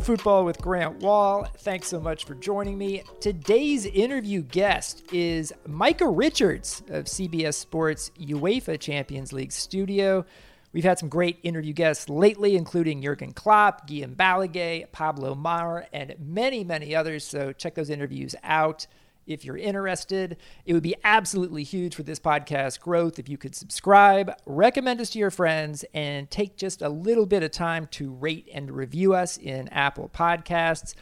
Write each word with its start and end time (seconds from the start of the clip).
Football 0.00 0.44
with 0.44 0.58
Grant 0.58 1.00
Wahl. 1.00 1.44
Thanks 1.58 1.88
so 1.88 2.00
much 2.00 2.24
for 2.24 2.34
joining 2.34 2.78
me. 2.78 3.02
Today's 3.20 3.84
interview 3.84 4.42
guest 4.42 5.02
is 5.12 5.52
Micah 5.66 6.08
Richards 6.08 6.82
of 6.88 7.04
CBS 7.04 7.54
Sports 7.54 8.10
UEFA 8.18 8.80
Champions 8.80 9.32
League 9.32 9.52
studio. 9.52 10.24
We've 10.72 10.84
had 10.84 10.98
some 10.98 11.08
great 11.08 11.38
interview 11.42 11.72
guests 11.72 12.08
lately, 12.08 12.56
including 12.56 13.02
Jurgen 13.02 13.32
Klopp, 13.32 13.86
Guillaume 13.86 14.14
Balagué, 14.14 14.90
Pablo 14.92 15.34
Mar, 15.34 15.86
and 15.92 16.14
many, 16.18 16.64
many 16.64 16.94
others. 16.94 17.24
So 17.24 17.52
check 17.52 17.74
those 17.74 17.90
interviews 17.90 18.34
out 18.42 18.86
if 19.26 19.44
you're 19.44 19.56
interested. 19.56 20.36
It 20.64 20.74
would 20.74 20.82
be 20.82 20.96
absolutely 21.04 21.62
huge 21.62 21.94
for 21.94 22.02
this 22.02 22.18
podcast 22.18 22.80
growth 22.80 23.18
if 23.18 23.28
you 23.28 23.38
could 23.38 23.54
subscribe, 23.54 24.32
recommend 24.46 25.00
us 25.00 25.10
to 25.10 25.18
your 25.18 25.30
friends, 25.30 25.84
and 25.94 26.30
take 26.30 26.56
just 26.56 26.82
a 26.82 26.88
little 26.88 27.26
bit 27.26 27.42
of 27.42 27.50
time 27.50 27.86
to 27.92 28.12
rate 28.12 28.48
and 28.52 28.70
review 28.70 29.14
us 29.14 29.36
in 29.36 29.68
Apple 29.68 30.10
Podcasts. 30.12 30.94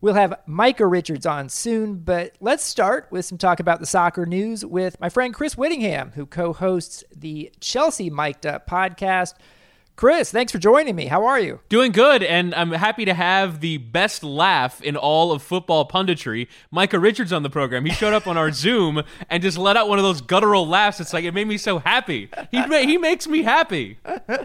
We'll 0.00 0.14
have 0.14 0.40
Micah 0.46 0.86
Richards 0.86 1.26
on 1.26 1.48
soon, 1.48 1.96
but 1.96 2.36
let's 2.40 2.62
start 2.62 3.08
with 3.10 3.24
some 3.24 3.36
talk 3.36 3.58
about 3.58 3.80
the 3.80 3.86
soccer 3.86 4.26
news 4.26 4.64
with 4.64 5.00
my 5.00 5.08
friend 5.08 5.34
Chris 5.34 5.58
Whittingham, 5.58 6.12
who 6.14 6.24
co 6.24 6.52
hosts 6.52 7.02
the 7.14 7.50
Chelsea 7.60 8.08
Mic'd 8.08 8.46
Up 8.46 8.68
podcast. 8.68 9.34
Chris, 9.98 10.30
thanks 10.30 10.52
for 10.52 10.58
joining 10.58 10.94
me. 10.94 11.06
How 11.06 11.26
are 11.26 11.40
you? 11.40 11.58
Doing 11.68 11.90
good, 11.90 12.22
and 12.22 12.54
I'm 12.54 12.70
happy 12.70 13.04
to 13.04 13.14
have 13.14 13.58
the 13.58 13.78
best 13.78 14.22
laugh 14.22 14.80
in 14.80 14.96
all 14.96 15.32
of 15.32 15.42
football 15.42 15.88
punditry, 15.88 16.46
Micah 16.70 17.00
Richards, 17.00 17.32
on 17.32 17.42
the 17.42 17.50
program. 17.50 17.84
He 17.84 17.90
showed 17.90 18.14
up 18.14 18.28
on 18.28 18.36
our 18.36 18.52
Zoom 18.52 19.02
and 19.28 19.42
just 19.42 19.58
let 19.58 19.76
out 19.76 19.88
one 19.88 19.98
of 19.98 20.04
those 20.04 20.20
guttural 20.20 20.68
laughs. 20.68 21.00
It's 21.00 21.12
like 21.12 21.24
it 21.24 21.34
made 21.34 21.48
me 21.48 21.58
so 21.58 21.80
happy. 21.80 22.30
He 22.52 22.62
he 22.86 22.96
makes 22.96 23.26
me 23.26 23.42
happy. 23.42 23.98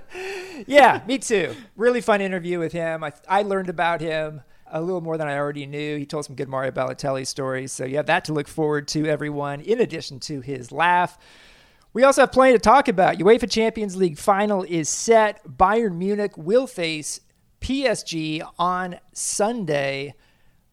yeah, 0.65 1.03
me 1.05 1.19
too. 1.19 1.55
Really 1.75 2.01
fun 2.01 2.19
interview 2.19 2.57
with 2.57 2.71
him. 2.71 3.03
I 3.03 3.13
I 3.29 3.43
learned 3.43 3.69
about 3.69 4.01
him 4.01 4.41
a 4.71 4.81
little 4.81 5.01
more 5.01 5.19
than 5.19 5.27
I 5.27 5.37
already 5.37 5.67
knew. 5.67 5.97
He 5.99 6.07
told 6.07 6.25
some 6.25 6.35
good 6.35 6.49
Mario 6.49 6.71
Balotelli 6.71 7.27
stories, 7.27 7.71
so 7.71 7.85
you 7.85 7.97
have 7.97 8.07
that 8.07 8.25
to 8.25 8.33
look 8.33 8.47
forward 8.47 8.87
to, 8.87 9.05
everyone. 9.05 9.61
In 9.61 9.79
addition 9.81 10.19
to 10.21 10.41
his 10.41 10.71
laugh. 10.71 11.19
We 11.93 12.03
also 12.03 12.21
have 12.21 12.31
plenty 12.31 12.53
to 12.53 12.59
talk 12.59 12.87
about. 12.87 13.19
UEFA 13.19 13.49
Champions 13.49 13.95
League 13.95 14.17
final 14.17 14.63
is 14.63 14.89
set. 14.89 15.43
Bayern 15.47 15.95
Munich 15.95 16.35
will 16.35 16.65
face 16.65 17.21
PSG 17.61 18.41
on 18.57 18.99
Sunday. 19.13 20.15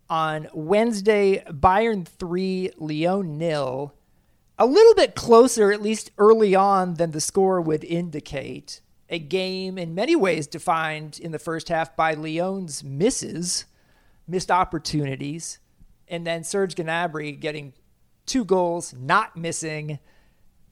On 0.08 0.48
Wednesday, 0.54 1.44
Bayern 1.46 2.08
3, 2.08 2.70
Lyon 2.78 3.36
nil. 3.36 3.94
A 4.58 4.64
little 4.64 4.94
bit 4.94 5.14
closer, 5.14 5.70
at 5.70 5.82
least 5.82 6.10
early 6.16 6.54
on, 6.54 6.94
than 6.94 7.10
the 7.10 7.20
score 7.20 7.60
would 7.60 7.84
indicate. 7.84 8.80
A 9.10 9.18
game 9.18 9.76
in 9.76 9.94
many 9.94 10.16
ways 10.16 10.46
defined 10.46 11.20
in 11.20 11.32
the 11.32 11.38
first 11.38 11.68
half 11.68 11.94
by 11.96 12.14
Lyon's 12.14 12.82
misses, 12.82 13.66
missed 14.26 14.50
opportunities, 14.50 15.58
and 16.08 16.26
then 16.26 16.44
Serge 16.44 16.76
Gnabry 16.76 17.38
getting 17.38 17.74
two 18.24 18.44
goals, 18.44 18.94
not 18.94 19.36
missing 19.36 19.98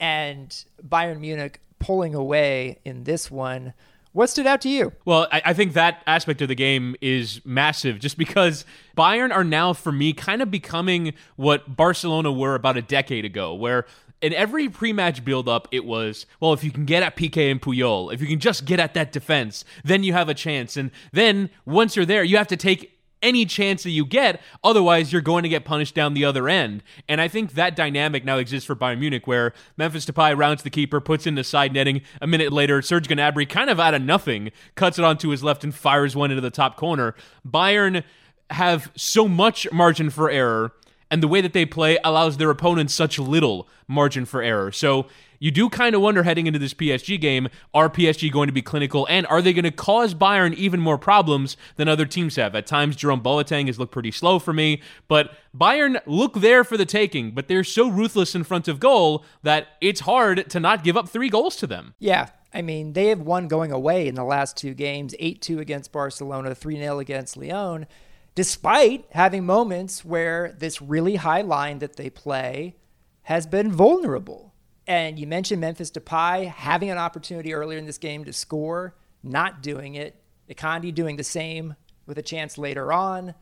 and 0.01 0.65
Bayern 0.87 1.21
Munich 1.21 1.61
pulling 1.79 2.15
away 2.15 2.79
in 2.85 3.05
this 3.05 3.31
one. 3.31 3.75
What 4.13 4.31
stood 4.31 4.47
out 4.47 4.61
to 4.63 4.69
you? 4.69 4.93
Well, 5.05 5.29
I, 5.31 5.43
I, 5.47 5.53
think 5.53 5.75
that 5.75 6.03
aspect 6.07 6.43
of 6.43 6.49
the 6.49 6.55
game 6.55 6.97
is 7.01 7.41
massive 7.45 8.01
just 8.01 8.19
because 8.19 8.65
Bayern 8.97 9.33
are 9.33 9.45
now, 9.45 9.73
for 9.75 9.93
me, 9.93 10.13
kind 10.13 10.43
of 10.43 10.51
becoming 10.51 11.15
what 11.37 11.77
Barcelona 11.77 12.33
were 12.33 12.55
about 12.55 12.77
a 12.77 12.83
decade 12.83 13.25
ago, 13.25 13.55
where 13.55 13.87
in 14.21 14.33
every 14.33 14.69
pre-match 14.69 15.25
build-up, 15.25 15.69
it 15.71 15.85
was, 15.85 16.27
well, 16.41 16.53
if 16.53 16.65
you 16.65 16.71
can 16.71 16.85
get 16.85 17.03
at 17.03 17.17
Piqué 17.17 17.51
and 17.51 17.63
Puyol, 17.63 18.13
if 18.13 18.21
you 18.21 18.27
can 18.27 18.41
just 18.41 18.65
get 18.65 18.81
at 18.81 18.95
that 18.95 19.13
defense, 19.13 19.65
then 19.85 20.03
you 20.03 20.13
have 20.15 20.29
a 20.29 20.35
chance. 20.35 20.77
And 20.77 20.91
then 21.13 21.51
once 21.65 21.95
you're 21.95 22.07
there, 22.07 22.25
you 22.25 22.37
have 22.39 22.49
to 22.49 22.57
take 22.57 22.98
any 23.23 23.45
chance 23.45 23.83
that 23.83 23.91
you 23.91 24.05
get. 24.05 24.41
Otherwise, 24.63 25.13
you're 25.13 25.23
going 25.23 25.43
to 25.43 25.49
get 25.49 25.65
punished 25.65 25.95
down 25.95 26.15
the 26.15 26.25
other 26.25 26.49
end. 26.49 26.83
And 27.09 27.21
I 27.21 27.29
think 27.29 27.53
that 27.53 27.77
dynamic 27.77 28.25
now 28.25 28.39
exists 28.39 28.67
for 28.67 28.77
Bayern 28.77 29.01
Munich, 29.01 29.27
where 29.27 29.53
Memphis 29.77 30.07
Depay 30.07 30.37
rounds 30.37 30.63
the 30.63 30.71
keeper, 30.71 31.01
puts 31.01 31.27
in 31.27 31.35
the 31.35 31.45
side 31.45 31.73
netting. 31.73 32.03
A 32.21 32.27
minute 32.27 32.53
later, 32.53 32.83
Serge 32.83 33.09
Gnabry, 33.09 33.49
kind 33.49 33.71
of 33.71 33.81
out 33.81 33.95
of 33.95 34.03
nothing, 34.03 34.51
cuts 34.75 34.99
it 34.99 35.05
onto 35.05 35.31
his 35.31 35.43
left 35.43 35.65
and 35.65 35.75
fires 35.75 36.15
one 36.15 36.31
into 36.31 36.41
the 36.41 36.51
top 36.51 36.77
corner. 36.77 37.15
Bayern 37.47 38.05
have 38.51 38.91
so 38.97 39.29
much 39.29 39.71
margin 39.73 40.11
for 40.11 40.31
error, 40.31 40.73
and 41.11 41.23
the 41.23 41.29
way 41.29 41.41
that 41.41 41.53
they 41.53 41.67
play 41.67 41.99
allows 42.05 42.37
their 42.37 42.51
opponents 42.51 42.95
such 42.95 43.19
little 43.19 43.69
margin 43.87 44.25
for 44.25 44.43
error. 44.43 44.73
So 44.73 45.07
you 45.39 45.51
do 45.51 45.69
kind 45.69 45.95
of 45.95 46.01
wonder 46.01 46.23
heading 46.23 46.47
into 46.47 46.59
this 46.59 46.75
PSG 46.75 47.21
game 47.21 47.49
are 47.73 47.89
PSG 47.89 48.31
going 48.33 48.49
to 48.49 48.53
be 48.53 48.63
clinical 48.63 49.07
and 49.09 49.27
are 49.27 49.41
they 49.41 49.53
going 49.53 49.65
to 49.65 49.71
cause 49.71 50.15
Bayern 50.15 50.55
even 50.55 50.81
more 50.81 50.99
problems 50.99 51.57
than 51.77 51.89
other 51.89 52.07
teams 52.07 52.37
have? 52.37 52.55
At 52.55 52.67
times, 52.67 52.97
Jerome 52.97 53.23
Boateng 53.23 53.67
has 53.67 53.79
looked 53.79 53.93
pretty 53.93 54.11
slow 54.11 54.39
for 54.39 54.53
me, 54.53 54.83
but 55.07 55.33
Bayern 55.57 56.01
look 56.07 56.35
there 56.35 56.65
for 56.65 56.77
the 56.77 56.87
taking, 56.87 57.33
but 57.33 57.49
they're 57.49 57.65
so 57.65 57.89
ruthless 57.89 58.35
in 58.35 58.45
front 58.45 58.69
of 58.69 58.81
goal 58.81 59.25
that 59.43 59.69
it's 59.81 60.01
hard 60.01 60.49
to 60.51 60.61
not 60.61 60.85
give 60.85 60.97
up 60.97 61.09
three 61.09 61.29
goals 61.29 61.57
to 61.57 61.67
them. 61.67 61.95
Yeah. 61.99 62.29
I 62.53 62.63
mean, 62.63 62.95
they 62.95 63.09
have 63.09 63.21
won 63.21 63.47
going 63.47 63.73
away 63.73 64.09
in 64.09 64.15
the 64.15 64.25
last 64.25 64.57
two 64.57 64.73
games 64.75 65.15
8 65.19 65.43
2 65.43 65.61
against 65.61 65.93
Barcelona, 65.93 66.55
3 66.55 66.77
0 66.77 66.99
against 66.99 67.37
Lyon, 67.37 67.87
despite 68.35 69.05
having 69.11 69.45
moments 69.45 70.05
where 70.05 70.55
this 70.59 70.81
really 70.81 71.17
high 71.17 71.43
line 71.43 71.79
that 71.81 71.97
they 71.97 72.09
play 72.09 72.75
has 73.23 73.47
been 73.47 73.71
vulnerable. 73.71 74.48
And 74.89 75.19
you 75.19 75.27
mentioned 75.27 75.61
Memphis 75.61 75.91
Depay 75.91 76.47
having 76.47 76.89
an 76.89 76.97
opportunity 76.97 77.53
earlier 77.53 77.79
in 77.79 77.85
this 77.85 77.99
game 77.99 78.25
to 78.25 78.33
score, 78.33 78.97
not 79.23 79.63
doing 79.63 79.95
it. 79.95 80.17
Icardi 80.49 80.95
doing 80.95 81.17
the 81.17 81.25
same 81.25 81.77
with 82.07 82.17
a 82.17 82.23
chance 82.23 82.57
later 82.57 82.91
on. 82.91 83.35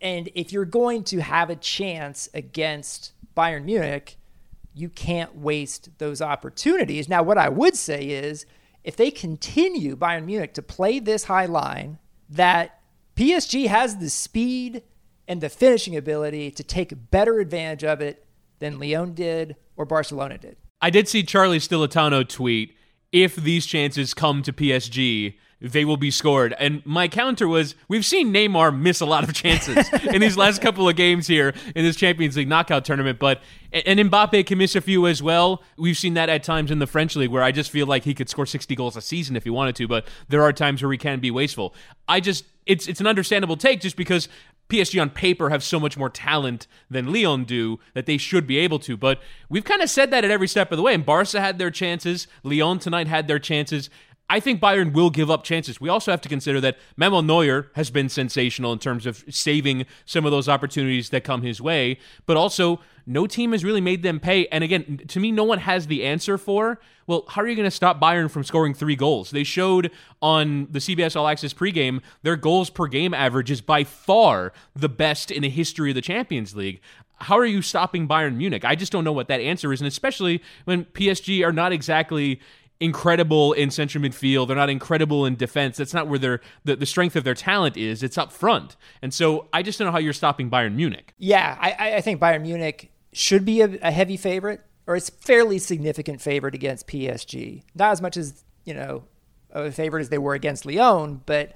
And 0.00 0.28
if 0.34 0.52
you're 0.52 0.64
going 0.64 1.04
to 1.04 1.20
have 1.20 1.48
a 1.48 1.54
chance 1.54 2.28
against 2.34 3.12
Bayern 3.36 3.64
Munich, 3.64 4.16
you 4.74 4.88
can't 4.88 5.36
waste 5.36 5.90
those 5.98 6.20
opportunities. 6.20 7.08
Now, 7.08 7.22
what 7.22 7.38
I 7.38 7.48
would 7.48 7.76
say 7.76 8.08
is 8.08 8.44
if 8.82 8.96
they 8.96 9.12
continue 9.12 9.94
Bayern 9.94 10.24
Munich 10.24 10.54
to 10.54 10.62
play 10.62 10.98
this 10.98 11.24
high 11.24 11.46
line, 11.46 11.98
that 12.28 12.80
PSG 13.14 13.68
has 13.68 13.98
the 13.98 14.10
speed 14.10 14.82
and 15.28 15.40
the 15.40 15.48
finishing 15.48 15.96
ability 15.96 16.50
to 16.50 16.64
take 16.64 17.10
better 17.12 17.38
advantage 17.38 17.84
of 17.84 18.00
it 18.00 18.26
than 18.58 18.80
Lyon 18.80 19.14
did 19.14 19.54
or 19.76 19.84
Barcelona 19.84 20.36
did. 20.36 20.56
I 20.82 20.90
did 20.90 21.08
see 21.08 21.22
Charlie 21.22 21.58
Stillitano 21.58 22.26
tweet 22.26 22.74
if 23.12 23.36
these 23.36 23.66
chances 23.66 24.14
come 24.14 24.42
to 24.42 24.52
PSG, 24.52 25.34
they 25.60 25.84
will 25.84 25.96
be 25.96 26.10
scored. 26.10 26.54
And 26.58 26.84
my 26.86 27.08
counter 27.08 27.46
was 27.46 27.74
we've 27.88 28.04
seen 28.04 28.32
Neymar 28.32 28.78
miss 28.78 29.00
a 29.00 29.06
lot 29.06 29.24
of 29.24 29.34
chances 29.34 29.88
in 30.12 30.20
these 30.20 30.36
last 30.36 30.62
couple 30.62 30.88
of 30.88 30.96
games 30.96 31.26
here 31.26 31.54
in 31.74 31.84
this 31.84 31.96
Champions 31.96 32.36
League 32.36 32.48
knockout 32.48 32.84
tournament, 32.84 33.18
but 33.18 33.40
and 33.72 34.00
Mbappe 34.00 34.46
can 34.46 34.58
miss 34.58 34.74
a 34.74 34.80
few 34.80 35.06
as 35.06 35.22
well. 35.22 35.62
We've 35.76 35.96
seen 35.96 36.14
that 36.14 36.28
at 36.28 36.42
times 36.42 36.70
in 36.70 36.80
the 36.80 36.86
French 36.86 37.14
league 37.14 37.30
where 37.30 37.42
I 37.42 37.52
just 37.52 37.70
feel 37.70 37.86
like 37.86 38.04
he 38.04 38.14
could 38.14 38.28
score 38.28 38.46
60 38.46 38.74
goals 38.74 38.96
a 38.96 39.00
season 39.00 39.36
if 39.36 39.44
he 39.44 39.50
wanted 39.50 39.76
to, 39.76 39.86
but 39.86 40.06
there 40.28 40.42
are 40.42 40.52
times 40.52 40.82
where 40.82 40.90
he 40.90 40.98
can 40.98 41.20
be 41.20 41.30
wasteful. 41.30 41.74
I 42.08 42.20
just 42.20 42.44
it's 42.66 42.88
it's 42.88 43.00
an 43.00 43.06
understandable 43.06 43.56
take 43.56 43.80
just 43.80 43.96
because 43.96 44.28
PSG 44.70 45.00
on 45.02 45.10
paper 45.10 45.50
have 45.50 45.62
so 45.62 45.78
much 45.78 45.98
more 45.98 46.08
talent 46.08 46.66
than 46.88 47.12
Lyon 47.12 47.44
do 47.44 47.80
that 47.94 48.06
they 48.06 48.16
should 48.16 48.46
be 48.46 48.56
able 48.58 48.78
to. 48.78 48.96
But 48.96 49.20
we've 49.48 49.64
kind 49.64 49.82
of 49.82 49.90
said 49.90 50.10
that 50.12 50.24
at 50.24 50.30
every 50.30 50.48
step 50.48 50.70
of 50.70 50.76
the 50.76 50.82
way. 50.82 50.94
And 50.94 51.04
Barca 51.04 51.40
had 51.40 51.58
their 51.58 51.70
chances. 51.70 52.28
Lyon 52.42 52.78
tonight 52.78 53.08
had 53.08 53.26
their 53.26 53.38
chances. 53.38 53.90
I 54.30 54.38
think 54.38 54.60
Bayern 54.60 54.92
will 54.92 55.10
give 55.10 55.28
up 55.28 55.42
chances. 55.42 55.80
We 55.80 55.88
also 55.88 56.12
have 56.12 56.20
to 56.20 56.28
consider 56.28 56.60
that 56.60 56.78
Manuel 56.96 57.22
Neuer 57.22 57.68
has 57.74 57.90
been 57.90 58.08
sensational 58.08 58.72
in 58.72 58.78
terms 58.78 59.04
of 59.04 59.24
saving 59.28 59.86
some 60.04 60.24
of 60.24 60.30
those 60.30 60.48
opportunities 60.48 61.10
that 61.10 61.24
come 61.24 61.42
his 61.42 61.60
way, 61.60 61.98
but 62.26 62.36
also 62.36 62.80
no 63.06 63.26
team 63.26 63.50
has 63.50 63.64
really 63.64 63.80
made 63.80 64.04
them 64.04 64.20
pay. 64.20 64.46
And 64.46 64.62
again, 64.62 65.00
to 65.08 65.18
me, 65.18 65.32
no 65.32 65.42
one 65.42 65.58
has 65.58 65.88
the 65.88 66.04
answer 66.04 66.38
for, 66.38 66.78
well, 67.08 67.24
how 67.26 67.42
are 67.42 67.48
you 67.48 67.56
going 67.56 67.66
to 67.66 67.72
stop 67.72 68.00
Bayern 68.00 68.30
from 68.30 68.44
scoring 68.44 68.72
three 68.72 68.94
goals? 68.94 69.32
They 69.32 69.42
showed 69.42 69.90
on 70.22 70.68
the 70.70 70.78
CBS 70.78 71.16
All 71.16 71.26
Access 71.26 71.52
pregame 71.52 72.00
their 72.22 72.36
goals 72.36 72.70
per 72.70 72.86
game 72.86 73.12
average 73.12 73.50
is 73.50 73.60
by 73.60 73.82
far 73.82 74.52
the 74.76 74.88
best 74.88 75.32
in 75.32 75.42
the 75.42 75.50
history 75.50 75.90
of 75.90 75.96
the 75.96 76.00
Champions 76.00 76.54
League 76.54 76.80
how 77.22 77.38
are 77.38 77.44
you 77.44 77.60
stopping 77.60 78.08
Bayern 78.08 78.36
Munich? 78.36 78.64
I 78.64 78.74
just 78.74 78.90
don't 78.90 79.04
know 79.04 79.12
what 79.12 79.28
that 79.28 79.40
answer 79.40 79.72
is, 79.72 79.80
and 79.80 79.88
especially 79.88 80.42
when 80.64 80.86
PSG 80.86 81.46
are 81.46 81.52
not 81.52 81.72
exactly 81.72 82.40
incredible 82.80 83.52
in 83.52 83.70
central 83.70 84.02
midfield. 84.02 84.46
They're 84.46 84.56
not 84.56 84.70
incredible 84.70 85.26
in 85.26 85.36
defense. 85.36 85.76
That's 85.76 85.94
not 85.94 86.08
where 86.08 86.18
their 86.18 86.40
the, 86.64 86.76
the 86.76 86.86
strength 86.86 87.14
of 87.14 87.24
their 87.24 87.34
talent 87.34 87.76
is. 87.76 88.02
It's 88.02 88.18
up 88.18 88.32
front. 88.32 88.76
And 89.02 89.12
so 89.12 89.48
I 89.52 89.62
just 89.62 89.78
don't 89.78 89.86
know 89.86 89.92
how 89.92 89.98
you're 89.98 90.12
stopping 90.14 90.50
Bayern 90.50 90.74
Munich. 90.74 91.14
Yeah, 91.18 91.56
I, 91.60 91.96
I 91.96 92.00
think 92.00 92.20
Bayern 92.20 92.42
Munich 92.42 92.90
should 93.12 93.44
be 93.44 93.60
a, 93.60 93.78
a 93.82 93.90
heavy 93.90 94.16
favorite, 94.16 94.62
or 94.86 94.96
it's 94.96 95.10
fairly 95.10 95.58
significant 95.58 96.20
favorite 96.20 96.54
against 96.54 96.86
PSG. 96.86 97.62
Not 97.74 97.92
as 97.92 98.00
much 98.00 98.16
as 98.16 98.44
you 98.64 98.74
know 98.74 99.04
a 99.52 99.70
favorite 99.70 100.00
as 100.00 100.08
they 100.08 100.18
were 100.18 100.34
against 100.34 100.64
Lyon, 100.64 101.20
but 101.26 101.52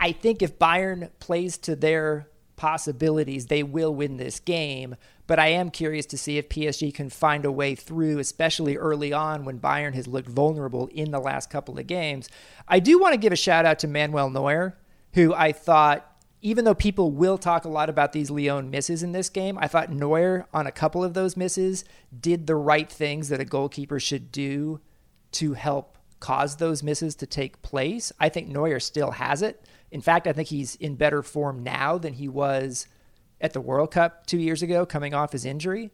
I 0.00 0.12
think 0.12 0.42
if 0.42 0.58
Bayern 0.58 1.10
plays 1.20 1.58
to 1.58 1.76
their 1.76 2.28
possibilities, 2.56 3.46
they 3.46 3.62
will 3.62 3.94
win 3.94 4.16
this 4.16 4.40
game. 4.40 4.96
But 5.26 5.38
I 5.38 5.48
am 5.48 5.70
curious 5.70 6.06
to 6.06 6.18
see 6.18 6.38
if 6.38 6.48
PSG 6.48 6.94
can 6.94 7.10
find 7.10 7.44
a 7.44 7.52
way 7.52 7.74
through, 7.74 8.18
especially 8.18 8.76
early 8.76 9.12
on 9.12 9.44
when 9.44 9.60
Bayern 9.60 9.94
has 9.94 10.06
looked 10.06 10.28
vulnerable 10.28 10.88
in 10.88 11.10
the 11.10 11.20
last 11.20 11.50
couple 11.50 11.78
of 11.78 11.86
games. 11.86 12.28
I 12.68 12.80
do 12.80 12.98
want 12.98 13.12
to 13.12 13.18
give 13.18 13.32
a 13.32 13.36
shout 13.36 13.66
out 13.66 13.78
to 13.80 13.88
Manuel 13.88 14.30
Neuer, 14.30 14.76
who 15.14 15.34
I 15.34 15.52
thought 15.52 16.12
even 16.42 16.64
though 16.64 16.74
people 16.74 17.10
will 17.10 17.38
talk 17.38 17.64
a 17.64 17.68
lot 17.68 17.88
about 17.88 18.12
these 18.12 18.30
Lyon 18.30 18.70
misses 18.70 19.02
in 19.02 19.12
this 19.12 19.28
game, 19.28 19.58
I 19.58 19.66
thought 19.66 19.90
Neuer 19.90 20.46
on 20.52 20.66
a 20.66 20.72
couple 20.72 21.02
of 21.02 21.14
those 21.14 21.36
misses 21.36 21.84
did 22.20 22.46
the 22.46 22.54
right 22.54 22.88
things 22.88 23.30
that 23.30 23.40
a 23.40 23.44
goalkeeper 23.44 23.98
should 23.98 24.30
do 24.30 24.80
to 25.32 25.54
help 25.54 25.98
cause 26.20 26.56
those 26.56 26.82
misses 26.82 27.14
to 27.16 27.26
take 27.26 27.62
place. 27.62 28.12
I 28.20 28.28
think 28.28 28.48
Neuer 28.48 28.80
still 28.80 29.12
has 29.12 29.42
it. 29.42 29.64
In 29.90 30.00
fact, 30.00 30.26
I 30.26 30.32
think 30.32 30.48
he's 30.48 30.74
in 30.76 30.96
better 30.96 31.22
form 31.22 31.62
now 31.62 31.98
than 31.98 32.14
he 32.14 32.28
was 32.28 32.86
at 33.40 33.52
the 33.52 33.60
World 33.60 33.90
Cup 33.90 34.26
two 34.26 34.38
years 34.38 34.62
ago, 34.62 34.86
coming 34.86 35.14
off 35.14 35.32
his 35.32 35.44
injury. 35.44 35.90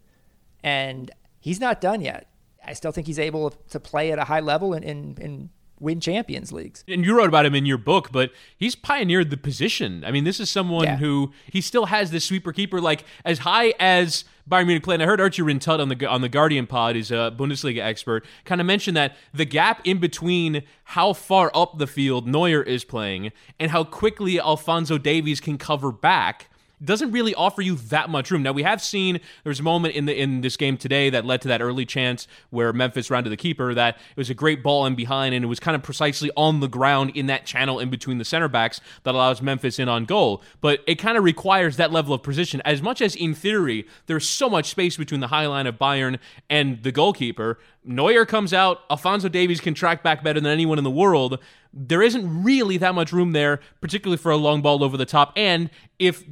And 0.63 1.11
he's 1.41 1.61
not 1.61 1.81
done 1.81 2.01
yet. 2.01 2.29
I 2.65 2.73
still 2.75 2.93
think 2.93 3.07
he's 3.07 3.19
able 3.19 3.51
to 3.51 3.81
play 3.81 4.13
at 4.13 4.19
a 4.19 4.25
high 4.25 4.41
level 4.41 4.73
and, 4.73 4.85
and, 4.85 5.19
and 5.19 5.49
win 5.81 6.01
Champions 6.01 6.53
Leagues. 6.53 6.85
And 6.87 7.05
you 7.05 7.17
wrote 7.17 7.29
about 7.29 7.45
him 7.45 7.55
in 7.55 7.67
your 7.67 7.79
book, 7.79 8.13
but 8.13 8.31
he's 8.57 8.77
pioneered 8.77 9.31
the 9.31 9.37
position. 9.37 10.05
I 10.05 10.13
mean, 10.13 10.25
this 10.25 10.39
is 10.39 10.49
someone 10.49 10.85
yeah. 10.85 10.97
who 10.99 11.33
he 11.51 11.61
still 11.61 11.87
has 11.87 12.13
this 12.13 12.25
sweeper 12.25 12.53
keeper, 12.53 12.81
like 12.81 13.05
as 13.25 13.41
high 13.41 13.75
as 13.81 14.25
Bayern 14.49 14.67
Munich 14.67 14.83
play. 14.83 14.95
And 14.95 15.03
I 15.03 15.07
heard 15.07 15.21
Archie 15.21 15.43
Rhind-Tutt 15.43 15.81
on 15.81 15.89
the 15.89 16.07
on 16.07 16.21
the 16.21 16.29
Guardian 16.29 16.67
pod, 16.67 16.97
he's 16.97 17.11
a 17.11 17.35
Bundesliga 17.37 17.81
expert, 17.83 18.25
kind 18.45 18.61
of 18.61 18.67
mentioned 18.67 18.97
that 18.97 19.17
the 19.33 19.45
gap 19.45 19.81
in 19.85 19.99
between 19.99 20.63
how 20.85 21.13
far 21.13 21.51
up 21.55 21.79
the 21.79 21.87
field 21.87 22.27
Neuer 22.27 22.63
is 22.63 22.85
playing 22.85 23.33
and 23.59 23.71
how 23.71 23.85
quickly 23.85 24.39
Alphonso 24.39 24.99
Davies 24.99 25.41
can 25.41 25.59
cover 25.59 25.93
back 25.93 26.49
doesn't 26.85 27.13
really 27.13 27.35
offer 27.35 27.63
you 27.63 27.77
that 27.77 28.11
much 28.11 28.31
room. 28.31 28.43
Now 28.43 28.53
we 28.53 28.63
have 28.63 28.83
seen 28.83 29.21
there's 29.45 29.61
a 29.61 29.63
moment 29.63 29.95
in 29.95 30.07
the 30.07 30.19
in 30.19 30.41
this 30.41 30.57
game 30.57 30.77
today 30.77 31.11
that 31.11 31.25
led 31.25 31.41
to 31.43 31.49
that 31.49 31.63
early 31.63 31.85
chance 31.85 32.27
where 32.51 32.73
Memphis 32.73 33.11
rounded 33.11 33.31
the 33.31 33.37
keeper 33.37 33.75
that 33.75 33.97
it 33.97 34.17
was 34.17 34.31
a 34.31 34.35
great 34.35 34.63
ball 34.63 34.87
in 34.87 34.95
behind 34.95 35.35
and 35.35 35.45
it 35.45 35.49
was 35.49 35.61
kind 35.61 35.75
of 35.75 35.83
precisely 35.83 36.31
on 36.37 36.61
the 36.61 36.69
ground 36.69 37.13
in 37.15 37.27
that 37.27 37.47
channel 37.47 37.79
in 37.79 37.91
between 37.91 38.19
the 38.19 38.25
center 38.25 38.49
backs 38.49 38.81
that 39.05 39.15
allows 39.15 39.43
Memphis 39.43 39.79
in 39.79 39.89
on 39.89 40.05
goal. 40.05 40.43
But 40.61 40.81
it 40.87 40.97
kind 40.97 41.17
of 41.17 41.25
requires 41.25 41.77
that 41.77 41.93
level 41.93 42.15
of 42.15 42.23
precision 42.23 42.63
as 42.65 42.83
much 42.83 43.01
as 43.01 43.15
in 43.17 43.35
theory 43.35 43.87
there's 44.07 44.29
so 44.29 44.49
much 44.49 44.67
space 44.67 44.97
between 44.97 45.21
the 45.21 45.29
high 45.29 45.47
line 45.47 45.67
of 45.67 45.79
Bayern 45.79 46.19
and 46.51 46.83
the 46.83 46.93
goalkeeper. 46.93 47.59
Neuer 47.85 48.25
comes 48.25 48.53
out, 48.53 48.81
Alphonso 48.91 49.29
Davies 49.29 49.61
can 49.61 49.75
track 49.75 50.03
back 50.03 50.23
better 50.23 50.41
than 50.41 50.51
anyone 50.51 50.79
in 50.79 50.85
the 50.85 50.91
world. 50.91 51.39
There 51.73 52.03
isn't 52.03 52.45
really 52.45 52.77
that 52.77 52.95
much 52.95 53.13
room 53.13 53.33
there, 53.33 53.61
particularly 53.81 54.19
for 54.19 54.31
a 54.31 54.37
long 54.37 54.63
ball 54.63 54.85
over 54.85 54.97
the 54.97 55.07
top. 55.07 55.33
And 55.37 55.71
if 55.99 56.23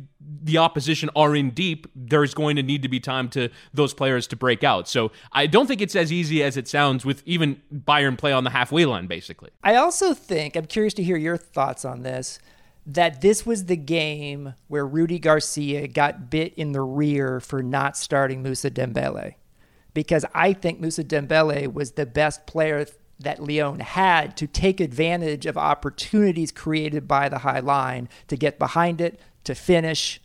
the 0.42 0.58
opposition 0.58 1.10
are 1.16 1.34
in 1.34 1.50
deep, 1.50 1.86
there's 1.94 2.34
going 2.34 2.56
to 2.56 2.62
need 2.62 2.82
to 2.82 2.88
be 2.88 3.00
time 3.00 3.28
to 3.30 3.48
those 3.74 3.94
players 3.94 4.26
to 4.28 4.36
break 4.36 4.62
out. 4.62 4.88
So 4.88 5.10
I 5.32 5.46
don't 5.46 5.66
think 5.66 5.80
it's 5.80 5.96
as 5.96 6.12
easy 6.12 6.42
as 6.42 6.56
it 6.56 6.68
sounds 6.68 7.04
with 7.04 7.22
even 7.26 7.60
Bayern 7.74 8.16
play 8.16 8.32
on 8.32 8.44
the 8.44 8.50
halfway 8.50 8.84
line, 8.84 9.06
basically. 9.06 9.50
I 9.64 9.76
also 9.76 10.14
think, 10.14 10.56
I'm 10.56 10.66
curious 10.66 10.94
to 10.94 11.02
hear 11.02 11.16
your 11.16 11.36
thoughts 11.36 11.84
on 11.84 12.02
this, 12.02 12.38
that 12.86 13.20
this 13.20 13.44
was 13.44 13.66
the 13.66 13.76
game 13.76 14.54
where 14.68 14.86
Rudy 14.86 15.18
Garcia 15.18 15.86
got 15.88 16.30
bit 16.30 16.54
in 16.54 16.72
the 16.72 16.80
rear 16.80 17.40
for 17.40 17.62
not 17.62 17.96
starting 17.96 18.42
Moussa 18.42 18.70
Dembele. 18.70 19.34
Because 19.92 20.24
I 20.34 20.52
think 20.52 20.80
Moussa 20.80 21.04
Dembele 21.04 21.72
was 21.72 21.92
the 21.92 22.06
best 22.06 22.46
player 22.46 22.86
that 23.18 23.42
Lyon 23.42 23.80
had 23.80 24.36
to 24.38 24.46
take 24.46 24.80
advantage 24.80 25.44
of 25.44 25.58
opportunities 25.58 26.50
created 26.50 27.06
by 27.06 27.28
the 27.28 27.38
high 27.38 27.60
line 27.60 28.08
to 28.28 28.36
get 28.36 28.58
behind 28.58 29.00
it, 29.00 29.20
to 29.44 29.54
finish. 29.54 30.20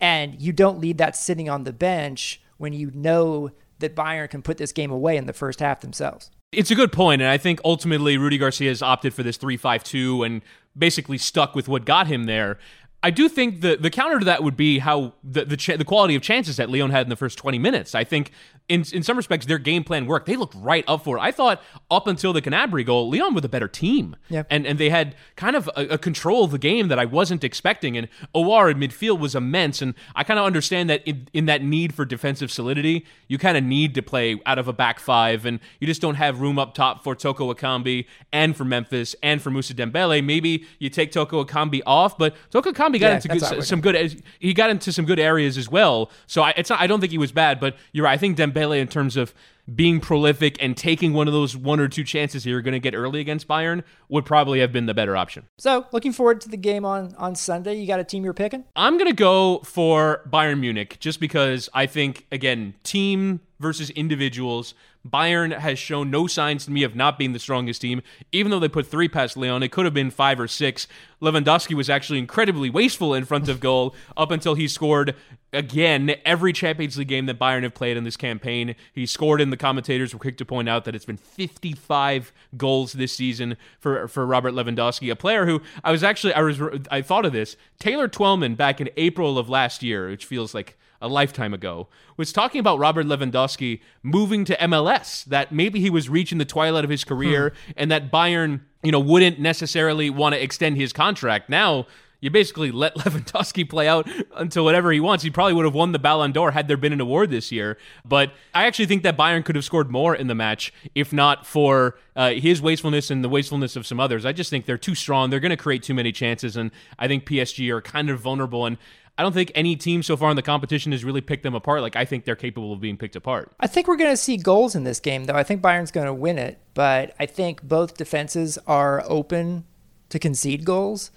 And 0.00 0.40
you 0.40 0.52
don't 0.52 0.78
leave 0.78 0.96
that 0.98 1.16
sitting 1.16 1.48
on 1.48 1.64
the 1.64 1.72
bench 1.72 2.40
when 2.56 2.72
you 2.72 2.90
know 2.94 3.50
that 3.78 3.94
Bayern 3.94 4.28
can 4.28 4.42
put 4.42 4.58
this 4.58 4.72
game 4.72 4.90
away 4.90 5.16
in 5.16 5.26
the 5.26 5.32
first 5.32 5.60
half 5.60 5.80
themselves. 5.80 6.30
It's 6.50 6.70
a 6.70 6.74
good 6.74 6.92
point, 6.92 7.20
and 7.20 7.30
I 7.30 7.36
think 7.36 7.60
ultimately 7.64 8.16
Rudy 8.16 8.38
Garcia 8.38 8.70
has 8.70 8.80
opted 8.80 9.12
for 9.12 9.22
this 9.22 9.36
three-five-two 9.36 10.22
and 10.22 10.40
basically 10.76 11.18
stuck 11.18 11.54
with 11.54 11.68
what 11.68 11.84
got 11.84 12.06
him 12.06 12.24
there. 12.24 12.58
I 13.02 13.10
do 13.10 13.28
think 13.28 13.60
the 13.60 13.76
the 13.76 13.90
counter 13.90 14.18
to 14.18 14.24
that 14.24 14.42
would 14.42 14.56
be 14.56 14.78
how 14.78 15.14
the 15.22 15.44
the, 15.44 15.56
ch- 15.56 15.76
the 15.76 15.84
quality 15.84 16.14
of 16.14 16.22
chances 16.22 16.56
that 16.56 16.70
Lyon 16.70 16.90
had 16.90 17.06
in 17.06 17.10
the 17.10 17.16
first 17.16 17.38
20 17.38 17.58
minutes. 17.58 17.94
I 17.94 18.02
think 18.02 18.32
in 18.68 18.84
in 18.92 19.02
some 19.02 19.16
respects 19.16 19.46
their 19.46 19.58
game 19.58 19.82
plan 19.82 20.06
worked. 20.06 20.26
They 20.26 20.36
looked 20.36 20.54
right 20.56 20.84
up 20.86 21.04
for 21.04 21.16
it. 21.16 21.20
I 21.20 21.32
thought 21.32 21.62
up 21.90 22.06
until 22.06 22.32
the 22.32 22.42
Gnabry 22.42 22.84
goal, 22.84 23.10
Lyon 23.10 23.34
were 23.34 23.40
the 23.40 23.48
better 23.48 23.68
team. 23.68 24.16
Yeah. 24.28 24.42
And 24.50 24.66
and 24.66 24.78
they 24.78 24.90
had 24.90 25.14
kind 25.36 25.56
of 25.56 25.68
a, 25.76 25.94
a, 25.94 25.98
control 25.98 26.44
of 26.44 26.50
the 26.50 26.58
game 26.58 26.88
that 26.88 26.98
I 26.98 27.06
wasn't 27.06 27.44
expecting. 27.44 27.96
And 27.96 28.08
Aouar 28.34 28.70
in 28.70 28.78
midfield 28.78 29.18
was 29.18 29.34
immense. 29.34 29.80
And 29.80 29.94
I 30.14 30.22
kind 30.22 30.38
of 30.38 30.44
understand 30.44 30.90
that 30.90 31.02
in, 31.06 31.28
in 31.32 31.46
that 31.46 31.62
need 31.62 31.94
for 31.94 32.04
defensive 32.04 32.50
solidity, 32.50 33.06
you 33.26 33.38
kind 33.38 33.56
of 33.56 33.64
need 33.64 33.94
to 33.94 34.02
play 34.02 34.40
out 34.46 34.58
of 34.58 34.68
a 34.68 34.72
back 34.72 35.00
five, 35.00 35.46
and 35.46 35.60
you 35.80 35.86
just 35.86 36.02
don't 36.02 36.16
have 36.16 36.40
room 36.40 36.58
up 36.58 36.74
top 36.74 37.02
for 37.02 37.14
Toko 37.14 37.52
Ekambi 37.52 38.06
and 38.32 38.56
for 38.56 38.64
Memphis 38.64 39.16
and 39.22 39.40
for 39.40 39.50
Moussa 39.50 39.74
Dembele. 39.74 40.22
Maybe 40.22 40.66
you 40.78 40.90
take 40.90 41.10
Toko 41.12 41.44
Ekambi 41.44 41.80
off, 41.86 42.18
but 42.18 42.36
Toko 42.50 42.72
Ekambi 42.72 43.00
got 43.00 43.08
yeah, 43.08 43.14
into 43.14 43.28
good, 43.28 43.64
some 43.64 43.80
good. 43.80 44.22
He 44.38 44.52
got 44.52 44.70
into 44.70 44.92
some 44.92 45.06
good 45.06 45.18
areas 45.18 45.56
as 45.56 45.70
well. 45.70 46.10
So 46.26 46.42
I, 46.42 46.50
it's 46.56 46.70
not, 46.70 46.80
I 46.80 46.86
don't 46.86 47.00
think 47.00 47.12
he 47.12 47.18
was 47.18 47.32
bad, 47.32 47.60
but 47.60 47.76
you're 47.92 48.04
right. 48.04 48.12
I 48.12 48.16
think 48.18 48.36
Dembele 48.36 48.57
Dembele 48.58 48.80
in 48.80 48.88
terms 48.88 49.16
of 49.16 49.34
being 49.74 50.00
prolific 50.00 50.56
and 50.62 50.76
taking 50.76 51.12
one 51.12 51.26
of 51.26 51.34
those 51.34 51.56
one 51.56 51.78
or 51.78 51.88
two 51.88 52.04
chances 52.04 52.46
you're 52.46 52.62
going 52.62 52.72
to 52.72 52.80
get 52.80 52.94
early 52.94 53.20
against 53.20 53.46
Bayern 53.46 53.82
would 54.08 54.24
probably 54.24 54.60
have 54.60 54.72
been 54.72 54.86
the 54.86 54.94
better 54.94 55.16
option. 55.16 55.46
So, 55.58 55.86
looking 55.92 56.12
forward 56.12 56.40
to 56.42 56.48
the 56.48 56.56
game 56.56 56.84
on 56.84 57.14
on 57.16 57.34
Sunday. 57.34 57.74
You 57.74 57.86
got 57.86 58.00
a 58.00 58.04
team 58.04 58.24
you're 58.24 58.34
picking? 58.34 58.64
I'm 58.76 58.96
going 58.96 59.10
to 59.10 59.16
go 59.16 59.60
for 59.60 60.22
Bayern 60.30 60.60
Munich 60.60 60.96
just 61.00 61.20
because 61.20 61.68
I 61.74 61.86
think 61.86 62.26
again, 62.32 62.74
team 62.82 63.40
versus 63.60 63.90
individuals. 63.90 64.74
Bayern 65.06 65.56
has 65.56 65.78
shown 65.78 66.10
no 66.10 66.26
signs 66.26 66.64
to 66.66 66.70
me 66.70 66.82
of 66.82 66.94
not 66.94 67.18
being 67.18 67.32
the 67.32 67.38
strongest 67.38 67.80
team. 67.80 68.02
Even 68.32 68.50
though 68.50 68.58
they 68.58 68.68
put 68.68 68.86
three 68.86 69.08
past 69.08 69.36
Lyon, 69.36 69.62
it 69.62 69.72
could 69.72 69.84
have 69.84 69.94
been 69.94 70.10
five 70.10 70.38
or 70.38 70.48
six. 70.48 70.86
Lewandowski 71.22 71.74
was 71.74 71.88
actually 71.88 72.18
incredibly 72.18 72.68
wasteful 72.68 73.14
in 73.14 73.24
front 73.24 73.48
of 73.48 73.60
goal 73.60 73.94
up 74.16 74.30
until 74.30 74.54
he 74.54 74.68
scored 74.68 75.14
again 75.52 76.14
every 76.24 76.52
Champions 76.52 76.96
League 76.96 77.08
game 77.08 77.26
that 77.26 77.38
Bayern 77.38 77.62
have 77.62 77.74
played 77.74 77.96
in 77.96 78.04
this 78.04 78.16
campaign. 78.16 78.74
He 78.92 79.06
scored, 79.06 79.40
and 79.40 79.52
the 79.52 79.56
commentators 79.56 80.12
were 80.12 80.20
quick 80.20 80.36
to 80.38 80.44
point 80.44 80.68
out 80.68 80.84
that 80.84 80.94
it's 80.94 81.04
been 81.04 81.16
55 81.16 82.32
goals 82.56 82.92
this 82.92 83.12
season 83.12 83.56
for 83.78 84.08
for 84.08 84.26
Robert 84.26 84.52
Lewandowski, 84.52 85.10
a 85.10 85.16
player 85.16 85.46
who 85.46 85.62
I 85.84 85.92
was 85.92 86.02
actually 86.02 86.34
I 86.34 86.42
was 86.42 86.60
I 86.90 87.02
thought 87.02 87.24
of 87.24 87.32
this 87.32 87.56
Taylor 87.78 88.08
Twellman 88.08 88.56
back 88.56 88.80
in 88.80 88.90
April 88.96 89.38
of 89.38 89.48
last 89.48 89.82
year, 89.82 90.08
which 90.08 90.24
feels 90.24 90.54
like 90.54 90.76
a 91.00 91.08
lifetime 91.08 91.54
ago, 91.54 91.88
was 92.16 92.32
talking 92.32 92.58
about 92.58 92.78
Robert 92.78 93.06
Lewandowski 93.06 93.80
moving 94.02 94.44
to 94.44 94.56
MLS, 94.56 95.24
that 95.26 95.52
maybe 95.52 95.80
he 95.80 95.90
was 95.90 96.08
reaching 96.08 96.38
the 96.38 96.44
twilight 96.44 96.84
of 96.84 96.90
his 96.90 97.04
career 97.04 97.50
hmm. 97.66 97.72
and 97.76 97.90
that 97.90 98.10
Bayern, 98.10 98.62
you 98.82 98.92
know, 98.92 99.00
wouldn't 99.00 99.38
necessarily 99.38 100.10
want 100.10 100.34
to 100.34 100.42
extend 100.42 100.76
his 100.76 100.92
contract. 100.92 101.48
Now, 101.48 101.86
you 102.20 102.30
basically 102.30 102.70
let 102.70 102.94
Lewandowski 102.96 103.68
play 103.68 103.88
out 103.88 104.08
until 104.36 104.64
whatever 104.64 104.90
he 104.92 105.00
wants. 105.00 105.24
He 105.24 105.30
probably 105.30 105.54
would 105.54 105.64
have 105.64 105.74
won 105.74 105.92
the 105.92 105.98
Ballon 105.98 106.32
d'Or 106.32 106.50
had 106.50 106.68
there 106.68 106.76
been 106.76 106.92
an 106.92 107.00
award 107.00 107.30
this 107.30 107.52
year. 107.52 107.78
But 108.04 108.32
I 108.54 108.66
actually 108.66 108.86
think 108.86 109.02
that 109.02 109.16
Bayern 109.16 109.44
could 109.44 109.56
have 109.56 109.64
scored 109.64 109.90
more 109.90 110.14
in 110.14 110.26
the 110.26 110.34
match 110.34 110.72
if 110.94 111.12
not 111.12 111.46
for 111.46 111.96
uh, 112.16 112.30
his 112.30 112.60
wastefulness 112.60 113.10
and 113.10 113.22
the 113.22 113.28
wastefulness 113.28 113.76
of 113.76 113.86
some 113.86 114.00
others. 114.00 114.26
I 114.26 114.32
just 114.32 114.50
think 114.50 114.66
they're 114.66 114.78
too 114.78 114.94
strong. 114.94 115.30
They're 115.30 115.40
going 115.40 115.50
to 115.50 115.56
create 115.56 115.82
too 115.82 115.94
many 115.94 116.12
chances, 116.12 116.56
and 116.56 116.70
I 116.98 117.08
think 117.08 117.24
PSG 117.26 117.70
are 117.70 117.80
kind 117.80 118.10
of 118.10 118.20
vulnerable. 118.20 118.66
And 118.66 118.78
I 119.18 119.22
don't 119.22 119.32
think 119.32 119.50
any 119.56 119.74
team 119.74 120.04
so 120.04 120.16
far 120.16 120.30
in 120.30 120.36
the 120.36 120.42
competition 120.42 120.92
has 120.92 121.04
really 121.04 121.20
picked 121.20 121.42
them 121.42 121.54
apart. 121.54 121.82
Like 121.82 121.96
I 121.96 122.04
think 122.04 122.24
they're 122.24 122.36
capable 122.36 122.72
of 122.72 122.80
being 122.80 122.96
picked 122.96 123.16
apart. 123.16 123.52
I 123.58 123.66
think 123.66 123.88
we're 123.88 123.96
going 123.96 124.12
to 124.12 124.16
see 124.16 124.36
goals 124.36 124.76
in 124.76 124.84
this 124.84 125.00
game, 125.00 125.24
though. 125.24 125.34
I 125.34 125.42
think 125.42 125.60
Bayern's 125.60 125.90
going 125.90 126.06
to 126.06 126.14
win 126.14 126.38
it, 126.38 126.60
but 126.74 127.14
I 127.18 127.26
think 127.26 127.62
both 127.62 127.96
defenses 127.96 128.58
are 128.66 129.02
open 129.06 129.64
to 130.10 130.18
concede 130.20 130.64
goals, 130.64 131.10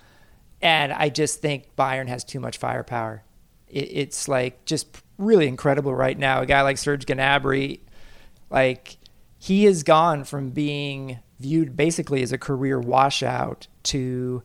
and 0.61 0.93
I 0.93 1.09
just 1.09 1.41
think 1.41 1.75
Bayern 1.75 2.07
has 2.07 2.23
too 2.23 2.39
much 2.39 2.57
firepower. 2.57 3.23
It, 3.67 3.89
it's 3.91 4.27
like 4.27 4.65
just 4.65 5.01
really 5.17 5.47
incredible 5.47 5.93
right 5.93 6.17
now. 6.17 6.41
A 6.41 6.45
guy 6.45 6.61
like 6.61 6.77
Serge 6.77 7.05
Gnabry, 7.05 7.79
like 8.49 8.97
he 9.37 9.63
has 9.65 9.83
gone 9.83 10.23
from 10.23 10.49
being 10.49 11.19
viewed 11.39 11.75
basically 11.75 12.21
as 12.21 12.31
a 12.31 12.37
career 12.37 12.79
washout 12.79 13.67
to 13.83 14.43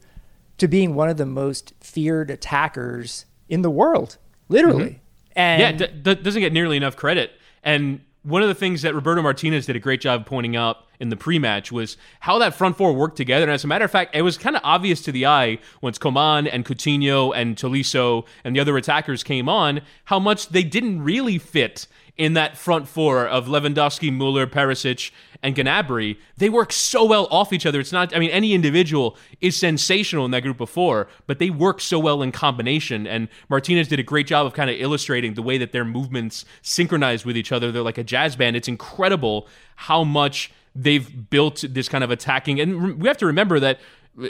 to 0.59 0.67
being 0.67 0.95
one 0.95 1.11
of 1.11 1.19
the 1.19 1.27
most 1.27 1.75
feared 1.81 2.31
attackers 2.31 3.27
in 3.49 3.61
the 3.61 3.71
world, 3.71 4.17
literally. 4.49 4.85
Mm-hmm. 4.85 5.39
And 5.39 5.61
yeah, 5.61 5.87
d- 5.87 5.95
d- 6.03 6.23
doesn't 6.23 6.41
get 6.41 6.53
nearly 6.53 6.79
enough 6.79 6.97
credit. 6.97 7.33
And 7.63 8.01
one 8.23 8.41
of 8.43 8.49
the 8.49 8.55
things 8.55 8.83
that 8.83 8.95
Roberto 8.95 9.21
Martinez 9.21 9.67
did 9.67 9.77
a 9.77 9.79
great 9.79 10.01
job 10.01 10.25
pointing 10.25 10.57
out 10.57 10.86
in 11.01 11.09
the 11.09 11.17
pre-match 11.17 11.71
was 11.71 11.97
how 12.21 12.39
that 12.39 12.55
front 12.55 12.77
four 12.77 12.93
worked 12.93 13.17
together. 13.17 13.45
And 13.45 13.53
as 13.53 13.65
a 13.65 13.67
matter 13.69 13.85
of 13.85 13.91
fact, 13.91 14.15
it 14.15 14.23
was 14.23 14.39
kind 14.39 14.57
of 14.57 14.63
obvious 14.65 15.03
to 15.03 15.13
the 15.13 15.27
eye 15.27 15.59
once 15.81 15.99
Coman 15.99 16.47
and 16.47 16.65
Coutinho 16.65 17.33
and 17.35 17.57
Tolisso 17.57 18.27
and 18.45 18.55
the 18.55 18.61
other 18.61 18.77
attackers 18.77 19.23
came 19.23 19.49
on 19.49 19.81
how 20.05 20.19
much 20.19 20.49
they 20.49 20.63
didn't 20.63 21.03
really 21.03 21.39
fit 21.39 21.87
in 22.17 22.33
that 22.33 22.57
front 22.57 22.89
four 22.89 23.27
of 23.27 23.47
Lewandowski, 23.47 24.13
Mueller, 24.13 24.47
Perisic, 24.47 25.11
and 25.43 25.55
Gnabry, 25.55 26.17
they 26.39 26.49
work 26.49 26.73
so 26.73 27.05
well 27.05 27.29
off 27.31 27.53
each 27.53 27.67
other. 27.67 27.79
It's 27.79 27.93
not, 27.93 28.17
I 28.17 28.19
mean, 28.19 28.31
any 28.31 28.55
individual 28.55 29.17
is 29.41 29.57
sensational 29.57 30.25
in 30.25 30.31
that 30.31 30.43
group 30.43 30.61
of 30.61 30.71
four, 30.71 31.09
but 31.27 31.39
they 31.39 31.51
work 31.51 31.81
so 31.81 31.99
well 31.99 32.23
in 32.23 32.33
combination. 32.33 33.07
And 33.07 33.29
Martinez 33.49 33.89
did 33.89 34.01
a 34.01 34.03
great 34.03 34.27
job 34.27 34.47
of 34.47 34.55
kind 34.55 34.71
of 34.71 34.81
illustrating 34.81 35.35
the 35.35 35.43
way 35.43 35.59
that 35.59 35.73
their 35.73 35.85
movements 35.85 36.45
synchronize 36.63 37.25
with 37.25 37.37
each 37.37 37.53
other. 37.53 37.71
They're 37.71 37.83
like 37.83 37.99
a 37.99 38.05
jazz 38.05 38.35
band. 38.35 38.57
It's 38.57 38.69
incredible 38.69 39.47
how 39.77 40.03
much 40.03 40.51
they've 40.77 41.31
built 41.31 41.65
this 41.69 41.89
kind 41.89 42.05
of 42.05 42.11
attacking. 42.11 42.61
And 42.61 43.01
we 43.01 43.09
have 43.09 43.17
to 43.19 43.27
remember 43.27 43.59
that 43.61 43.79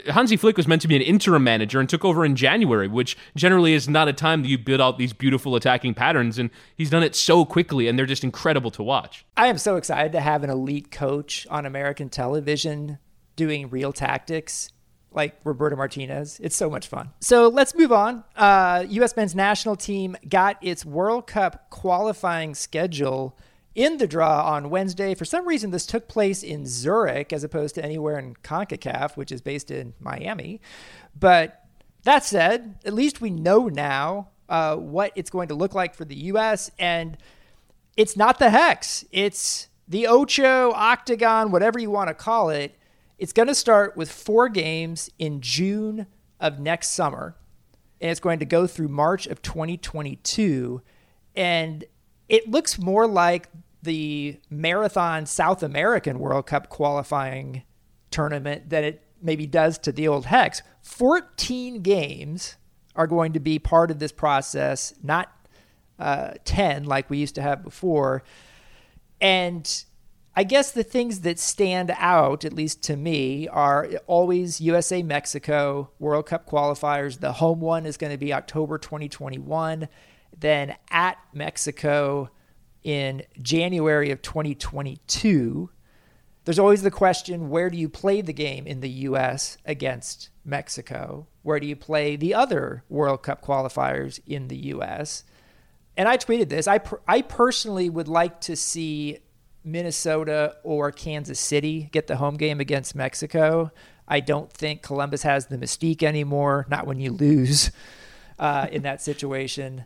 Hansi 0.09 0.35
Flick 0.35 0.57
was 0.57 0.67
meant 0.67 0.81
to 0.81 0.87
be 0.87 0.95
an 0.95 1.01
interim 1.01 1.43
manager 1.43 1.79
and 1.79 1.89
took 1.89 2.03
over 2.03 2.25
in 2.25 2.35
January, 2.35 2.87
which 2.87 3.17
generally 3.35 3.73
is 3.73 3.87
not 3.87 4.07
a 4.07 4.13
time 4.13 4.41
that 4.41 4.49
you 4.49 4.57
build 4.57 4.81
out 4.81 4.97
these 4.97 5.13
beautiful 5.13 5.55
attacking 5.55 5.93
patterns. 5.93 6.37
And 6.37 6.49
he's 6.75 6.89
done 6.89 7.03
it 7.03 7.15
so 7.15 7.45
quickly, 7.45 7.87
and 7.87 7.97
they're 7.97 8.05
just 8.05 8.23
incredible 8.23 8.71
to 8.71 8.83
watch. 8.83 9.25
I 9.37 9.47
am 9.47 9.57
so 9.57 9.77
excited 9.77 10.11
to 10.13 10.19
have 10.19 10.43
an 10.43 10.49
elite 10.49 10.91
coach 10.91 11.47
on 11.49 11.65
American 11.65 12.09
television 12.09 12.97
doing 13.35 13.69
real 13.69 13.93
tactics 13.93 14.71
like 15.11 15.39
Roberto 15.45 15.75
Martinez. 15.75 16.39
It's 16.43 16.55
so 16.55 16.69
much 16.69 16.87
fun. 16.87 17.09
So 17.21 17.47
let's 17.47 17.73
move 17.73 17.91
on. 17.91 18.23
Uh, 18.35 18.85
U.S. 18.89 19.15
men's 19.15 19.35
national 19.35 19.77
team 19.77 20.17
got 20.27 20.57
its 20.61 20.85
World 20.85 21.27
Cup 21.27 21.69
qualifying 21.69 22.55
schedule 22.55 23.37
in 23.77 23.97
the 23.97 24.07
draw 24.07 24.41
on 24.41 24.71
Wednesday. 24.71 25.13
For 25.13 25.23
some 25.23 25.47
reason, 25.47 25.69
this 25.69 25.85
took 25.85 26.07
place 26.07 26.41
in 26.41 26.65
Zurich 26.65 27.31
as 27.31 27.43
opposed 27.43 27.75
to 27.75 27.85
anywhere 27.85 28.17
in 28.17 28.33
CONCACAF, 28.33 29.15
which 29.15 29.31
is 29.31 29.39
based 29.39 29.69
in 29.69 29.93
Miami. 29.99 30.59
But 31.17 31.63
that 32.01 32.25
said, 32.25 32.79
at 32.83 32.93
least 32.93 33.21
we 33.21 33.29
know 33.29 33.67
now 33.67 34.29
uh, 34.49 34.77
what 34.77 35.11
it's 35.15 35.29
going 35.29 35.49
to 35.49 35.53
look 35.53 35.75
like 35.75 35.93
for 35.93 36.05
the 36.05 36.15
U.S. 36.15 36.71
And 36.79 37.17
it's 37.95 38.17
not 38.17 38.39
the 38.39 38.49
Hex, 38.49 39.05
it's 39.11 39.67
the 39.87 40.07
Ocho, 40.07 40.71
Octagon, 40.71 41.51
whatever 41.51 41.77
you 41.77 41.91
want 41.91 42.07
to 42.07 42.15
call 42.15 42.49
it. 42.49 42.75
It's 43.19 43.31
going 43.33 43.47
to 43.47 43.55
start 43.55 43.95
with 43.95 44.11
four 44.11 44.49
games 44.49 45.11
in 45.19 45.39
June 45.39 46.07
of 46.39 46.59
next 46.59 46.89
summer, 46.89 47.35
and 48.01 48.09
it's 48.09 48.19
going 48.19 48.39
to 48.39 48.45
go 48.45 48.65
through 48.65 48.87
March 48.87 49.27
of 49.27 49.43
2022. 49.43 50.81
And 51.35 51.85
it 52.27 52.49
looks 52.49 52.79
more 52.79 53.07
like 53.07 53.49
the 53.87 54.37
marathon 54.49 55.25
South 55.25 55.63
American 55.63 56.19
World 56.19 56.45
Cup 56.45 56.67
qualifying 56.69 57.63
tournament 58.11 58.69
than 58.69 58.83
it 58.83 59.03
maybe 59.21 59.47
does 59.47 59.77
to 59.79 59.91
the 59.93 60.07
old 60.07 60.25
Hex. 60.25 60.61
14 60.81 61.81
games 61.81 62.57
are 62.95 63.07
going 63.07 63.31
to 63.33 63.39
be 63.39 63.57
part 63.57 63.89
of 63.89 63.99
this 63.99 64.11
process, 64.11 64.93
not 65.01 65.31
uh, 65.97 66.33
10 66.43 66.83
like 66.83 67.09
we 67.09 67.17
used 67.17 67.35
to 67.35 67.41
have 67.41 67.63
before. 67.63 68.23
And 69.21 69.85
I 70.35 70.43
guess 70.43 70.71
the 70.71 70.83
things 70.83 71.21
that 71.21 71.39
stand 71.39 71.93
out, 71.97 72.43
at 72.43 72.53
least 72.53 72.83
to 72.83 72.97
me, 72.97 73.47
are 73.47 73.89
always 74.05 74.59
USA 74.59 75.01
Mexico 75.01 75.91
World 75.97 76.25
Cup 76.25 76.47
qualifiers. 76.47 77.21
The 77.21 77.33
home 77.33 77.61
one 77.61 77.85
is 77.85 77.95
going 77.95 78.11
to 78.11 78.17
be 78.17 78.33
October 78.33 78.77
2021. 78.77 79.87
Then 80.37 80.75
at 80.91 81.17
Mexico 81.33 82.29
in 82.87 83.21
January 83.41 84.11
of 84.11 84.21
2022. 84.21 85.69
There's 86.45 86.57
always 86.57 86.83
the 86.83 86.89
question 86.89 87.49
where 87.49 87.69
do 87.69 87.77
you 87.77 87.89
play 87.89 88.21
the 88.21 88.31
game 88.31 88.65
in 88.65 88.79
the 88.79 88.89
US 88.89 89.57
against 89.65 90.29
Mexico? 90.45 91.27
Where 91.43 91.59
do 91.59 91.67
you 91.67 91.75
play 91.75 92.15
the 92.15 92.33
other 92.33 92.85
World 92.87 93.23
Cup 93.23 93.43
qualifiers 93.43 94.21
in 94.25 94.47
the 94.47 94.55
US? 94.73 95.25
And 95.97 96.07
I 96.07 96.15
tweeted 96.17 96.47
this. 96.47 96.65
I, 96.65 96.77
per- 96.77 97.01
I 97.05 97.23
personally 97.23 97.89
would 97.89 98.07
like 98.07 98.39
to 98.41 98.55
see 98.55 99.17
Minnesota 99.65 100.55
or 100.63 100.93
Kansas 100.93 101.41
City 101.41 101.89
get 101.91 102.07
the 102.07 102.15
home 102.15 102.37
game 102.37 102.61
against 102.61 102.95
Mexico. 102.95 103.69
I 104.07 104.21
don't 104.21 104.49
think 104.49 104.81
Columbus 104.81 105.23
has 105.23 105.47
the 105.47 105.57
mystique 105.57 106.03
anymore, 106.03 106.65
not 106.69 106.87
when 106.87 107.01
you 107.01 107.11
lose 107.11 107.69
uh, 108.39 108.67
in 108.71 108.83
that 108.83 109.01
situation. 109.01 109.83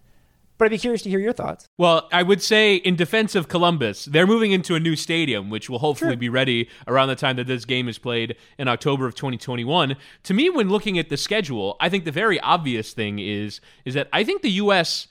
But 0.61 0.65
I'd 0.65 0.73
be 0.73 0.77
curious 0.77 1.01
to 1.01 1.09
hear 1.09 1.17
your 1.17 1.33
thoughts. 1.33 1.67
Well, 1.79 2.07
I 2.13 2.21
would 2.21 2.39
say 2.39 2.75
in 2.75 2.95
defense 2.95 3.33
of 3.33 3.47
Columbus, 3.47 4.05
they're 4.05 4.27
moving 4.27 4.51
into 4.51 4.75
a 4.75 4.79
new 4.79 4.95
stadium, 4.95 5.49
which 5.49 5.71
will 5.71 5.79
hopefully 5.79 6.11
sure. 6.11 6.17
be 6.17 6.29
ready 6.29 6.69
around 6.85 7.07
the 7.07 7.15
time 7.15 7.35
that 7.37 7.47
this 7.47 7.65
game 7.65 7.89
is 7.89 7.97
played 7.97 8.35
in 8.59 8.67
October 8.67 9.07
of 9.07 9.15
2021. 9.15 9.95
To 10.21 10.33
me, 10.35 10.51
when 10.51 10.69
looking 10.69 10.99
at 10.99 11.09
the 11.09 11.17
schedule, 11.17 11.77
I 11.79 11.89
think 11.89 12.05
the 12.05 12.11
very 12.11 12.39
obvious 12.41 12.93
thing 12.93 13.17
is 13.17 13.59
is 13.85 13.95
that 13.95 14.07
I 14.13 14.23
think 14.23 14.43
the 14.43 14.51
U.S. 14.51 15.07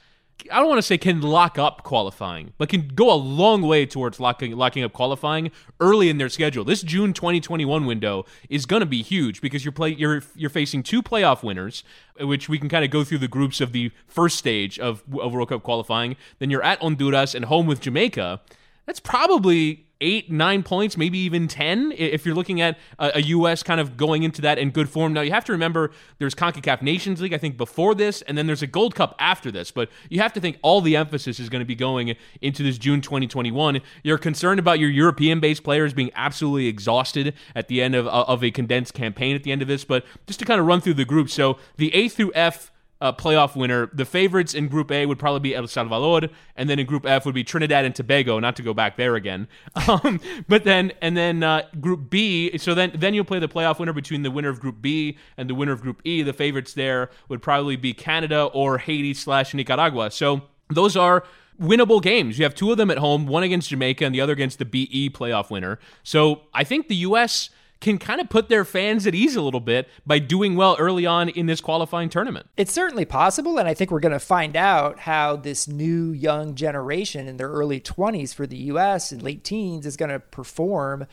I 0.50 0.58
don't 0.58 0.68
want 0.68 0.78
to 0.78 0.82
say 0.82 0.98
can 0.98 1.20
lock 1.20 1.58
up 1.58 1.82
qualifying, 1.82 2.52
but 2.58 2.68
can 2.68 2.88
go 2.88 3.12
a 3.12 3.14
long 3.14 3.62
way 3.62 3.86
towards 3.86 4.20
locking 4.20 4.56
locking 4.56 4.82
up 4.82 4.92
qualifying 4.92 5.50
early 5.80 6.08
in 6.08 6.18
their 6.18 6.28
schedule. 6.28 6.64
This 6.64 6.82
June 6.82 7.12
2021 7.12 7.86
window 7.86 8.24
is 8.48 8.66
going 8.66 8.80
to 8.80 8.86
be 8.86 9.02
huge 9.02 9.40
because 9.40 9.64
you're 9.64 9.72
play 9.72 9.90
you're 9.90 10.22
you're 10.34 10.50
facing 10.50 10.82
two 10.82 11.02
playoff 11.02 11.42
winners, 11.42 11.84
which 12.20 12.48
we 12.48 12.58
can 12.58 12.68
kind 12.68 12.84
of 12.84 12.90
go 12.90 13.04
through 13.04 13.18
the 13.18 13.28
groups 13.28 13.60
of 13.60 13.72
the 13.72 13.90
first 14.06 14.38
stage 14.38 14.78
of, 14.78 15.02
of 15.20 15.32
World 15.32 15.48
Cup 15.48 15.62
qualifying. 15.62 16.16
Then 16.38 16.50
you're 16.50 16.62
at 16.62 16.80
Honduras 16.80 17.34
and 17.34 17.46
home 17.46 17.66
with 17.66 17.80
Jamaica. 17.80 18.40
That's 18.86 19.00
probably 19.00 19.86
eight, 20.00 20.30
nine 20.30 20.62
points, 20.62 20.96
maybe 20.96 21.18
even 21.18 21.48
10 21.48 21.92
if 21.96 22.24
you're 22.24 22.34
looking 22.34 22.60
at 22.60 22.78
a, 22.98 23.20
U.S. 23.22 23.62
kind 23.62 23.80
of 23.80 23.96
going 23.96 24.22
into 24.22 24.40
that 24.42 24.58
in 24.58 24.70
good 24.70 24.88
form. 24.88 25.12
Now, 25.12 25.20
you 25.20 25.30
have 25.30 25.44
to 25.44 25.52
remember 25.52 25.90
there's 26.18 26.34
CONCACAF 26.34 26.82
Nations 26.82 27.20
League, 27.20 27.34
I 27.34 27.38
think, 27.38 27.56
before 27.56 27.94
this, 27.94 28.22
and 28.22 28.36
then 28.36 28.46
there's 28.46 28.62
a 28.62 28.66
Gold 28.66 28.94
Cup 28.94 29.14
after 29.18 29.50
this. 29.50 29.70
But 29.70 29.90
you 30.08 30.20
have 30.20 30.32
to 30.32 30.40
think 30.40 30.58
all 30.62 30.80
the 30.80 30.96
emphasis 30.96 31.38
is 31.38 31.48
going 31.48 31.60
to 31.60 31.66
be 31.66 31.74
going 31.74 32.16
into 32.40 32.62
this 32.62 32.78
June 32.78 33.00
2021. 33.00 33.80
You're 34.02 34.18
concerned 34.18 34.58
about 34.58 34.78
your 34.78 34.90
European 34.90 35.40
based 35.40 35.62
players 35.62 35.92
being 35.92 36.10
absolutely 36.14 36.66
exhausted 36.66 37.34
at 37.54 37.68
the 37.68 37.82
end 37.82 37.94
of, 37.94 38.06
of 38.06 38.42
a 38.42 38.50
condensed 38.50 38.94
campaign 38.94 39.36
at 39.36 39.42
the 39.42 39.52
end 39.52 39.62
of 39.62 39.68
this. 39.68 39.84
But 39.84 40.04
just 40.26 40.38
to 40.40 40.44
kind 40.46 40.60
of 40.60 40.66
run 40.66 40.80
through 40.80 40.94
the 40.94 41.04
group. 41.04 41.28
So 41.28 41.58
the 41.76 41.94
A 41.94 42.08
through 42.08 42.32
F 42.34 42.72
uh, 43.00 43.12
playoff 43.12 43.56
winner. 43.56 43.90
The 43.92 44.04
favorites 44.04 44.54
in 44.54 44.68
Group 44.68 44.90
A 44.90 45.06
would 45.06 45.18
probably 45.18 45.40
be 45.40 45.54
El 45.54 45.66
Salvador, 45.66 46.28
and 46.56 46.68
then 46.68 46.78
in 46.78 46.86
Group 46.86 47.06
F 47.06 47.24
would 47.24 47.34
be 47.34 47.44
Trinidad 47.44 47.84
and 47.84 47.94
Tobago. 47.94 48.38
Not 48.38 48.56
to 48.56 48.62
go 48.62 48.74
back 48.74 48.96
there 48.96 49.14
again, 49.14 49.48
um, 49.88 50.20
but 50.48 50.64
then 50.64 50.92
and 51.00 51.16
then 51.16 51.42
uh, 51.42 51.62
Group 51.80 52.10
B. 52.10 52.56
So 52.58 52.74
then 52.74 52.92
then 52.94 53.14
you'll 53.14 53.24
play 53.24 53.38
the 53.38 53.48
playoff 53.48 53.78
winner 53.78 53.92
between 53.92 54.22
the 54.22 54.30
winner 54.30 54.48
of 54.48 54.60
Group 54.60 54.80
B 54.80 55.16
and 55.36 55.48
the 55.48 55.54
winner 55.54 55.72
of 55.72 55.80
Group 55.80 56.00
E. 56.04 56.22
The 56.22 56.32
favorites 56.32 56.74
there 56.74 57.10
would 57.28 57.42
probably 57.42 57.76
be 57.76 57.92
Canada 57.92 58.44
or 58.44 58.78
Haiti 58.78 59.14
slash 59.14 59.54
Nicaragua. 59.54 60.10
So 60.10 60.42
those 60.68 60.96
are 60.96 61.24
winnable 61.60 62.02
games. 62.02 62.38
You 62.38 62.44
have 62.44 62.54
two 62.54 62.70
of 62.70 62.78
them 62.78 62.90
at 62.90 62.98
home, 62.98 63.26
one 63.26 63.42
against 63.42 63.68
Jamaica 63.68 64.04
and 64.04 64.14
the 64.14 64.20
other 64.20 64.32
against 64.32 64.58
the 64.58 64.64
BE 64.64 65.10
playoff 65.10 65.50
winner. 65.50 65.78
So 66.02 66.42
I 66.54 66.64
think 66.64 66.88
the 66.88 66.96
U.S 66.96 67.50
can 67.80 67.98
kind 67.98 68.20
of 68.20 68.28
put 68.28 68.48
their 68.48 68.64
fans 68.64 69.06
at 69.06 69.14
ease 69.14 69.36
a 69.36 69.42
little 69.42 69.60
bit 69.60 69.88
by 70.06 70.18
doing 70.18 70.54
well 70.54 70.76
early 70.78 71.06
on 71.06 71.28
in 71.30 71.46
this 71.46 71.60
qualifying 71.60 72.08
tournament. 72.10 72.46
It's 72.56 72.72
certainly 72.72 73.06
possible, 73.06 73.58
and 73.58 73.66
I 73.66 73.74
think 73.74 73.90
we're 73.90 74.00
going 74.00 74.12
to 74.12 74.18
find 74.18 74.56
out 74.56 75.00
how 75.00 75.36
this 75.36 75.66
new 75.66 76.12
young 76.12 76.54
generation 76.54 77.26
in 77.26 77.38
their 77.38 77.48
early 77.48 77.80
20s 77.80 78.34
for 78.34 78.46
the 78.46 78.58
U.S. 78.58 79.12
and 79.12 79.22
late 79.22 79.44
teens 79.44 79.86
is 79.86 79.96
going 79.96 80.10
to 80.10 80.20
perform 80.20 81.06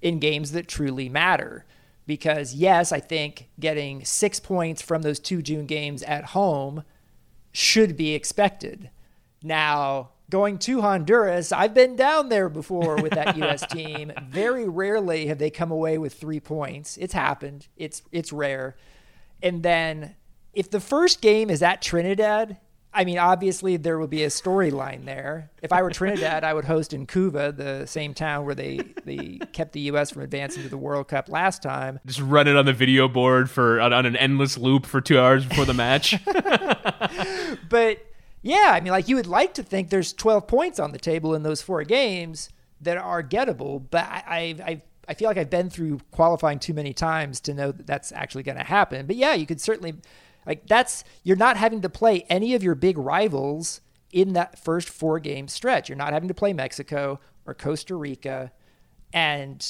in 0.00 0.20
games 0.20 0.52
that 0.52 0.68
truly 0.68 1.08
matter. 1.08 1.64
Because, 2.06 2.54
yes, 2.54 2.92
I 2.92 3.00
think 3.00 3.48
getting 3.58 4.04
six 4.04 4.38
points 4.38 4.82
from 4.82 5.02
those 5.02 5.18
two 5.18 5.42
June 5.42 5.66
games 5.66 6.02
at 6.02 6.26
home 6.26 6.84
should 7.50 7.96
be 7.96 8.14
expected. 8.14 8.90
Now, 9.42 10.10
going 10.34 10.58
to 10.58 10.80
Honduras, 10.80 11.52
I've 11.52 11.74
been 11.74 11.94
down 11.94 12.28
there 12.28 12.48
before 12.48 12.96
with 13.00 13.12
that 13.12 13.36
U.S. 13.36 13.64
team. 13.70 14.12
Very 14.28 14.68
rarely 14.68 15.26
have 15.28 15.38
they 15.38 15.48
come 15.48 15.70
away 15.70 15.96
with 15.96 16.14
three 16.14 16.40
points. 16.40 16.96
It's 16.96 17.12
happened. 17.12 17.68
It's 17.76 18.02
it's 18.10 18.32
rare. 18.32 18.74
And 19.44 19.62
then 19.62 20.16
if 20.52 20.72
the 20.72 20.80
first 20.80 21.20
game 21.20 21.50
is 21.50 21.62
at 21.62 21.82
Trinidad, 21.82 22.56
I 22.92 23.04
mean, 23.04 23.16
obviously 23.16 23.76
there 23.76 23.96
will 23.96 24.08
be 24.08 24.24
a 24.24 24.26
storyline 24.26 25.04
there. 25.04 25.52
If 25.62 25.72
I 25.72 25.82
were 25.82 25.90
Trinidad, 25.90 26.42
I 26.42 26.52
would 26.52 26.64
host 26.64 26.92
in 26.92 27.06
Couva, 27.06 27.56
the 27.56 27.86
same 27.86 28.12
town 28.12 28.44
where 28.44 28.56
they, 28.56 28.80
they 29.04 29.38
kept 29.52 29.72
the 29.72 29.80
U.S. 29.82 30.10
from 30.10 30.22
advancing 30.22 30.64
to 30.64 30.68
the 30.68 30.78
World 30.78 31.06
Cup 31.06 31.28
last 31.28 31.62
time. 31.62 32.00
Just 32.06 32.20
run 32.20 32.48
it 32.48 32.56
on 32.56 32.66
the 32.66 32.72
video 32.72 33.06
board 33.06 33.48
for 33.48 33.80
on, 33.80 33.92
on 33.92 34.04
an 34.04 34.16
endless 34.16 34.58
loop 34.58 34.84
for 34.84 35.00
two 35.00 35.16
hours 35.16 35.46
before 35.46 35.64
the 35.64 35.74
match. 35.74 36.16
but 37.68 38.04
yeah, 38.44 38.72
I 38.74 38.80
mean, 38.80 38.92
like 38.92 39.08
you 39.08 39.16
would 39.16 39.26
like 39.26 39.54
to 39.54 39.62
think 39.62 39.88
there's 39.88 40.12
12 40.12 40.46
points 40.46 40.78
on 40.78 40.92
the 40.92 40.98
table 40.98 41.34
in 41.34 41.42
those 41.42 41.62
four 41.62 41.82
games 41.82 42.50
that 42.82 42.98
are 42.98 43.22
gettable, 43.22 43.82
but 43.90 44.04
I, 44.04 44.54
I, 44.62 44.82
I 45.08 45.14
feel 45.14 45.28
like 45.28 45.38
I've 45.38 45.48
been 45.48 45.70
through 45.70 46.00
qualifying 46.10 46.58
too 46.58 46.74
many 46.74 46.92
times 46.92 47.40
to 47.40 47.54
know 47.54 47.72
that 47.72 47.86
that's 47.86 48.12
actually 48.12 48.42
going 48.42 48.58
to 48.58 48.64
happen. 48.64 49.06
But 49.06 49.16
yeah, 49.16 49.32
you 49.32 49.46
could 49.46 49.62
certainly, 49.62 49.94
like, 50.46 50.66
that's, 50.66 51.04
you're 51.22 51.38
not 51.38 51.56
having 51.56 51.80
to 51.80 51.88
play 51.88 52.26
any 52.28 52.52
of 52.52 52.62
your 52.62 52.74
big 52.74 52.98
rivals 52.98 53.80
in 54.12 54.34
that 54.34 54.62
first 54.62 54.90
four 54.90 55.20
game 55.20 55.48
stretch. 55.48 55.88
You're 55.88 55.96
not 55.96 56.12
having 56.12 56.28
to 56.28 56.34
play 56.34 56.52
Mexico 56.52 57.20
or 57.46 57.54
Costa 57.54 57.96
Rica. 57.96 58.52
And 59.14 59.66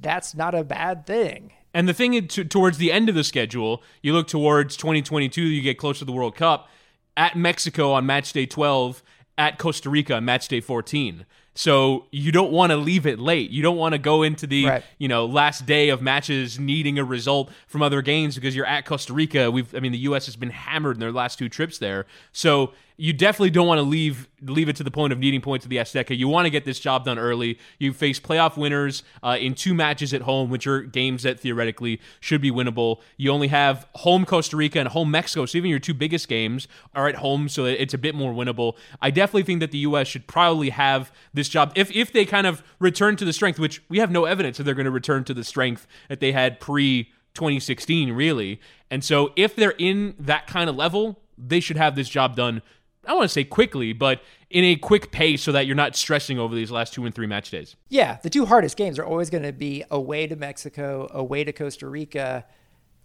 that's 0.00 0.34
not 0.34 0.54
a 0.54 0.64
bad 0.64 1.06
thing. 1.06 1.52
And 1.74 1.86
the 1.86 1.92
thing 1.92 2.26
to, 2.26 2.44
towards 2.46 2.78
the 2.78 2.90
end 2.90 3.10
of 3.10 3.14
the 3.14 3.22
schedule, 3.22 3.82
you 4.00 4.14
look 4.14 4.28
towards 4.28 4.78
2022, 4.78 5.42
you 5.42 5.60
get 5.60 5.76
close 5.76 5.98
to 5.98 6.06
the 6.06 6.12
World 6.12 6.36
Cup 6.36 6.70
at 7.18 7.36
Mexico 7.36 7.92
on 7.92 8.06
match 8.06 8.32
day 8.32 8.46
12, 8.46 9.02
at 9.36 9.58
Costa 9.58 9.90
Rica 9.90 10.14
on 10.14 10.24
match 10.24 10.48
day 10.48 10.60
14. 10.60 11.26
So 11.54 12.06
you 12.12 12.30
don't 12.30 12.52
want 12.52 12.70
to 12.70 12.76
leave 12.76 13.04
it 13.04 13.18
late. 13.18 13.50
You 13.50 13.62
don't 13.62 13.76
want 13.76 13.92
to 13.92 13.98
go 13.98 14.22
into 14.22 14.46
the 14.46 14.66
right. 14.66 14.84
you 14.98 15.08
know 15.08 15.26
last 15.26 15.66
day 15.66 15.88
of 15.88 16.00
matches 16.00 16.58
needing 16.58 16.98
a 17.00 17.04
result 17.04 17.50
from 17.66 17.82
other 17.82 18.00
games 18.00 18.36
because 18.36 18.54
you're 18.54 18.64
at 18.64 18.86
Costa 18.86 19.12
Rica. 19.12 19.50
We've 19.50 19.74
I 19.74 19.80
mean 19.80 19.90
the 19.90 19.98
U.S. 19.98 20.26
has 20.26 20.36
been 20.36 20.50
hammered 20.50 20.96
in 20.96 21.00
their 21.00 21.12
last 21.12 21.38
two 21.38 21.48
trips 21.48 21.78
there. 21.78 22.06
So 22.30 22.72
you 23.00 23.12
definitely 23.12 23.50
don't 23.50 23.68
want 23.68 23.78
to 23.78 23.82
leave 23.82 24.28
leave 24.42 24.68
it 24.68 24.74
to 24.76 24.84
the 24.84 24.90
point 24.90 25.12
of 25.12 25.18
needing 25.18 25.40
points 25.40 25.62
to 25.64 25.68
the 25.68 25.76
Azteca. 25.76 26.16
You 26.16 26.26
want 26.28 26.46
to 26.46 26.50
get 26.50 26.64
this 26.64 26.80
job 26.80 27.04
done 27.04 27.18
early. 27.18 27.58
You 27.78 27.92
face 27.92 28.18
playoff 28.18 28.56
winners 28.56 29.04
uh, 29.22 29.36
in 29.40 29.54
two 29.54 29.72
matches 29.72 30.12
at 30.12 30.22
home, 30.22 30.50
which 30.50 30.66
are 30.66 30.82
games 30.82 31.22
that 31.22 31.38
theoretically 31.38 32.00
should 32.20 32.40
be 32.40 32.50
winnable. 32.50 33.00
You 33.16 33.30
only 33.30 33.48
have 33.48 33.86
home 33.94 34.24
Costa 34.24 34.56
Rica 34.56 34.80
and 34.80 34.88
home 34.88 35.12
Mexico, 35.12 35.46
so 35.46 35.56
even 35.56 35.70
your 35.70 35.78
two 35.78 35.94
biggest 35.94 36.28
games 36.28 36.66
are 36.94 37.08
at 37.08 37.16
home, 37.16 37.48
so 37.48 37.64
it's 37.64 37.94
a 37.94 37.98
bit 37.98 38.16
more 38.16 38.32
winnable. 38.32 38.76
I 39.00 39.10
definitely 39.10 39.44
think 39.44 39.60
that 39.60 39.70
the 39.70 39.78
U.S. 39.78 40.08
should 40.08 40.26
probably 40.26 40.70
have 40.70 41.12
this 41.32 41.48
job 41.48 41.72
if 41.76 41.90
if 41.92 42.12
they 42.12 42.24
kind 42.24 42.48
of 42.48 42.64
return 42.80 43.14
to 43.16 43.24
the 43.24 43.32
strength, 43.32 43.60
which 43.60 43.80
we 43.88 43.98
have 43.98 44.10
no 44.10 44.24
evidence 44.24 44.56
that 44.56 44.64
they're 44.64 44.74
going 44.74 44.84
to 44.86 44.90
return 44.90 45.22
to 45.24 45.34
the 45.34 45.44
strength 45.44 45.86
that 46.08 46.18
they 46.18 46.32
had 46.32 46.58
pre 46.58 47.12
2016, 47.34 48.10
really. 48.10 48.60
And 48.90 49.04
so 49.04 49.32
if 49.36 49.54
they're 49.54 49.74
in 49.78 50.16
that 50.18 50.48
kind 50.48 50.68
of 50.68 50.74
level, 50.74 51.20
they 51.38 51.60
should 51.60 51.76
have 51.76 51.94
this 51.94 52.08
job 52.08 52.34
done 52.34 52.62
I 53.08 53.14
want 53.14 53.24
to 53.24 53.32
say 53.32 53.42
quickly, 53.42 53.94
but 53.94 54.20
in 54.50 54.64
a 54.64 54.76
quick 54.76 55.10
pace 55.10 55.42
so 55.42 55.50
that 55.52 55.66
you're 55.66 55.74
not 55.74 55.96
stressing 55.96 56.38
over 56.38 56.54
these 56.54 56.70
last 56.70 56.92
two 56.92 57.06
and 57.06 57.14
three 57.14 57.26
match 57.26 57.50
days. 57.50 57.74
Yeah, 57.88 58.18
the 58.22 58.30
two 58.30 58.44
hardest 58.44 58.76
games 58.76 58.98
are 58.98 59.04
always 59.04 59.30
going 59.30 59.44
to 59.44 59.52
be 59.52 59.82
away 59.90 60.26
to 60.26 60.36
Mexico, 60.36 61.08
away 61.10 61.42
to 61.44 61.52
Costa 61.52 61.88
Rica. 61.88 62.44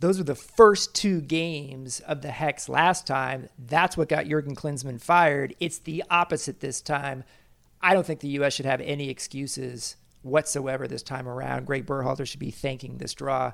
Those 0.02 0.18
were 0.18 0.26
the 0.26 0.36
first 0.36 0.94
two 0.94 1.22
games 1.22 2.02
of 2.02 2.22
the 2.22 2.32
Hex 2.32 2.68
last 2.68 3.08
time. 3.08 3.48
That's 3.58 3.96
what 3.96 4.10
got 4.10 4.28
Jurgen 4.28 4.56
Klinsmann 4.56 5.02
fired. 5.02 5.56
It's 5.62 5.80
the 5.80 6.04
opposite 6.10 6.60
this 6.60 6.82
time. 6.82 7.24
I 7.82 7.94
don't 7.94 8.06
think 8.06 8.20
the 8.20 8.28
U.S. 8.30 8.54
should 8.54 8.66
have 8.66 8.82
any 8.82 9.10
excuses 9.10 9.96
whatsoever 10.22 10.88
this 10.88 11.04
time 11.04 11.28
around. 11.28 11.66
Greg 11.66 11.86
Berhalter 11.86 12.28
should 12.28 12.40
be 12.40 12.52
thanking 12.52 12.98
this 12.98 13.14
draw 13.14 13.54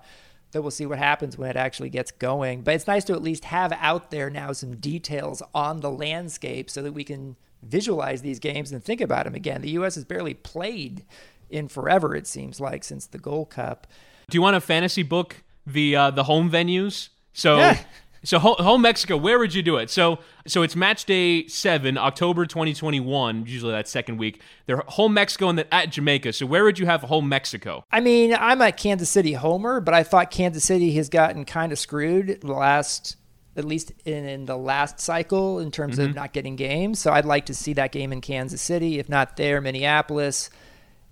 that 0.51 0.61
we'll 0.61 0.71
see 0.71 0.85
what 0.85 0.97
happens 0.97 1.37
when 1.37 1.49
it 1.49 1.55
actually 1.55 1.89
gets 1.89 2.11
going. 2.11 2.61
But 2.61 2.75
it's 2.75 2.87
nice 2.87 3.03
to 3.05 3.13
at 3.13 3.21
least 3.21 3.45
have 3.45 3.71
out 3.73 4.11
there 4.11 4.29
now 4.29 4.51
some 4.51 4.75
details 4.75 5.41
on 5.53 5.81
the 5.81 5.91
landscape 5.91 6.69
so 6.69 6.81
that 6.81 6.93
we 6.93 7.03
can 7.03 7.35
visualize 7.61 8.21
these 8.21 8.39
games 8.39 8.71
and 8.71 8.83
think 8.83 9.01
about 9.01 9.25
them 9.25 9.35
again. 9.35 9.61
The 9.61 9.71
U.S. 9.71 9.95
has 9.95 10.05
barely 10.05 10.33
played 10.33 11.05
in 11.49 11.67
forever, 11.67 12.15
it 12.15 12.27
seems 12.27 12.59
like, 12.59 12.83
since 12.83 13.07
the 13.07 13.17
Gold 13.17 13.49
Cup. 13.51 13.87
Do 14.29 14.37
you 14.37 14.41
want 14.41 14.55
a 14.55 14.61
fantasy 14.61 15.03
book 15.03 15.43
the 15.65 15.95
uh, 15.95 16.11
the 16.11 16.23
home 16.23 16.49
venues? 16.49 17.09
So. 17.33 17.57
Yeah. 17.57 17.79
So 18.23 18.37
home 18.39 18.81
Mexico, 18.81 19.15
where 19.15 19.39
would 19.39 19.53
you 19.53 19.61
do 19.61 19.77
it? 19.77 19.89
So 19.89 20.19
so 20.45 20.61
it's 20.61 20.75
match 20.75 21.05
day 21.05 21.47
seven, 21.47 21.97
October 21.97 22.45
2021. 22.45 23.45
Usually 23.45 23.71
that 23.71 23.87
second 23.87 24.17
week. 24.17 24.41
They're 24.65 24.83
home 24.87 25.13
Mexico 25.13 25.49
and 25.49 25.57
then 25.57 25.65
at 25.71 25.91
Jamaica. 25.91 26.33
So 26.33 26.45
where 26.45 26.63
would 26.63 26.79
you 26.79 26.85
have 26.85 27.01
home 27.01 27.29
Mexico? 27.29 27.83
I 27.91 27.99
mean, 27.99 28.35
I'm 28.37 28.61
a 28.61 28.71
Kansas 28.71 29.09
City 29.09 29.33
homer, 29.33 29.79
but 29.79 29.93
I 29.93 30.03
thought 30.03 30.31
Kansas 30.31 30.63
City 30.63 30.91
has 30.93 31.09
gotten 31.09 31.45
kind 31.45 31.71
of 31.71 31.79
screwed 31.79 32.41
the 32.41 32.51
last, 32.51 33.15
at 33.55 33.63
least 33.63 33.93
in, 34.05 34.25
in 34.25 34.45
the 34.45 34.57
last 34.57 34.99
cycle 34.99 35.59
in 35.59 35.71
terms 35.71 35.97
mm-hmm. 35.97 36.09
of 36.09 36.15
not 36.15 36.33
getting 36.33 36.55
games. 36.55 36.99
So 36.99 37.11
I'd 37.13 37.25
like 37.25 37.45
to 37.45 37.55
see 37.55 37.73
that 37.73 37.91
game 37.91 38.11
in 38.11 38.21
Kansas 38.21 38.61
City, 38.61 38.99
if 38.99 39.07
not 39.07 39.37
there, 39.37 39.61
Minneapolis. 39.61 40.49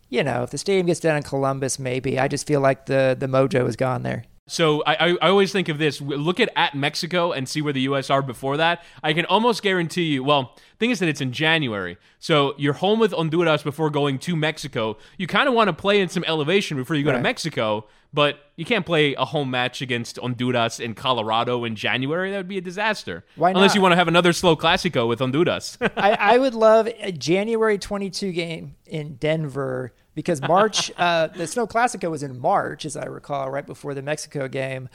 You 0.09 0.23
know, 0.23 0.43
if 0.43 0.51
the 0.51 0.57
stadium 0.57 0.87
gets 0.87 1.01
done 1.01 1.17
in 1.17 1.23
Columbus, 1.23 1.79
maybe. 1.79 2.19
I 2.19 2.27
just 2.27 2.47
feel 2.47 2.61
like 2.61 2.85
the 2.85 3.15
the 3.17 3.27
mojo 3.27 3.67
is 3.67 3.75
gone 3.75 4.03
there. 4.03 4.25
So 4.47 4.81
I, 4.87 5.11
I 5.21 5.29
always 5.29 5.51
think 5.51 5.69
of 5.69 5.77
this. 5.77 6.01
Look 6.01 6.39
at 6.39 6.49
at 6.55 6.73
Mexico 6.73 7.33
and 7.33 7.47
see 7.47 7.61
where 7.61 7.73
the 7.73 7.81
U.S. 7.81 8.09
are 8.09 8.21
before 8.21 8.57
that. 8.57 8.83
I 9.03 9.13
can 9.13 9.25
almost 9.25 9.61
guarantee 9.61 10.03
you. 10.03 10.23
Well, 10.23 10.55
thing 10.79 10.89
is 10.89 10.99
that 10.99 11.09
it's 11.09 11.21
in 11.21 11.33
January, 11.33 11.97
so 12.19 12.55
you're 12.57 12.73
home 12.73 12.99
with 12.99 13.11
Honduras 13.11 13.61
before 13.61 13.89
going 13.89 14.19
to 14.19 14.35
Mexico. 14.35 14.97
You 15.17 15.27
kind 15.27 15.47
of 15.47 15.53
want 15.53 15.67
to 15.67 15.73
play 15.73 15.99
in 15.99 16.07
some 16.09 16.23
elevation 16.25 16.77
before 16.77 16.95
you 16.95 17.03
go 17.03 17.11
right. 17.11 17.17
to 17.17 17.23
Mexico, 17.23 17.85
but 18.13 18.39
you 18.55 18.63
can't 18.63 18.85
play 18.85 19.13
a 19.15 19.25
home 19.25 19.51
match 19.51 19.81
against 19.81 20.17
Honduras 20.17 20.79
in 20.79 20.95
Colorado 20.95 21.65
in 21.65 21.75
January. 21.75 22.31
That 22.31 22.37
would 22.37 22.47
be 22.47 22.57
a 22.57 22.61
disaster. 22.61 23.25
Why 23.35 23.51
not? 23.51 23.59
Unless 23.59 23.75
you 23.75 23.81
want 23.81 23.91
to 23.91 23.97
have 23.97 24.07
another 24.07 24.31
Snow 24.31 24.55
Classico 24.55 25.07
with 25.07 25.19
Honduras. 25.19 25.77
I, 25.81 26.11
I 26.13 26.37
would 26.37 26.53
love 26.53 26.87
a 26.99 27.11
January 27.11 27.77
22 27.77 28.31
game 28.31 28.75
in 28.85 29.15
Denver 29.15 29.93
because 30.17 30.41
March, 30.41 30.91
uh, 30.97 31.27
the 31.27 31.45
Snow 31.45 31.67
Classico 31.67 32.09
was 32.09 32.23
in 32.23 32.39
March, 32.39 32.85
as 32.85 32.97
I 32.97 33.05
recall, 33.05 33.51
right 33.51 33.65
before 33.65 33.93
the 33.93 34.01
Mexico 34.01 34.47
game. 34.47 34.89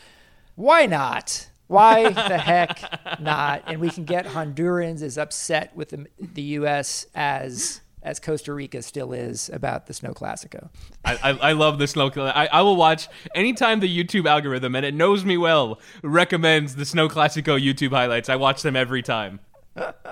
Why 0.56 0.84
not? 0.84 1.48
Why 1.68 2.10
the 2.10 2.36
heck 2.36 2.82
not? 3.20 3.62
And 3.66 3.80
we 3.80 3.88
can 3.88 4.04
get 4.04 4.26
Hondurans 4.26 5.00
as 5.00 5.16
upset 5.16 5.74
with 5.76 5.90
the, 5.90 6.06
the 6.20 6.42
U.S. 6.42 7.06
as 7.14 7.80
as 8.04 8.18
Costa 8.18 8.52
Rica 8.52 8.82
still 8.82 9.12
is 9.12 9.48
about 9.50 9.86
the 9.86 9.94
Snow 9.94 10.12
Classico. 10.12 10.70
I, 11.04 11.14
I, 11.22 11.30
I 11.30 11.52
love 11.52 11.78
the 11.78 11.86
Snow. 11.86 12.10
I, 12.16 12.48
I 12.48 12.62
will 12.62 12.74
watch 12.74 13.06
anytime 13.32 13.78
the 13.78 14.04
YouTube 14.04 14.26
algorithm, 14.26 14.74
and 14.74 14.84
it 14.84 14.92
knows 14.92 15.24
me 15.24 15.36
well, 15.36 15.78
recommends 16.02 16.74
the 16.74 16.84
Snow 16.84 17.08
Classico 17.08 17.62
YouTube 17.62 17.92
highlights. 17.92 18.28
I 18.28 18.34
watch 18.34 18.62
them 18.62 18.74
every 18.74 19.02
time. 19.02 19.38
but 19.76 20.02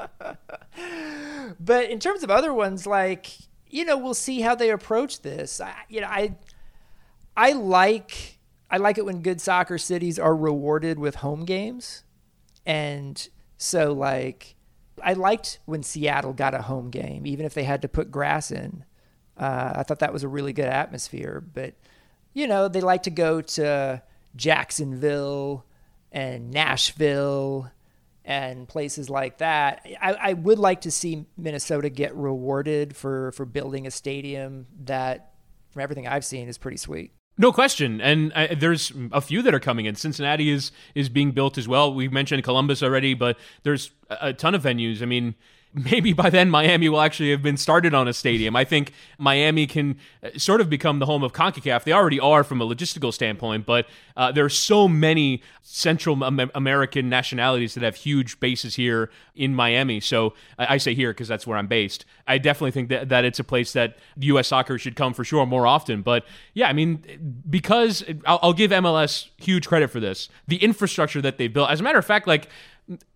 in 1.91 1.99
terms 1.99 2.23
of 2.23 2.31
other 2.31 2.55
ones, 2.55 2.87
like 2.87 3.33
you 3.71 3.85
know, 3.85 3.97
we'll 3.97 4.15
see 4.15 4.41
how 4.41 4.55
they 4.55 4.71
approach 4.71 5.23
this. 5.23 5.61
I, 5.61 5.75
you 5.89 6.01
know, 6.01 6.09
I 6.09 6.37
I 7.37 7.53
like 7.53 8.39
I 8.71 8.77
like 8.77 8.99
it 8.99 9.05
when 9.05 9.23
good 9.23 9.41
soccer 9.41 9.79
cities 9.79 10.19
are 10.19 10.35
rewarded 10.35 10.99
with 10.99 11.17
home 11.17 11.45
games. 11.45 12.05
And 12.67 13.29
so 13.57 13.93
like 13.93 14.57
I 15.03 15.15
liked 15.15 15.61
when 15.65 15.83
Seattle 15.83 16.33
got 16.33 16.55
a 16.55 16.63
home 16.63 16.91
game, 16.91 17.27
even 17.27 17.47
if 17.47 17.55
they 17.55 17.65
had 17.65 17.83
to 17.83 17.89
put 17.89 18.11
grass 18.11 18.51
in. 18.51 18.85
Uh, 19.37 19.73
I 19.77 19.83
thought 19.83 20.01
that 20.01 20.13
was 20.13 20.23
a 20.23 20.29
really 20.29 20.53
good 20.53 20.67
atmosphere. 20.67 21.43
But, 21.55 21.75
you 22.35 22.47
know, 22.47 22.69
they 22.69 22.81
like 22.81 23.05
to 23.05 23.11
go 23.11 23.41
to 23.41 24.03
Jacksonville 24.37 25.65
and 26.13 26.51
Nashville 26.51 27.71
and 28.31 28.69
places 28.69 29.11
like 29.11 29.39
that. 29.39 29.85
I, 30.01 30.13
I, 30.13 30.33
would 30.35 30.61
like 30.61 30.83
to 30.83 30.91
see 30.93 31.27
Minnesota 31.37 31.91
get 31.91 32.15
rewarded 32.15 32.95
for 32.95 33.33
for 33.33 33.45
building 33.45 33.89
a 33.89 33.91
stadium 33.91 34.69
that, 34.85 35.33
from 35.71 35.83
everything 35.83 36.07
I've 36.07 36.25
seen, 36.25 36.47
is 36.47 36.57
pretty 36.57 36.77
sweet. 36.77 37.13
No 37.37 37.53
question, 37.53 38.01
and 38.01 38.33
uh, 38.35 38.55
there's 38.57 38.93
a 39.11 39.21
few 39.21 39.43
that 39.43 39.53
are 39.53 39.59
coming 39.59 39.87
in. 39.87 39.97
Cincinnati 39.97 40.49
is 40.49 40.71
is 40.95 41.09
being 41.09 41.33
built 41.33 41.59
as 41.59 41.67
well. 41.67 41.93
We 41.93 42.07
mentioned 42.07 42.45
Columbus 42.45 42.85
already, 42.85 43.15
but 43.15 43.37
there's 43.65 43.91
a 44.09 44.33
ton 44.33 44.55
of 44.55 44.63
venues. 44.63 45.03
I 45.03 45.07
mean, 45.07 45.35
maybe 45.73 46.13
by 46.13 46.31
then 46.31 46.51
Miami 46.51 46.89
will 46.89 47.01
actually 47.01 47.31
have 47.31 47.43
been 47.43 47.57
started 47.57 47.95
on 47.95 48.09
a 48.09 48.13
stadium. 48.13 48.57
I 48.57 48.65
think 48.65 48.93
Miami 49.19 49.67
can 49.67 49.99
uh, 50.23 50.31
sort 50.37 50.61
of 50.61 50.69
become 50.69 50.99
the 50.99 51.07
home 51.07 51.23
of 51.23 51.33
CONCACAF. 51.33 51.85
They 51.85 51.93
already 51.93 52.19
are 52.19 52.43
from 52.43 52.61
a 52.61 52.67
logistical 52.67 53.13
standpoint, 53.13 53.67
but 53.67 53.87
uh, 54.17 54.33
there 54.33 54.45
are 54.45 54.51
so 54.51 54.89
many 54.89 55.43
Central 55.63 56.23
American 56.23 57.09
nationalities 57.09 57.75
that 57.75 57.85
have 57.85 57.95
huge 57.95 58.41
bases 58.41 58.75
here 58.75 59.11
in 59.35 59.55
Miami. 59.55 60.01
So 60.01 60.35
I, 60.59 60.79
say 60.79 60.95
here 60.95 61.11
because 61.11 61.29
that's 61.29 61.47
where 61.47 61.57
I'm 61.57 61.69
based. 61.69 62.05
I 62.27 62.39
definitely 62.39 62.73
think 62.73 62.89
that, 62.89 63.09
that 63.11 63.25
it's 63.25 63.39
a 63.39 63.45
place 63.45 63.73
that 63.75 63.99
U.S. 64.17 64.49
soccer 64.49 64.79
should 64.79 64.97
come 64.97 65.15
for 65.15 65.25
sure 65.25 65.47
more 65.47 65.67
often. 65.67 66.03
But 66.03 66.25
yeah, 66.55 66.69
I 66.69 66.73
mean, 66.73 67.43
because 67.49 68.03
I'll, 68.27 68.41
I'll 68.43 68.53
give 68.53 68.73
MLS 68.73 69.29
huge 69.37 69.69
credit 69.69 69.91
for 69.91 70.01
this. 70.01 70.29
The 70.49 70.57
infrastructure 70.57 71.23
that 71.23 71.39
they 71.39 71.49
built. 71.49 71.71
As 71.71 71.81
a 71.81 71.83
matter 71.83 71.99
of 71.99 72.05
fact, 72.05 72.27
like 72.27 72.49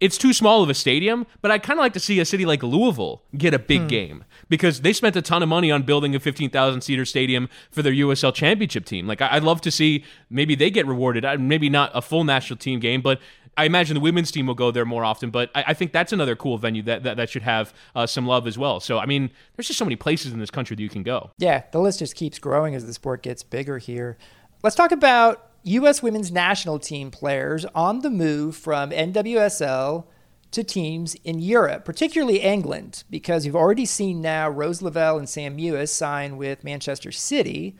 it's 0.01 0.17
too 0.17 0.33
small 0.33 0.63
of 0.63 0.71
a 0.71 0.75
stadium, 0.75 1.27
but 1.41 1.51
I'd 1.51 1.63
kind 1.63 1.79
of 1.79 1.83
like 1.83 1.95
to 1.95 2.01
see 2.01 2.21
a 2.21 2.25
city 2.25 2.45
like 2.47 2.63
Louisville 2.63 3.23
get 3.37 3.55
a 3.55 3.59
big 3.59 3.83
hmm. 3.83 3.87
game 3.89 4.25
because 4.49 4.83
they 4.83 4.93
spent 4.93 5.17
a 5.17 5.23
ton 5.23 5.43
of 5.43 5.49
money 5.49 5.71
on 5.71 5.83
building 5.83 6.15
a 6.15 6.21
15,000 6.21 6.81
seater 6.81 7.05
stadium 7.05 7.49
for 7.71 7.83
their 7.83 7.93
USL 7.93 8.33
championship 8.33 8.85
team. 8.85 9.07
Like, 9.07 9.21
I'd 9.21 9.43
love 9.43 9.61
to 9.63 9.71
see 9.71 10.05
maybe 10.31 10.55
they 10.55 10.71
get 10.71 10.87
rewarded, 10.87 11.25
maybe 11.41 11.69
not 11.69 11.91
a 11.95 12.03
full 12.03 12.25
national 12.25 12.59
team 12.59 12.81
game, 12.81 13.01
but 13.01 13.21
I 13.57 13.65
imagine 13.65 13.95
the 13.95 14.01
women's 14.01 14.31
team 14.31 14.47
will 14.47 14.55
go 14.55 14.71
there 14.71 14.85
more 14.85 15.05
often. 15.05 15.31
But 15.31 15.51
I, 15.55 15.65
I 15.69 15.75
think 15.75 15.93
that's 15.93 16.13
another 16.13 16.37
cool 16.37 16.59
venue 16.59 16.83
that, 16.83 17.03
that, 17.05 17.17
that 17.17 17.31
should 17.31 17.43
have 17.43 17.73
uh, 17.95 18.07
some 18.07 18.27
love 18.27 18.47
as 18.47 18.59
well. 18.59 18.81
So, 18.81 18.99
I 18.99 19.07
mean, 19.07 19.31
there's 19.57 19.67
just 19.67 19.79
so 19.79 19.85
many 19.85 19.97
places 19.97 20.33
in 20.33 20.39
this 20.39 20.51
country 20.51 20.77
that 20.77 20.83
you 20.83 20.89
can 20.89 21.03
go. 21.03 21.31
Yeah, 21.39 21.65
the 21.73 21.81
list 21.81 21.99
just 21.99 22.15
keeps 22.15 22.39
growing 22.39 22.75
as 22.75 22.87
the 22.87 22.93
sport 22.93 23.23
gets 23.23 23.43
bigger 23.43 23.79
here. 23.79 24.17
Let's 24.63 24.77
talk 24.77 24.93
about 24.93 25.51
U.S. 25.65 26.03
women's 26.03 26.31
national 26.31 26.79
team 26.79 27.11
players 27.11 27.65
on 27.75 28.01
the 28.01 28.11
move 28.11 28.57
from 28.57 28.91
NWSL 28.91 30.05
to 30.51 30.63
teams 30.63 31.17
in 31.25 31.41
Europe, 31.41 31.85
particularly 31.85 32.41
England, 32.41 33.03
because 33.11 33.45
you've 33.45 33.57
already 33.57 33.87
seen 33.87 34.21
now 34.21 34.49
Rose 34.49 34.83
Lavelle 34.83 35.19
and 35.19 35.29
Sam 35.29 35.57
Mewis 35.57 35.89
sign 35.89 36.37
with 36.37 36.63
Manchester 36.63 37.11
City. 37.11 37.77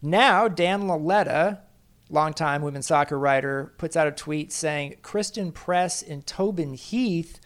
Now, 0.00 0.48
Dan 0.48 0.86
Lauletta, 0.86 1.60
longtime 2.08 2.62
women's 2.62 2.86
soccer 2.86 3.18
writer, 3.18 3.74
puts 3.78 3.96
out 3.96 4.06
a 4.06 4.12
tweet 4.12 4.52
saying 4.52 4.96
Christen 5.02 5.52
Press 5.52 6.02
and 6.02 6.24
Tobin 6.24 6.74
Heath 6.74 7.40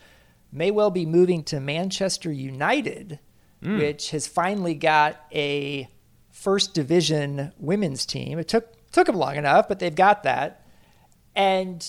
may 0.53 0.71
well 0.71 0.91
be 0.91 1.07
moving 1.07 1.43
to 1.45 1.61
Manchester 1.61 2.31
United, 2.31 3.19
mm. 3.63 3.79
which 3.79 4.11
has 4.11 4.27
finally 4.27 4.75
got 4.75 5.25
a 5.33 5.89
first 6.31 6.75
division 6.75 7.53
women's 7.59 8.05
team. 8.05 8.39
It 8.39 8.49
took 8.49 8.75
Took 8.93 9.07
them 9.07 9.17
long 9.17 9.37
enough, 9.37 9.67
but 9.69 9.79
they've 9.79 9.95
got 9.95 10.23
that. 10.23 10.65
And 11.35 11.87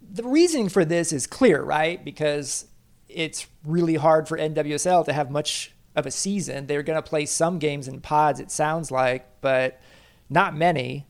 the 0.00 0.22
reasoning 0.22 0.68
for 0.68 0.84
this 0.84 1.12
is 1.12 1.26
clear, 1.26 1.62
right? 1.62 2.04
Because 2.04 2.66
it's 3.08 3.46
really 3.64 3.94
hard 3.94 4.28
for 4.28 4.38
NWSL 4.38 5.04
to 5.06 5.12
have 5.12 5.30
much 5.30 5.72
of 5.96 6.06
a 6.06 6.10
season. 6.10 6.66
They're 6.66 6.82
going 6.82 7.02
to 7.02 7.08
play 7.08 7.24
some 7.24 7.58
games 7.58 7.88
in 7.88 8.00
pods, 8.00 8.38
it 8.40 8.50
sounds 8.50 8.90
like, 8.90 9.40
but 9.40 9.80
not 10.28 10.54
many. 10.54 11.06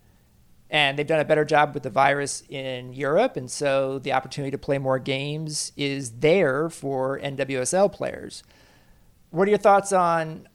and 0.71 0.99
they've 0.99 1.07
done 1.07 1.21
a 1.21 1.25
better 1.25 1.45
job 1.45 1.73
with 1.73 1.85
the 1.85 1.91
virus 1.91 2.43
in 2.49 2.93
Europe, 2.93 3.37
and 3.37 3.49
so 3.49 4.01
the 4.01 4.13
opportunity 4.13 4.51
to 4.51 4.59
play 4.59 4.77
more 4.77 4.99
games 4.99 5.71
is 5.77 6.11
there 6.19 6.69
for 6.69 7.21
NWSL 7.21 7.93
players. 7.93 8.43
What 9.31 9.47
are 9.47 9.51
your 9.51 9.59
thoughts 9.59 9.93
on 9.93 10.49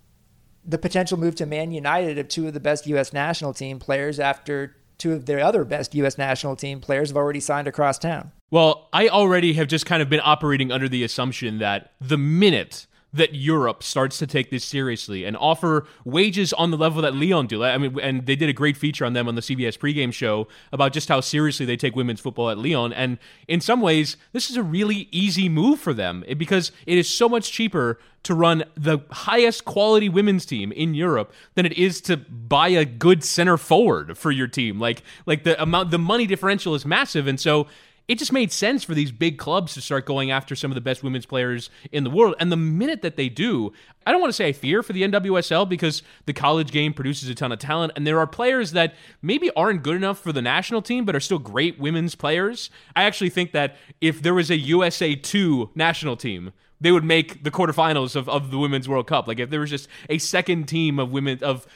the 0.65 0.77
potential 0.77 1.17
move 1.17 1.35
to 1.35 1.45
Man 1.45 1.71
United 1.71 2.17
of 2.17 2.27
two 2.27 2.47
of 2.47 2.53
the 2.53 2.59
best 2.59 2.87
U.S. 2.87 3.13
national 3.13 3.53
team 3.53 3.79
players 3.79 4.19
after 4.19 4.75
two 4.97 5.13
of 5.13 5.25
their 5.25 5.39
other 5.39 5.63
best 5.63 5.95
U.S. 5.95 6.17
national 6.17 6.55
team 6.55 6.79
players 6.81 7.09
have 7.09 7.17
already 7.17 7.39
signed 7.39 7.67
across 7.67 7.97
town? 7.97 8.31
Well, 8.51 8.89
I 8.91 9.07
already 9.07 9.53
have 9.53 9.67
just 9.67 9.85
kind 9.85 10.01
of 10.01 10.09
been 10.09 10.21
operating 10.23 10.71
under 10.71 10.89
the 10.89 11.03
assumption 11.03 11.59
that 11.59 11.93
the 12.01 12.17
minute 12.17 12.87
that 13.11 13.33
Europe 13.33 13.81
starts 13.81 14.19
to 14.19 14.27
take 14.27 14.51
this 14.51 14.63
seriously 14.63 15.25
and 15.25 15.35
offer 15.37 15.87
wages 16.05 16.53
on 16.53 16.71
the 16.71 16.77
level 16.77 17.01
that 17.01 17.15
Lyon 17.15 17.47
do. 17.47 17.63
I 17.63 17.77
mean, 17.77 17.99
and 17.99 18.25
they 18.25 18.35
did 18.35 18.49
a 18.49 18.53
great 18.53 18.77
feature 18.77 19.05
on 19.05 19.13
them 19.13 19.27
on 19.27 19.35
the 19.35 19.41
CBS 19.41 19.77
pregame 19.77 20.13
show 20.13 20.47
about 20.71 20.93
just 20.93 21.09
how 21.09 21.19
seriously 21.19 21.65
they 21.65 21.77
take 21.77 21.95
women's 21.95 22.19
football 22.19 22.49
at 22.49 22.57
Lyon. 22.57 22.93
And 22.93 23.17
in 23.47 23.61
some 23.61 23.81
ways, 23.81 24.17
this 24.31 24.49
is 24.49 24.57
a 24.57 24.63
really 24.63 25.07
easy 25.11 25.49
move 25.49 25.79
for 25.79 25.93
them 25.93 26.23
eh, 26.27 26.35
because 26.35 26.71
it 26.85 26.97
is 26.97 27.09
so 27.09 27.27
much 27.27 27.51
cheaper 27.51 27.99
to 28.21 28.33
run 28.33 28.63
the 28.75 28.99
highest 29.11 29.65
quality 29.65 30.09
women's 30.09 30.45
team 30.45 30.71
in 30.73 30.93
Europe 30.93 31.33
than 31.55 31.65
it 31.65 31.73
is 31.73 32.01
to 32.01 32.17
buy 32.17 32.67
a 32.67 32.85
good 32.85 33.23
center 33.23 33.57
forward 33.57 34.17
for 34.17 34.29
your 34.29 34.47
team. 34.47 34.79
Like, 34.79 35.01
like 35.25 35.43
the 35.43 35.61
amount, 35.61 35.91
the 35.91 35.97
money 35.97 36.27
differential 36.27 36.75
is 36.75 36.85
massive, 36.85 37.27
and 37.27 37.39
so 37.39 37.67
it 38.09 38.17
just 38.17 38.33
made 38.33 38.51
sense 38.51 38.83
for 38.83 38.95
these 38.95 39.11
big 39.11 39.37
clubs 39.37 39.75
to 39.75 39.81
start 39.81 40.07
going 40.07 40.31
after 40.31 40.55
some 40.55 40.71
of 40.71 40.75
the 40.75 40.81
best 40.81 41.03
women's 41.03 41.27
players 41.27 41.69
in 41.91 42.03
the 42.03 42.09
world. 42.09 42.33
And 42.39 42.51
the 42.51 42.57
minute 42.57 43.03
that 43.03 43.17
they 43.17 43.29
do, 43.29 43.71
I 44.07 44.11
don't 44.11 44.19
want 44.19 44.29
to 44.29 44.35
say 44.35 44.47
I 44.47 44.51
fear 44.51 44.81
for 44.81 44.93
the 44.93 45.03
NWSL 45.03 45.69
because 45.69 46.01
the 46.25 46.33
college 46.33 46.71
game 46.71 46.91
produces 46.91 47.29
a 47.29 47.35
ton 47.35 47.51
of 47.51 47.59
talent, 47.59 47.93
and 47.95 48.07
there 48.07 48.17
are 48.19 48.25
players 48.25 48.71
that 48.71 48.95
maybe 49.21 49.51
aren't 49.55 49.83
good 49.83 49.95
enough 49.95 50.17
for 50.17 50.33
the 50.33 50.41
national 50.41 50.81
team, 50.81 51.05
but 51.05 51.15
are 51.15 51.19
still 51.19 51.37
great 51.37 51.79
women's 51.79 52.15
players. 52.15 52.71
I 52.95 53.03
actually 53.03 53.29
think 53.29 53.51
that 53.51 53.77
if 54.01 54.23
there 54.23 54.33
was 54.33 54.49
a 54.49 54.57
USA 54.57 55.13
2 55.13 55.69
national 55.75 56.17
team, 56.17 56.51
they 56.81 56.91
would 56.91 57.03
make 57.03 57.43
the 57.43 57.51
quarterfinals 57.51 58.15
of, 58.15 58.27
of 58.27 58.49
the 58.49 58.57
women's 58.57 58.89
World 58.89 59.05
Cup. 59.05 59.27
Like 59.27 59.37
if 59.37 59.51
there 59.51 59.59
was 59.59 59.69
just 59.69 59.87
a 60.09 60.17
second 60.17 60.65
team 60.67 60.97
of 60.97 61.11
women 61.11 61.43
of 61.43 61.67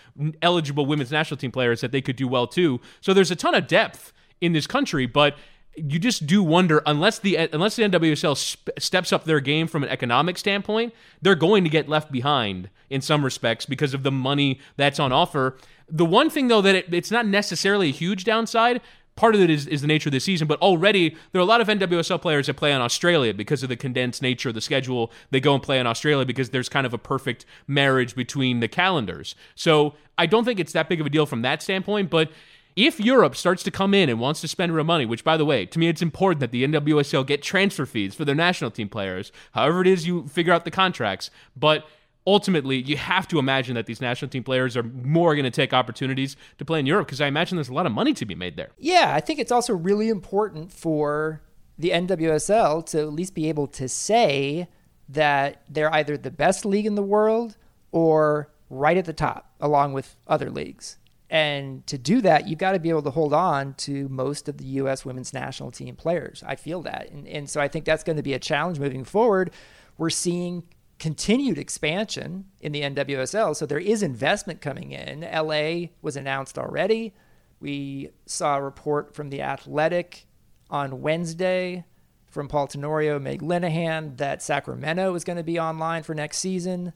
eligible 0.42 0.88
women's 0.88 1.12
national 1.12 1.38
team 1.38 1.52
players 1.52 1.82
that 1.82 1.92
they 1.92 2.02
could 2.02 2.16
do 2.16 2.28
well 2.28 2.48
too. 2.48 2.82
So 3.02 3.14
there's 3.14 3.30
a 3.30 3.36
ton 3.36 3.54
of 3.54 3.68
depth 3.68 4.14
in 4.42 4.54
this 4.54 4.66
country, 4.66 5.06
but 5.06 5.36
you 5.76 6.00
just 6.00 6.28
do 6.28 6.44
wonder 6.44 6.82
unless 6.86 7.20
the 7.20 7.36
unless 7.36 7.76
the 7.76 7.84
NWSL 7.84 8.38
sp- 8.38 8.70
steps 8.78 9.12
up 9.12 9.26
their 9.26 9.40
game 9.40 9.68
from 9.68 9.84
an 9.84 9.90
economic 9.90 10.38
standpoint, 10.38 10.94
they're 11.22 11.36
going 11.36 11.64
to 11.64 11.70
get 11.70 11.90
left 11.90 12.12
behind 12.12 12.70
in 12.90 13.02
some 13.02 13.24
respects 13.24 13.66
because 13.66 13.94
of 13.94 14.04
the 14.04 14.12
money 14.12 14.60
that's 14.78 15.00
on 15.00 15.12
offer. 15.12 15.58
The 15.90 16.06
one 16.06 16.30
thing 16.30 16.48
though 16.48 16.62
that 16.62 16.76
it, 16.76 16.94
it's 16.94 17.12
not 17.12 17.26
necessarily 17.26 17.90
a 17.90 17.94
huge 17.94 18.24
downside. 18.24 18.82
Part 19.16 19.36
of 19.36 19.42
it 19.42 19.52
is, 19.52 19.68
is 19.68 19.82
the 19.82 19.88
nature 19.88 20.10
of 20.10 20.14
the 20.14 20.20
season, 20.20 20.48
but 20.48 20.60
already 20.60 21.16
there 21.32 21.40
are 21.40 21.44
a 21.44 21.46
lot 21.46 21.62
of 21.62 21.68
NWSL 21.68 22.20
players 22.20 22.48
that 22.48 22.56
play 22.56 22.74
on 22.74 22.82
Australia 22.82 23.32
because 23.32 23.62
of 23.62 23.70
the 23.70 23.76
condensed 23.76 24.24
nature 24.24 24.50
of 24.50 24.56
the 24.56 24.62
schedule. 24.62 25.12
They 25.30 25.40
go 25.40 25.54
and 25.54 25.62
play 25.62 25.80
in 25.80 25.86
Australia 25.86 26.26
because 26.26 26.50
there's 26.50 26.68
kind 26.68 26.88
of 26.88 26.96
a 26.96 26.98
perfect 26.98 27.46
marriage 27.68 28.16
between 28.16 28.60
the 28.60 28.68
calendars. 28.68 29.36
So 29.54 29.94
I 30.18 30.26
don't 30.26 30.46
think 30.46 30.60
it's 30.60 30.74
that 30.74 30.90
big 30.90 31.00
of 31.00 31.06
a 31.06 31.12
deal 31.12 31.28
from 31.28 31.44
that 31.44 31.62
standpoint, 31.62 32.10
but 32.10 32.32
if 32.76 33.00
Europe 33.00 33.36
starts 33.36 33.64
to 33.64 33.72
come 33.72 33.94
in 33.94 34.10
and 34.10 34.20
wants 34.20 34.42
to 34.42 34.48
spend 34.48 34.74
real 34.74 34.84
money, 34.84 35.06
which 35.06 35.24
by 35.24 35.38
the 35.38 35.46
way, 35.46 35.66
to 35.66 35.80
me 35.80 35.88
it's 35.88 36.02
important 36.02 36.40
that 36.40 36.52
the 36.52 36.66
NWSL 36.66 37.26
get 37.26 37.42
transfer 37.42 37.86
fees 37.86 38.16
for 38.16 38.26
their 38.26 38.36
national 38.36 38.72
team 38.72 38.90
players, 38.90 39.32
however 39.52 39.82
it 39.82 39.88
is 39.88 40.08
you 40.08 40.28
figure 40.28 40.54
out 40.54 40.66
the 40.66 40.72
contracts, 40.72 41.30
but 41.56 41.86
ultimately 42.26 42.78
you 42.78 42.98
have 42.98 43.28
to 43.28 43.40
imagine 43.40 43.76
that 43.76 43.86
these 43.86 44.02
national 44.02 44.30
team 44.30 44.44
players 44.44 44.78
are 44.78 44.84
more 44.84 45.36
going 45.36 45.44
to 45.44 45.52
take 45.52 45.74
opportunities 45.74 46.36
to 46.58 46.66
play 46.66 46.80
in 46.80 46.86
Europe 46.86 47.08
because 47.08 47.22
I 47.22 47.28
imagine 47.28 47.58
there's 47.58 47.70
a 47.70 47.74
lot 47.74 47.86
of 47.86 47.92
money 47.92 48.14
to 48.14 48.26
be 48.26 48.36
made 48.36 48.58
there. 48.58 48.70
Yeah, 48.78 49.14
I 49.14 49.20
think 49.20 49.40
it's 49.40 49.52
also 49.52 49.74
really 49.74 50.10
important 50.10 50.72
for 50.72 51.42
the 51.78 51.90
NWSL 51.90 52.86
to 52.88 53.00
at 53.00 53.14
least 53.14 53.34
be 53.34 53.50
able 53.50 53.68
to 53.68 53.90
say 53.90 54.68
that 55.10 55.64
they're 55.70 55.94
either 55.94 56.18
the 56.18 56.32
best 56.32 56.66
league 56.66 56.86
in 56.86 56.96
the 56.96 57.04
world 57.04 57.58
or 57.92 58.52
right 58.70 58.98
at 58.98 59.06
the 59.06 59.14
top 59.14 59.54
along 59.60 59.94
with 59.94 60.16
other 60.28 60.50
leagues. 60.50 60.98
And 61.34 61.86
to 61.88 61.98
do 61.98 62.22
that, 62.22 62.48
you've 62.48 62.60
got 62.60 62.74
to 62.74 62.80
be 62.80 62.90
able 62.90 63.02
to 63.02 63.10
hold 63.10 63.34
on 63.34 63.74
to 63.80 64.08
most 64.08 64.48
of 64.48 64.60
the 64.60 64.66
U.S. 64.66 65.04
women's 65.04 65.34
national 65.34 65.72
team 65.72 65.96
players. 65.96 66.44
I 66.46 66.56
feel 66.56 66.84
that. 66.84 67.10
And, 67.10 67.28
and 67.28 67.50
so 67.50 67.60
I 67.60 67.68
think 67.68 67.86
that's 67.86 68.04
going 68.04 68.18
to 68.18 68.24
be 68.24 68.36
a 68.36 68.40
challenge 68.40 68.78
moving 68.78 69.04
forward. 69.04 69.50
We're 69.98 70.12
seeing 70.12 70.64
continued 71.00 71.58
expansion 71.58 72.46
in 72.62 72.72
the 72.72 72.82
NWSL. 72.82 73.56
So 73.56 73.66
there 73.66 73.80
is 73.80 74.04
investment 74.04 74.62
coming 74.62 74.92
in. 74.92 75.22
LA 75.22 75.88
was 76.04 76.16
announced 76.16 76.60
already. 76.60 77.16
We 77.60 78.12
saw 78.28 78.58
a 78.58 78.62
report 78.62 79.16
from 79.16 79.32
The 79.32 79.42
Athletic 79.42 80.28
on 80.70 81.02
Wednesday 81.02 81.84
from 82.28 82.48
Paul 82.48 82.68
Tenorio, 82.68 83.18
Meg 83.18 83.42
Linehan, 83.42 84.18
that 84.18 84.44
Sacramento 84.44 85.16
is 85.16 85.24
going 85.24 85.38
to 85.38 85.44
be 85.44 85.60
online 85.60 86.04
for 86.04 86.14
next 86.14 86.38
season. 86.38 86.94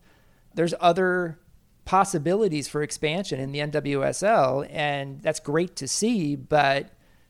There's 0.54 0.76
other 0.80 1.40
possibilities 1.88 2.68
for 2.68 2.84
expansion 2.84 3.40
in 3.40 3.54
the 3.54 3.60
NWSL, 3.60 4.68
and 4.70 5.22
that's 5.22 5.40
great 5.40 5.78
to 5.78 5.88
see. 5.88 6.36
But 6.36 6.90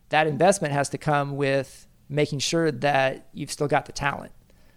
that 0.10 0.26
investment 0.28 0.74
has 0.74 0.89
to 0.89 0.98
come 0.98 1.38
with 1.38 1.88
making 2.10 2.39
sure 2.39 2.72
that 2.72 3.28
you've 3.34 3.52
still 3.52 3.67
got 3.67 3.86
the 3.86 3.91
talent. 3.91 4.32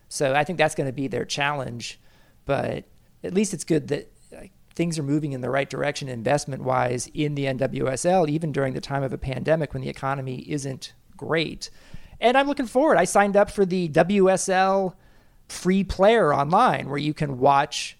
So 0.08 0.34
I 0.34 0.44
think 0.44 0.58
that's 0.58 0.74
going 0.74 0.88
to 0.88 0.92
be 0.92 1.08
their 1.08 1.24
challenge. 1.24 1.98
But 2.44 2.84
at 3.24 3.32
least 3.32 3.54
it's 3.54 3.64
good 3.64 3.88
that 3.88 4.12
like, 4.30 4.52
things 4.74 4.98
are 4.98 5.02
moving 5.02 5.32
in 5.32 5.40
the 5.40 5.50
right 5.50 5.70
direction 5.70 6.08
investment 6.08 6.62
wise 6.62 7.08
in 7.14 7.34
the 7.34 7.46
NWSL, 7.46 8.28
even 8.28 8.52
during 8.52 8.74
the 8.74 8.80
time 8.80 9.02
of 9.02 9.12
a 9.14 9.18
pandemic 9.18 9.72
when 9.72 9.82
the 9.82 9.88
economy 9.88 10.44
isn't 10.46 10.92
great. 11.16 11.70
And 12.20 12.36
I'm 12.36 12.48
looking 12.48 12.66
forward. 12.66 12.98
I 12.98 13.04
signed 13.04 13.36
up 13.36 13.50
for 13.50 13.64
the 13.64 13.88
WSL 13.88 14.94
free 15.48 15.84
player 15.84 16.34
online 16.34 16.90
where 16.90 16.98
you 16.98 17.14
can 17.14 17.38
watch 17.38 17.96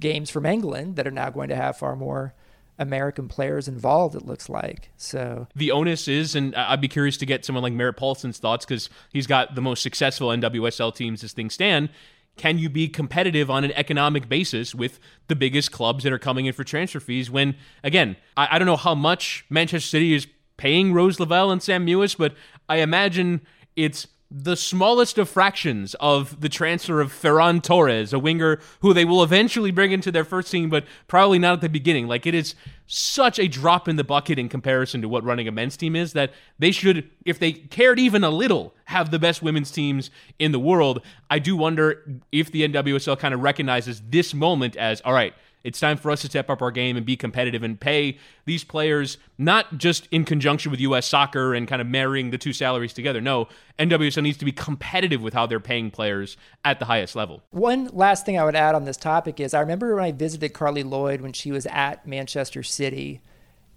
games 0.00 0.30
from 0.30 0.46
England 0.46 0.96
that 0.96 1.06
are 1.06 1.12
now 1.12 1.30
going 1.30 1.48
to 1.50 1.56
have 1.56 1.76
far 1.76 1.94
more 1.94 2.34
American 2.78 3.28
players 3.28 3.68
involved, 3.68 4.16
it 4.16 4.24
looks 4.24 4.48
like. 4.48 4.90
So 4.96 5.46
the 5.54 5.70
onus 5.70 6.08
is, 6.08 6.34
and 6.34 6.54
I'd 6.56 6.80
be 6.80 6.88
curious 6.88 7.18
to 7.18 7.26
get 7.26 7.44
someone 7.44 7.62
like 7.62 7.74
Merritt 7.74 7.98
Paulson's 7.98 8.38
thoughts 8.38 8.64
because 8.64 8.88
he's 9.12 9.26
got 9.26 9.54
the 9.54 9.60
most 9.60 9.82
successful 9.82 10.28
NWSL 10.28 10.94
teams 10.94 11.22
as 11.22 11.32
things 11.32 11.54
stand. 11.54 11.90
Can 12.38 12.58
you 12.58 12.70
be 12.70 12.88
competitive 12.88 13.50
on 13.50 13.64
an 13.64 13.72
economic 13.72 14.28
basis 14.30 14.74
with 14.74 14.98
the 15.28 15.36
biggest 15.36 15.72
clubs 15.72 16.04
that 16.04 16.12
are 16.12 16.18
coming 16.18 16.46
in 16.46 16.54
for 16.54 16.64
transfer 16.64 17.00
fees? 17.00 17.30
When, 17.30 17.54
again, 17.84 18.16
I, 18.34 18.48
I 18.52 18.58
don't 18.58 18.66
know 18.66 18.76
how 18.76 18.94
much 18.94 19.44
Manchester 19.50 19.86
City 19.86 20.14
is 20.14 20.26
paying 20.56 20.94
Rose 20.94 21.20
Lavelle 21.20 21.50
and 21.50 21.62
Sam 21.62 21.86
Mewis, 21.86 22.16
but 22.16 22.34
I 22.66 22.76
imagine 22.76 23.42
it's 23.76 24.06
the 24.30 24.54
smallest 24.54 25.18
of 25.18 25.28
fractions 25.28 25.94
of 25.98 26.40
the 26.40 26.48
transfer 26.48 27.00
of 27.00 27.12
Ferran 27.12 27.60
Torres, 27.60 28.12
a 28.12 28.18
winger 28.18 28.60
who 28.80 28.94
they 28.94 29.04
will 29.04 29.24
eventually 29.24 29.72
bring 29.72 29.90
into 29.90 30.12
their 30.12 30.24
first 30.24 30.52
team, 30.52 30.70
but 30.70 30.84
probably 31.08 31.38
not 31.38 31.54
at 31.54 31.60
the 31.62 31.68
beginning. 31.68 32.06
Like 32.06 32.26
it 32.26 32.34
is 32.34 32.54
such 32.86 33.40
a 33.40 33.48
drop 33.48 33.88
in 33.88 33.96
the 33.96 34.04
bucket 34.04 34.38
in 34.38 34.48
comparison 34.48 35.02
to 35.02 35.08
what 35.08 35.24
running 35.24 35.48
a 35.48 35.52
men's 35.52 35.76
team 35.76 35.96
is 35.96 36.12
that 36.12 36.32
they 36.60 36.70
should, 36.70 37.10
if 37.24 37.40
they 37.40 37.52
cared 37.52 37.98
even 37.98 38.22
a 38.22 38.30
little, 38.30 38.72
have 38.84 39.10
the 39.10 39.18
best 39.18 39.42
women's 39.42 39.72
teams 39.72 40.10
in 40.38 40.52
the 40.52 40.60
world. 40.60 41.02
I 41.28 41.40
do 41.40 41.56
wonder 41.56 42.22
if 42.30 42.52
the 42.52 42.68
NWSL 42.68 43.18
kind 43.18 43.34
of 43.34 43.40
recognizes 43.40 44.00
this 44.10 44.32
moment 44.32 44.76
as 44.76 45.00
all 45.00 45.12
right 45.12 45.34
it's 45.62 45.78
time 45.78 45.96
for 45.96 46.10
us 46.10 46.22
to 46.22 46.28
step 46.28 46.48
up 46.48 46.62
our 46.62 46.70
game 46.70 46.96
and 46.96 47.04
be 47.04 47.16
competitive 47.16 47.62
and 47.62 47.78
pay 47.78 48.18
these 48.46 48.64
players 48.64 49.18
not 49.36 49.78
just 49.78 50.08
in 50.10 50.24
conjunction 50.24 50.70
with 50.70 50.80
U.S. 50.80 51.06
soccer 51.06 51.54
and 51.54 51.68
kind 51.68 51.82
of 51.82 51.88
marrying 51.88 52.30
the 52.30 52.38
two 52.38 52.52
salaries 52.52 52.92
together. 52.92 53.20
No, 53.20 53.48
NWSL 53.78 54.22
needs 54.22 54.38
to 54.38 54.44
be 54.44 54.52
competitive 54.52 55.22
with 55.22 55.34
how 55.34 55.46
they're 55.46 55.60
paying 55.60 55.90
players 55.90 56.36
at 56.64 56.78
the 56.78 56.86
highest 56.86 57.14
level. 57.14 57.42
One 57.50 57.90
last 57.92 58.24
thing 58.24 58.38
I 58.38 58.44
would 58.44 58.56
add 58.56 58.74
on 58.74 58.84
this 58.84 58.96
topic 58.96 59.40
is 59.40 59.54
I 59.54 59.60
remember 59.60 59.94
when 59.94 60.04
I 60.04 60.12
visited 60.12 60.54
Carli 60.54 60.82
Lloyd 60.82 61.20
when 61.20 61.32
she 61.32 61.52
was 61.52 61.66
at 61.66 62.06
Manchester 62.06 62.62
City. 62.62 63.20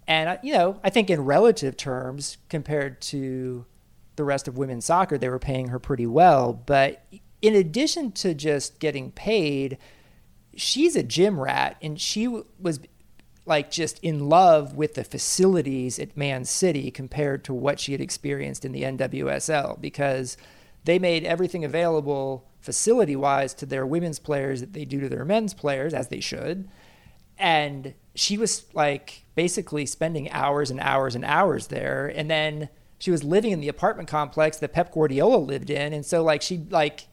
And, 0.06 0.38
you 0.42 0.52
know, 0.52 0.80
I 0.84 0.90
think 0.90 1.10
in 1.10 1.24
relative 1.24 1.76
terms, 1.76 2.38
compared 2.48 3.00
to 3.02 3.64
the 4.16 4.24
rest 4.24 4.48
of 4.48 4.56
women's 4.56 4.84
soccer, 4.84 5.18
they 5.18 5.28
were 5.28 5.38
paying 5.38 5.68
her 5.68 5.78
pretty 5.78 6.06
well. 6.06 6.52
But 6.52 7.04
in 7.42 7.54
addition 7.54 8.12
to 8.12 8.34
just 8.34 8.78
getting 8.78 9.10
paid, 9.12 9.78
she's 10.56 10.96
a 10.96 11.02
gym 11.02 11.40
rat 11.40 11.76
and 11.82 12.00
she 12.00 12.28
was 12.28 12.80
like 13.46 13.70
just 13.70 13.98
in 14.02 14.28
love 14.28 14.74
with 14.74 14.94
the 14.94 15.04
facilities 15.04 15.98
at 15.98 16.16
Man 16.16 16.44
City 16.44 16.90
compared 16.90 17.44
to 17.44 17.54
what 17.54 17.78
she 17.78 17.92
had 17.92 18.00
experienced 18.00 18.64
in 18.64 18.72
the 18.72 18.82
NWSL 18.82 19.80
because 19.80 20.36
they 20.84 20.98
made 20.98 21.24
everything 21.24 21.64
available 21.64 22.48
facility 22.60 23.16
wise 23.16 23.52
to 23.54 23.66
their 23.66 23.86
women's 23.86 24.18
players 24.18 24.60
that 24.60 24.72
they 24.72 24.84
do 24.84 25.00
to 25.00 25.08
their 25.08 25.24
men's 25.24 25.52
players 25.52 25.92
as 25.92 26.08
they 26.08 26.20
should. 26.20 26.68
And 27.38 27.94
she 28.14 28.38
was 28.38 28.64
like 28.72 29.24
basically 29.34 29.84
spending 29.86 30.30
hours 30.30 30.70
and 30.70 30.80
hours 30.80 31.14
and 31.14 31.24
hours 31.24 31.66
there. 31.66 32.06
And 32.06 32.30
then 32.30 32.70
she 32.98 33.10
was 33.10 33.24
living 33.24 33.50
in 33.50 33.60
the 33.60 33.68
apartment 33.68 34.08
complex 34.08 34.56
that 34.58 34.72
Pep 34.72 34.94
Guardiola 34.94 35.36
lived 35.36 35.68
in. 35.68 35.92
And 35.92 36.06
so 36.06 36.22
like 36.22 36.40
she 36.40 36.64
like 36.70 37.06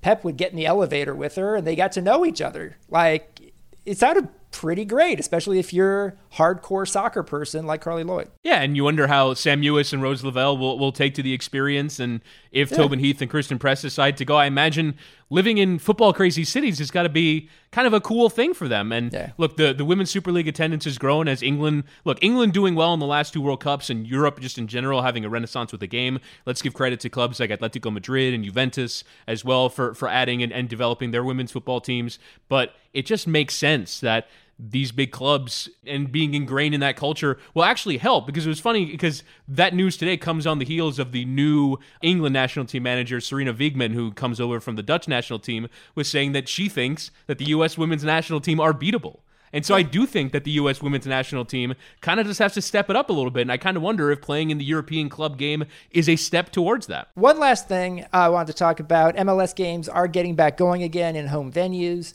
Pep 0.00 0.24
would 0.24 0.36
get 0.36 0.50
in 0.50 0.56
the 0.56 0.66
elevator 0.66 1.14
with 1.14 1.36
her 1.36 1.56
and 1.56 1.66
they 1.66 1.76
got 1.76 1.92
to 1.92 2.02
know 2.02 2.24
each 2.24 2.40
other. 2.40 2.76
Like 2.88 3.52
it 3.84 3.98
sounded 3.98 4.28
pretty 4.50 4.84
great, 4.84 5.20
especially 5.20 5.58
if 5.58 5.72
you're 5.72 6.06
a 6.06 6.12
hardcore 6.34 6.88
soccer 6.88 7.22
person 7.22 7.66
like 7.66 7.82
Carli 7.82 8.04
Lloyd. 8.04 8.30
Yeah, 8.42 8.60
and 8.60 8.76
you 8.76 8.84
wonder 8.84 9.06
how 9.06 9.34
Sam 9.34 9.62
Mewis 9.62 9.92
and 9.92 10.02
Rose 10.02 10.24
Lavelle 10.24 10.56
will, 10.56 10.78
will 10.78 10.92
take 10.92 11.14
to 11.14 11.22
the 11.22 11.32
experience, 11.32 12.00
and 12.00 12.20
if 12.50 12.70
yeah. 12.70 12.78
Tobin 12.78 12.98
Heath 12.98 13.20
and 13.20 13.30
Christen 13.30 13.58
Press 13.58 13.82
decide 13.82 14.16
to 14.16 14.24
go. 14.24 14.36
I 14.36 14.46
imagine 14.46 14.96
living 15.30 15.58
in 15.58 15.78
football 15.78 16.12
crazy 16.12 16.44
cities 16.44 16.78
has 16.78 16.90
got 16.90 17.02
to 17.02 17.08
be 17.08 17.48
kind 17.70 17.86
of 17.86 17.92
a 17.92 18.00
cool 18.00 18.30
thing 18.30 18.54
for 18.54 18.66
them. 18.68 18.92
And 18.92 19.12
yeah. 19.12 19.32
look, 19.36 19.56
the 19.56 19.72
the 19.72 19.84
women's 19.84 20.10
Super 20.10 20.32
League 20.32 20.48
attendance 20.48 20.84
has 20.84 20.98
grown 20.98 21.28
as 21.28 21.42
England. 21.42 21.84
Look, 22.04 22.18
England 22.22 22.52
doing 22.52 22.74
well 22.74 22.94
in 22.94 23.00
the 23.00 23.06
last 23.06 23.32
two 23.32 23.40
World 23.40 23.60
Cups, 23.60 23.90
and 23.90 24.06
Europe 24.06 24.40
just 24.40 24.58
in 24.58 24.66
general 24.66 25.02
having 25.02 25.24
a 25.24 25.28
renaissance 25.28 25.72
with 25.72 25.80
the 25.80 25.86
game. 25.86 26.18
Let's 26.46 26.62
give 26.62 26.74
credit 26.74 27.00
to 27.00 27.08
clubs 27.08 27.40
like 27.40 27.50
Atletico 27.50 27.92
Madrid 27.92 28.34
and 28.34 28.44
Juventus 28.44 29.04
as 29.26 29.44
well 29.44 29.68
for 29.68 29.94
for 29.94 30.08
adding 30.08 30.42
and, 30.42 30.52
and 30.52 30.68
developing 30.68 31.10
their 31.10 31.24
women's 31.24 31.52
football 31.52 31.80
teams. 31.80 32.18
But 32.48 32.74
it 32.92 33.06
just 33.06 33.26
makes 33.26 33.54
sense 33.54 34.00
that 34.00 34.26
these 34.58 34.90
big 34.92 35.12
clubs 35.12 35.68
and 35.86 36.10
being 36.10 36.34
ingrained 36.34 36.74
in 36.74 36.80
that 36.80 36.96
culture 36.96 37.38
will 37.54 37.64
actually 37.64 37.98
help 37.98 38.26
because 38.26 38.44
it 38.44 38.48
was 38.48 38.60
funny 38.60 38.84
because 38.86 39.22
that 39.46 39.74
news 39.74 39.96
today 39.96 40.16
comes 40.16 40.46
on 40.46 40.58
the 40.58 40.64
heels 40.64 40.98
of 40.98 41.12
the 41.12 41.24
new 41.24 41.76
England 42.02 42.32
national 42.32 42.64
team 42.64 42.82
manager 42.82 43.18
Sarina 43.18 43.56
Wiegman 43.56 43.92
who 43.92 44.12
comes 44.12 44.40
over 44.40 44.58
from 44.58 44.76
the 44.76 44.82
Dutch 44.82 45.06
national 45.06 45.38
team 45.38 45.68
was 45.94 46.08
saying 46.08 46.32
that 46.32 46.48
she 46.48 46.68
thinks 46.68 47.10
that 47.26 47.38
the 47.38 47.46
US 47.46 47.78
women's 47.78 48.04
national 48.04 48.40
team 48.40 48.58
are 48.58 48.72
beatable. 48.72 49.20
And 49.52 49.64
so 49.64 49.74
I 49.74 49.82
do 49.82 50.06
think 50.06 50.32
that 50.32 50.44
the 50.44 50.50
U.S. 50.52 50.82
women's 50.82 51.06
national 51.06 51.44
team 51.44 51.74
kind 52.00 52.20
of 52.20 52.26
just 52.26 52.38
has 52.38 52.54
to 52.54 52.62
step 52.62 52.90
it 52.90 52.96
up 52.96 53.10
a 53.10 53.12
little 53.12 53.30
bit. 53.30 53.42
And 53.42 53.52
I 53.52 53.56
kind 53.56 53.76
of 53.76 53.82
wonder 53.82 54.10
if 54.10 54.20
playing 54.20 54.50
in 54.50 54.58
the 54.58 54.64
European 54.64 55.08
club 55.08 55.38
game 55.38 55.64
is 55.90 56.08
a 56.08 56.16
step 56.16 56.50
towards 56.50 56.86
that. 56.88 57.08
One 57.14 57.38
last 57.38 57.68
thing 57.68 58.06
I 58.12 58.28
wanted 58.28 58.48
to 58.48 58.58
talk 58.58 58.80
about 58.80 59.16
MLS 59.16 59.54
games 59.54 59.88
are 59.88 60.06
getting 60.06 60.34
back 60.34 60.56
going 60.56 60.82
again 60.82 61.16
in 61.16 61.28
home 61.28 61.52
venues 61.52 62.14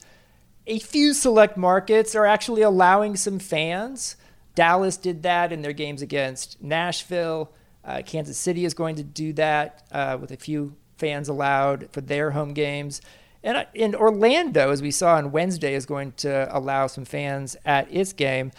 a 0.66 0.80
few 0.80 1.14
select 1.14 1.58
markets 1.58 2.16
are 2.16 2.26
actually 2.26 2.62
allowing 2.62 3.16
some 3.16 3.40
fans. 3.40 4.16
Dallas 4.56 4.98
did 4.98 5.24
that 5.24 5.52
in 5.52 5.62
their 5.62 5.74
games 5.74 6.02
against 6.02 6.62
Nashville. 6.62 7.52
Uh, 7.84 8.02
Kansas 8.06 8.38
City 8.38 8.66
is 8.66 8.74
going 8.74 8.96
to 8.96 9.04
do 9.04 9.34
that 9.34 9.86
uh, 9.92 10.18
with 10.20 10.32
a 10.32 10.38
few 10.38 10.76
fans 10.98 11.28
allowed 11.28 11.90
for 11.92 12.02
their 12.02 12.32
home 12.32 12.54
games. 12.54 13.02
And 13.44 13.58
uh, 13.58 13.66
in 13.74 13.94
Orlando, 13.94 14.72
as 14.72 14.82
we 14.82 14.92
saw 14.92 15.16
on 15.16 15.32
Wednesday, 15.32 15.74
is 15.74 15.86
going 15.86 16.14
to 16.18 16.48
allow 16.56 16.88
some 16.88 17.04
fans 17.04 17.58
at 17.66 17.94
its 17.94 18.14
game. 18.14 18.52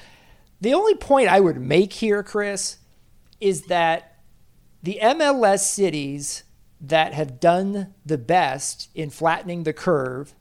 The 0.61 0.75
only 0.75 0.95
point 0.95 1.29
I 1.29 1.41
would 1.41 1.61
make 1.61 1.95
here, 1.95 2.23
Chris, 2.23 2.79
is 3.41 3.67
that 3.67 4.19
the 4.83 4.99
MLS 5.03 5.61
cities 5.61 6.45
that 6.81 7.15
have 7.15 7.41
done 7.41 7.95
the 8.05 8.19
best 8.19 8.91
in 8.95 9.09
flattening 9.09 9.63
the 9.63 9.73
curve 9.73 10.35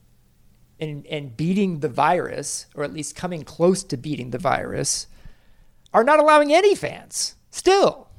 and, 0.84 1.08
and 1.08 1.36
beating 1.36 1.80
the 1.80 1.90
virus, 1.90 2.68
or 2.76 2.84
at 2.84 2.94
least 2.94 3.16
coming 3.16 3.44
close 3.44 3.84
to 3.86 3.98
beating 3.98 4.30
the 4.30 4.38
virus, 4.38 5.08
are 5.94 6.04
not 6.04 6.20
allowing 6.20 6.54
any 6.54 6.76
fans 6.76 7.36
still. 7.50 8.10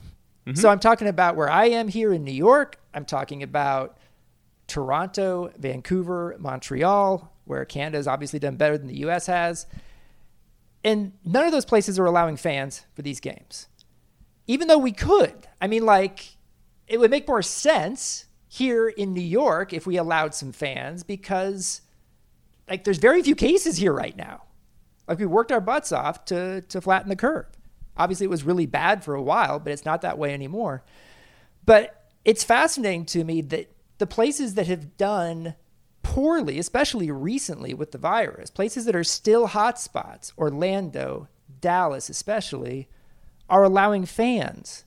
Mm-hmm. 0.47 0.59
So 0.59 0.69
I'm 0.69 0.81
talking 0.81 1.09
about 1.09 1.37
where 1.37 1.51
I 1.51 1.67
am 1.67 1.89
here 1.89 2.13
in 2.13 2.25
New 2.25 2.33
York. 2.33 2.81
I'm 2.93 3.05
talking 3.05 3.43
about 3.43 3.99
Toronto, 4.67 5.53
Vancouver, 5.59 6.37
Montreal, 6.39 7.33
where 7.45 7.65
Canada 7.65 7.99
has 7.99 8.07
obviously 8.07 8.39
done 8.39 8.57
better 8.57 8.79
than 8.79 8.89
the 8.89 8.99
US 9.07 9.27
has. 9.27 9.67
And 10.83 11.13
none 11.25 11.47
of 11.47 11.53
those 11.53 11.65
places 11.65 11.99
are 11.99 12.05
allowing 12.05 12.37
fans 12.37 12.85
for 12.95 13.03
these 13.03 13.21
games. 13.21 13.69
Even 14.47 14.69
though 14.69 14.79
we 14.79 14.93
could. 14.93 15.49
I 15.61 15.67
mean, 15.67 15.87
like, 15.87 16.37
it 16.87 17.01
would 17.01 17.11
make 17.11 17.27
more 17.27 17.43
sense 17.43 18.27
here 18.47 18.89
in 18.89 19.15
New 19.15 19.23
York 19.23 19.73
if 19.73 19.87
we 19.87 19.97
allowed 19.97 20.35
some 20.35 20.53
fans 20.53 21.03
because 21.03 21.81
like 22.69 22.85
there's 22.85 22.99
very 22.99 23.23
few 23.23 23.35
cases 23.35 23.77
here 23.77 23.93
right 23.93 24.17
now. 24.17 24.43
Like 25.07 25.19
we 25.19 25.27
worked 25.27 25.53
our 25.53 25.61
butts 25.61 25.93
off 25.93 26.25
to 26.27 26.63
to 26.63 26.81
flatten 26.81 27.09
the 27.09 27.17
curve. 27.17 27.47
Obviously, 27.97 28.25
it 28.25 28.31
was 28.31 28.45
really 28.45 28.67
bad 28.67 29.05
for 29.05 29.15
a 29.15 29.23
while, 29.23 29.61
but 29.61 29.73
it's 29.73 29.85
not 29.85 30.03
that 30.03 30.19
way 30.19 30.35
anymore. 30.35 30.83
But 31.65 32.11
it's 32.25 32.43
fascinating 32.43 33.05
to 33.07 33.25
me 33.25 33.41
that 33.43 33.71
the 33.99 34.07
places 34.07 34.55
that 34.55 34.67
have 34.67 34.97
done 34.97 35.55
poorly, 36.03 36.59
especially 36.59 37.11
recently 37.11 37.73
with 37.73 37.93
the 37.93 37.99
virus, 37.99 38.51
places 38.51 38.85
that 38.87 38.97
are 38.97 39.05
still 39.05 39.49
hotspots, 39.49 40.33
Orlando, 40.37 41.29
Dallas 41.61 42.09
especially, 42.09 42.89
are 43.49 43.65
allowing 43.65 44.07
fans 44.07 44.85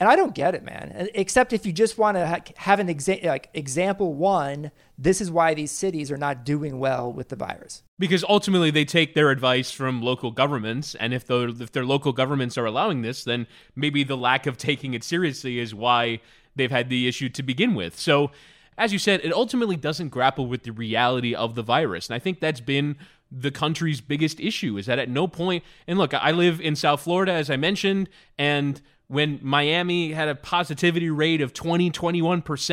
and 0.00 0.08
I 0.08 0.16
don't 0.16 0.34
get 0.34 0.54
it, 0.54 0.64
man. 0.64 1.08
Except 1.14 1.52
if 1.52 1.66
you 1.66 1.72
just 1.72 1.98
want 1.98 2.16
to 2.16 2.26
ha- 2.26 2.40
have 2.56 2.80
an 2.80 2.88
exa- 2.88 3.22
like 3.22 3.50
example 3.52 4.14
one, 4.14 4.70
this 4.96 5.20
is 5.20 5.30
why 5.30 5.52
these 5.52 5.70
cities 5.70 6.10
are 6.10 6.16
not 6.16 6.42
doing 6.42 6.78
well 6.78 7.12
with 7.12 7.28
the 7.28 7.36
virus. 7.36 7.82
Because 7.98 8.24
ultimately, 8.24 8.70
they 8.70 8.86
take 8.86 9.14
their 9.14 9.30
advice 9.30 9.70
from 9.70 10.00
local 10.00 10.30
governments, 10.30 10.94
and 10.94 11.12
if 11.12 11.26
the 11.26 11.54
if 11.60 11.70
their 11.72 11.84
local 11.84 12.14
governments 12.14 12.56
are 12.56 12.64
allowing 12.64 13.02
this, 13.02 13.24
then 13.24 13.46
maybe 13.76 14.02
the 14.02 14.16
lack 14.16 14.46
of 14.46 14.56
taking 14.56 14.94
it 14.94 15.04
seriously 15.04 15.58
is 15.58 15.74
why 15.74 16.20
they've 16.56 16.70
had 16.70 16.88
the 16.88 17.06
issue 17.06 17.28
to 17.28 17.42
begin 17.42 17.74
with. 17.74 17.98
So, 17.98 18.30
as 18.78 18.94
you 18.94 18.98
said, 18.98 19.20
it 19.22 19.34
ultimately 19.34 19.76
doesn't 19.76 20.08
grapple 20.08 20.46
with 20.46 20.62
the 20.62 20.72
reality 20.72 21.34
of 21.34 21.54
the 21.54 21.62
virus, 21.62 22.08
and 22.08 22.16
I 22.16 22.18
think 22.18 22.40
that's 22.40 22.60
been 22.60 22.96
the 23.30 23.50
country's 23.50 24.00
biggest 24.00 24.40
issue 24.40 24.76
is 24.76 24.86
that 24.86 24.98
at 24.98 25.08
no 25.08 25.28
point 25.28 25.62
and 25.86 25.96
look 25.98 26.12
i 26.12 26.32
live 26.32 26.60
in 26.60 26.74
south 26.74 27.00
florida 27.02 27.30
as 27.30 27.48
i 27.48 27.56
mentioned 27.56 28.08
and 28.38 28.82
when 29.10 29.40
Miami 29.42 30.12
had 30.12 30.28
a 30.28 30.36
positivity 30.36 31.10
rate 31.10 31.40
of 31.40 31.52
20, 31.52 31.90
21%, 31.90 32.70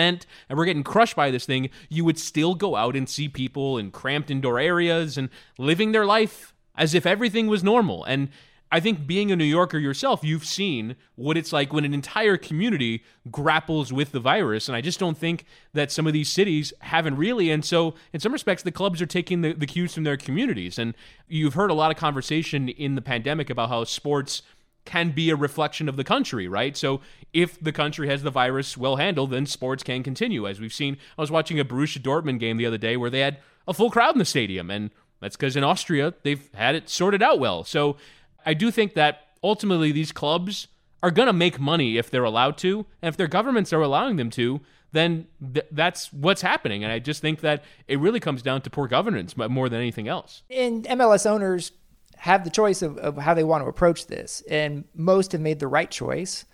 and 0.47 0.57
we're 0.57 0.65
getting 0.65 0.83
crushed 0.83 1.15
by 1.15 1.31
this 1.31 1.47
thing, 1.47 1.71
you 1.89 2.05
would 2.05 2.19
still 2.19 2.53
go 2.53 2.75
out 2.75 2.95
and 2.95 3.09
see 3.09 3.27
people 3.27 3.79
in 3.79 3.89
cramped 3.89 4.29
indoor 4.29 4.59
areas 4.59 5.17
and 5.17 5.29
living 5.57 5.93
their 5.93 6.05
life 6.05 6.53
as 6.75 6.93
if 6.93 7.07
everything 7.07 7.47
was 7.47 7.63
normal. 7.63 8.03
And 8.03 8.29
I 8.71 8.79
think 8.79 9.07
being 9.07 9.31
a 9.31 9.35
New 9.35 9.45
Yorker 9.45 9.79
yourself, 9.79 10.23
you've 10.23 10.45
seen 10.45 10.95
what 11.15 11.37
it's 11.37 11.51
like 11.51 11.73
when 11.73 11.85
an 11.85 11.93
entire 11.93 12.37
community 12.37 13.03
grapples 13.31 13.91
with 13.91 14.11
the 14.11 14.19
virus. 14.19 14.67
And 14.67 14.75
I 14.75 14.81
just 14.81 14.99
don't 14.99 15.17
think 15.17 15.43
that 15.73 15.91
some 15.91 16.05
of 16.05 16.13
these 16.13 16.29
cities 16.29 16.71
haven't 16.81 17.15
really. 17.15 17.49
And 17.49 17.65
so, 17.65 17.95
in 18.13 18.19
some 18.19 18.31
respects, 18.31 18.61
the 18.61 18.71
clubs 18.71 19.01
are 19.01 19.07
taking 19.07 19.41
the, 19.41 19.53
the 19.53 19.65
cues 19.65 19.95
from 19.95 20.03
their 20.03 20.17
communities. 20.17 20.77
And 20.77 20.93
you've 21.27 21.55
heard 21.55 21.71
a 21.71 21.73
lot 21.73 21.89
of 21.89 21.97
conversation 21.97 22.69
in 22.69 22.93
the 22.93 23.01
pandemic 23.01 23.49
about 23.49 23.69
how 23.69 23.85
sports 23.85 24.43
can 24.87 25.11
be 25.11 25.29
a 25.29 25.35
reflection 25.35 25.87
of 25.87 25.97
the 25.97 26.03
country, 26.03 26.47
right? 26.47 26.75
So 26.75 27.01
if 27.33 27.59
the 27.59 27.73
country 27.73 28.07
has 28.07 28.23
the 28.23 28.31
virus 28.31 28.77
well 28.77 28.95
handled, 28.95 29.31
then 29.31 29.45
sports 29.45 29.83
can 29.83 30.01
continue. 30.01 30.47
As 30.47 30.59
we've 30.59 30.73
seen, 30.73 30.97
I 31.17 31.21
was 31.21 31.29
watching 31.29 31.59
a 31.59 31.65
Borussia 31.65 31.99
Dortmund 31.99 32.39
game 32.39 32.57
the 32.57 32.65
other 32.65 32.77
day 32.77 32.97
where 32.97 33.09
they 33.09 33.19
had 33.19 33.37
a 33.67 33.73
full 33.73 33.91
crowd 33.91 34.15
in 34.15 34.19
the 34.19 34.25
stadium, 34.25 34.71
and 34.71 34.89
that's 35.19 35.35
because 35.35 35.55
in 35.55 35.63
Austria 35.63 36.13
they've 36.23 36.49
had 36.55 36.73
it 36.73 36.89
sorted 36.89 37.21
out 37.21 37.37
well. 37.37 37.63
So 37.65 37.97
I 38.45 38.53
do 38.53 38.71
think 38.71 38.93
that 38.93 39.27
ultimately 39.43 39.91
these 39.91 40.13
clubs 40.13 40.67
are 41.03 41.11
going 41.11 41.27
to 41.27 41.33
make 41.33 41.59
money 41.59 41.97
if 41.97 42.09
they're 42.09 42.23
allowed 42.23 42.57
to, 42.59 42.85
and 43.01 43.09
if 43.09 43.17
their 43.17 43.27
governments 43.27 43.73
are 43.73 43.81
allowing 43.81 44.15
them 44.15 44.29
to, 44.31 44.61
then 44.93 45.27
th- 45.53 45.67
that's 45.69 46.11
what's 46.13 46.41
happening. 46.41 46.83
And 46.83 46.93
I 46.93 46.99
just 46.99 47.21
think 47.21 47.41
that 47.41 47.65
it 47.89 47.99
really 47.99 48.21
comes 48.21 48.41
down 48.41 48.61
to 48.61 48.69
poor 48.69 48.87
governance 48.87 49.35
more 49.35 49.67
than 49.67 49.79
anything 49.79 50.07
else. 50.07 50.43
And 50.49 50.85
MLS 50.85 51.29
owners 51.29 51.73
have 52.17 52.43
the 52.43 52.49
choice 52.49 52.81
of, 52.81 52.97
of 52.97 53.17
how 53.17 53.33
they 53.33 53.43
want 53.43 53.63
to 53.63 53.69
approach 53.69 54.07
this. 54.07 54.43
And 54.49 54.85
most 54.93 55.31
have 55.31 55.41
made 55.41 55.59
the 55.59 55.67
right 55.67 55.89
choice. 55.89 56.45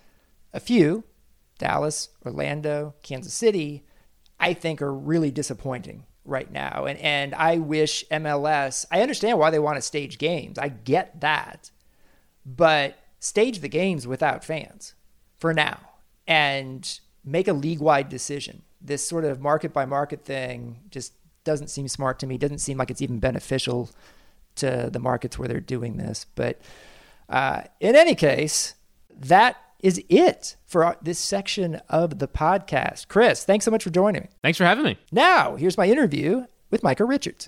A 0.53 0.59
few, 0.59 1.03
Dallas, 1.57 2.09
Orlando, 2.25 2.93
Kansas 3.01 3.33
City, 3.33 3.83
I 4.39 4.53
think 4.53 4.81
are 4.81 4.93
really 4.93 5.31
disappointing 5.31 6.05
right 6.25 6.51
now. 6.51 6.85
And 6.85 6.99
and 6.99 7.33
I 7.35 7.57
wish 7.57 8.05
MLS, 8.11 8.85
I 8.91 9.01
understand 9.01 9.39
why 9.39 9.49
they 9.49 9.59
want 9.59 9.77
to 9.77 9.81
stage 9.81 10.17
games. 10.17 10.57
I 10.57 10.69
get 10.69 11.21
that. 11.21 11.71
But 12.45 12.97
stage 13.19 13.59
the 13.59 13.69
games 13.69 14.05
without 14.05 14.43
fans 14.43 14.95
for 15.37 15.53
now 15.53 15.79
and 16.27 16.99
make 17.23 17.47
a 17.47 17.53
league-wide 17.53 18.09
decision. 18.09 18.63
This 18.81 19.07
sort 19.07 19.23
of 19.23 19.39
market 19.39 19.71
by 19.71 19.85
market 19.85 20.25
thing 20.25 20.81
just 20.89 21.13
doesn't 21.45 21.69
seem 21.69 21.87
smart 21.87 22.19
to 22.19 22.27
me. 22.27 22.37
Doesn't 22.37 22.59
seem 22.59 22.77
like 22.77 22.91
it's 22.91 23.01
even 23.01 23.19
beneficial 23.19 23.89
to 24.55 24.89
the 24.91 24.99
markets 24.99 25.37
where 25.37 25.47
they're 25.47 25.59
doing 25.59 25.97
this. 25.97 26.25
But 26.35 26.59
uh, 27.29 27.63
in 27.79 27.95
any 27.95 28.15
case, 28.15 28.75
that 29.09 29.57
is 29.79 30.01
it 30.09 30.55
for 30.65 30.95
this 31.01 31.19
section 31.19 31.81
of 31.89 32.19
the 32.19 32.27
podcast. 32.27 33.09
Chris, 33.09 33.43
thanks 33.43 33.65
so 33.65 33.71
much 33.71 33.83
for 33.83 33.89
joining 33.89 34.23
me. 34.23 34.29
Thanks 34.41 34.57
for 34.57 34.65
having 34.65 34.85
me. 34.85 34.97
Now, 35.11 35.55
here's 35.55 35.77
my 35.77 35.87
interview 35.87 36.45
with 36.71 36.83
Micah 36.83 37.05
Richards. 37.05 37.47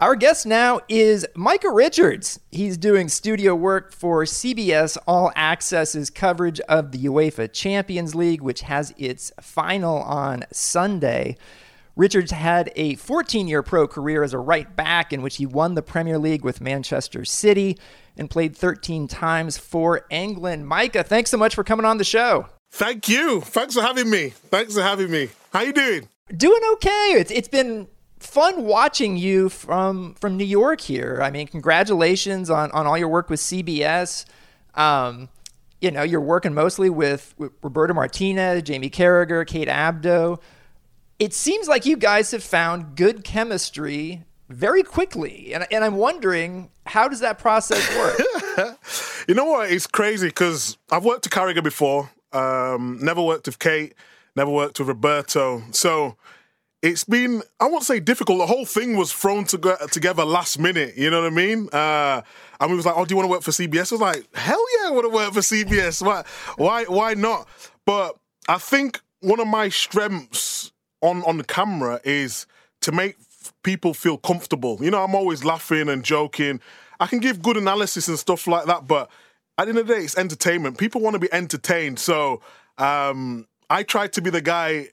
Our 0.00 0.16
guest 0.16 0.44
now 0.44 0.80
is 0.88 1.26
Micah 1.34 1.70
Richards. 1.70 2.38
He's 2.52 2.76
doing 2.76 3.08
studio 3.08 3.54
work 3.54 3.90
for 3.90 4.24
CBS 4.24 4.98
All 5.06 5.32
Access's 5.34 6.10
coverage 6.10 6.60
of 6.60 6.92
the 6.92 7.04
UEFA 7.04 7.50
Champions 7.50 8.14
League, 8.14 8.42
which 8.42 8.60
has 8.62 8.92
its 8.98 9.32
final 9.40 10.02
on 10.02 10.44
Sunday. 10.52 11.38
Richards 11.96 12.32
had 12.32 12.72
a 12.76 12.96
14 12.96 13.46
year 13.46 13.62
pro 13.62 13.86
career 13.86 14.22
as 14.22 14.32
a 14.32 14.38
right 14.38 14.74
back 14.74 15.12
in 15.12 15.22
which 15.22 15.36
he 15.36 15.46
won 15.46 15.74
the 15.74 15.82
Premier 15.82 16.18
League 16.18 16.44
with 16.44 16.60
Manchester 16.60 17.24
City 17.24 17.78
and 18.16 18.28
played 18.28 18.56
13 18.56 19.08
times 19.08 19.58
for 19.58 20.06
England. 20.10 20.66
Micah, 20.66 21.04
thanks 21.04 21.30
so 21.30 21.36
much 21.36 21.54
for 21.54 21.64
coming 21.64 21.86
on 21.86 21.98
the 21.98 22.04
show. 22.04 22.46
Thank 22.72 23.08
you. 23.08 23.40
Thanks 23.40 23.74
for 23.74 23.82
having 23.82 24.10
me. 24.10 24.30
Thanks 24.30 24.74
for 24.74 24.82
having 24.82 25.10
me. 25.10 25.30
How 25.52 25.60
you 25.60 25.72
doing? 25.72 26.08
Doing 26.36 26.60
okay. 26.72 27.14
It's 27.16 27.30
it's 27.30 27.48
been 27.48 27.86
fun 28.18 28.64
watching 28.64 29.16
you 29.16 29.48
from 29.48 30.14
from 30.14 30.36
New 30.36 30.44
York 30.44 30.80
here. 30.80 31.20
I 31.22 31.30
mean, 31.30 31.46
congratulations 31.46 32.50
on 32.50 32.72
on 32.72 32.86
all 32.86 32.98
your 32.98 33.08
work 33.08 33.30
with 33.30 33.38
CBS. 33.38 34.24
Um, 34.74 35.28
you 35.80 35.90
know, 35.90 36.02
you're 36.02 36.20
working 36.20 36.54
mostly 36.54 36.88
with, 36.88 37.34
with 37.36 37.52
Roberto 37.62 37.92
Martinez, 37.92 38.62
Jamie 38.62 38.88
Carragher, 38.88 39.46
Kate 39.46 39.68
Abdo. 39.68 40.40
It 41.18 41.32
seems 41.32 41.68
like 41.68 41.86
you 41.86 41.96
guys 41.96 42.32
have 42.32 42.42
found 42.42 42.96
good 42.96 43.24
chemistry 43.24 44.24
very 44.48 44.82
quickly, 44.82 45.54
and 45.54 45.66
and 45.70 45.84
I'm 45.84 45.96
wondering 45.96 46.70
how 46.86 47.08
does 47.08 47.20
that 47.20 47.38
process 47.38 47.96
work? 47.96 48.78
you 49.28 49.34
know 49.34 49.44
what? 49.44 49.70
It's 49.70 49.86
crazy 49.86 50.28
because 50.28 50.76
I've 50.90 51.04
worked 51.04 51.24
with 51.24 51.32
Carragher 51.32 51.62
before. 51.62 52.10
Um, 52.32 52.98
never 53.00 53.22
worked 53.22 53.46
with 53.46 53.58
Kate. 53.58 53.94
Never 54.36 54.50
worked 54.50 54.78
with 54.80 54.88
Roberto. 54.88 55.62
So 55.70 56.16
it's 56.82 57.04
been 57.04 57.42
I 57.60 57.66
won't 57.66 57.84
say 57.84 58.00
difficult. 58.00 58.38
The 58.38 58.46
whole 58.46 58.66
thing 58.66 58.96
was 58.96 59.12
thrown 59.12 59.44
to 59.46 59.78
together 59.90 60.24
last 60.24 60.58
minute. 60.58 60.96
You 60.96 61.10
know 61.10 61.22
what 61.22 61.32
I 61.32 61.34
mean? 61.34 61.68
Uh, 61.72 62.22
and 62.60 62.70
we 62.70 62.76
was 62.76 62.84
like, 62.84 62.96
"Oh, 62.96 63.04
do 63.04 63.12
you 63.12 63.16
want 63.16 63.26
to 63.26 63.30
work 63.30 63.42
for 63.42 63.52
CBS?" 63.52 63.92
I 63.92 63.94
was 63.94 64.00
like, 64.00 64.36
"Hell 64.36 64.64
yeah, 64.78 64.88
I 64.88 64.90
want 64.90 65.04
to 65.04 65.08
work 65.08 65.32
for 65.32 65.40
CBS. 65.40 66.04
Why? 66.04 66.24
Why? 66.56 66.84
Why 66.84 67.14
not?" 67.14 67.48
But 67.86 68.16
I 68.48 68.58
think 68.58 69.00
one 69.20 69.40
of 69.40 69.46
my 69.46 69.70
strengths 69.70 70.72
on 71.04 71.22
on 71.24 71.42
camera 71.42 72.00
is 72.04 72.46
to 72.80 72.92
make 72.92 73.16
people 73.62 73.94
feel 73.94 74.16
comfortable. 74.16 74.78
You 74.80 74.90
know, 74.90 75.04
I'm 75.04 75.14
always 75.14 75.44
laughing 75.44 75.88
and 75.88 76.04
joking. 76.04 76.60
I 76.98 77.06
can 77.06 77.18
give 77.18 77.42
good 77.42 77.56
analysis 77.56 78.08
and 78.08 78.18
stuff 78.18 78.46
like 78.46 78.66
that, 78.66 78.86
but 78.86 79.10
at 79.58 79.64
the 79.64 79.70
end 79.70 79.78
of 79.78 79.86
the 79.86 79.94
day, 79.94 80.00
it's 80.00 80.16
entertainment. 80.16 80.78
People 80.78 81.00
want 81.00 81.14
to 81.14 81.20
be 81.20 81.32
entertained, 81.32 81.98
so 81.98 82.40
um, 82.78 83.46
I 83.70 83.82
try 83.82 84.06
to 84.08 84.22
be 84.22 84.30
the 84.30 84.40
guy 84.40 84.88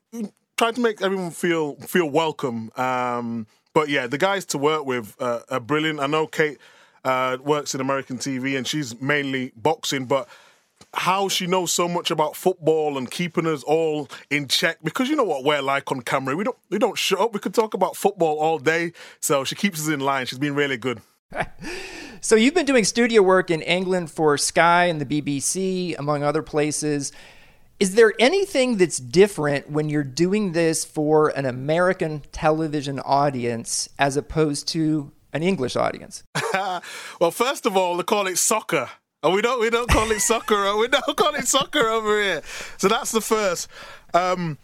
tried 0.57 0.75
to 0.75 0.81
make 0.81 1.01
everyone 1.01 1.31
feel 1.31 1.75
feel 1.75 2.09
welcome. 2.09 2.71
Um, 2.75 3.47
but 3.73 3.89
yeah, 3.89 4.07
the 4.07 4.17
guys 4.17 4.45
to 4.47 4.57
work 4.57 4.85
with 4.85 5.15
uh, 5.19 5.39
are 5.49 5.59
brilliant. 5.59 5.99
I 5.99 6.07
know 6.07 6.27
Kate 6.27 6.57
uh, 7.03 7.37
works 7.43 7.73
in 7.73 7.81
American 7.81 8.17
TV 8.17 8.57
and 8.57 8.67
she's 8.67 8.99
mainly 9.01 9.53
boxing, 9.55 10.05
but 10.05 10.27
how 10.93 11.29
she 11.29 11.47
knows 11.47 11.71
so 11.71 11.87
much 11.87 12.11
about 12.11 12.35
football 12.35 12.97
and 12.97 13.09
keeping 13.09 13.47
us 13.47 13.63
all 13.63 14.09
in 14.29 14.47
check 14.47 14.77
because 14.83 15.09
you 15.09 15.15
know 15.15 15.23
what 15.23 15.43
we're 15.43 15.61
like 15.61 15.91
on 15.91 16.01
camera. 16.01 16.35
We 16.35 16.43
don't 16.43 16.57
we 16.69 16.79
don't 16.79 16.97
shut 16.97 17.19
up. 17.19 17.33
We 17.33 17.39
could 17.39 17.53
talk 17.53 17.73
about 17.73 17.95
football 17.95 18.39
all 18.39 18.59
day. 18.59 18.93
So 19.19 19.43
she 19.43 19.55
keeps 19.55 19.79
us 19.79 19.87
in 19.87 19.99
line. 19.99 20.25
She's 20.25 20.39
been 20.39 20.55
really 20.55 20.77
good. 20.77 21.01
so 22.21 22.35
you've 22.35 22.53
been 22.53 22.65
doing 22.65 22.83
studio 22.83 23.21
work 23.21 23.49
in 23.49 23.61
England 23.61 24.11
for 24.11 24.37
Sky 24.37 24.85
and 24.85 24.99
the 24.99 25.05
BBC, 25.05 25.97
among 25.97 26.23
other 26.23 26.43
places. 26.43 27.11
Is 27.79 27.95
there 27.95 28.13
anything 28.19 28.77
that's 28.77 28.97
different 28.97 29.71
when 29.71 29.89
you're 29.89 30.03
doing 30.03 30.51
this 30.51 30.85
for 30.85 31.29
an 31.29 31.45
American 31.45 32.21
television 32.31 32.99
audience 32.99 33.89
as 33.97 34.17
opposed 34.17 34.67
to 34.69 35.11
an 35.33 35.41
English 35.41 35.75
audience? 35.75 36.23
well, 36.53 37.31
first 37.31 37.65
of 37.65 37.75
all, 37.75 37.97
they 37.97 38.03
call 38.03 38.27
it 38.27 38.37
soccer. 38.37 38.89
And 39.23 39.33
we 39.33 39.41
don't 39.41 39.61
we 39.61 39.69
don't 39.69 39.89
call 39.89 40.09
it 40.11 40.19
soccer. 40.19 40.75
We 40.77 40.87
don't 40.87 41.15
call 41.15 41.35
it 41.35 41.47
soccer 41.47 41.87
over 41.87 42.21
here. 42.21 42.41
So 42.77 42.87
that's 42.87 43.11
the 43.11 43.21
first. 43.21 43.67
Um, 44.13 44.57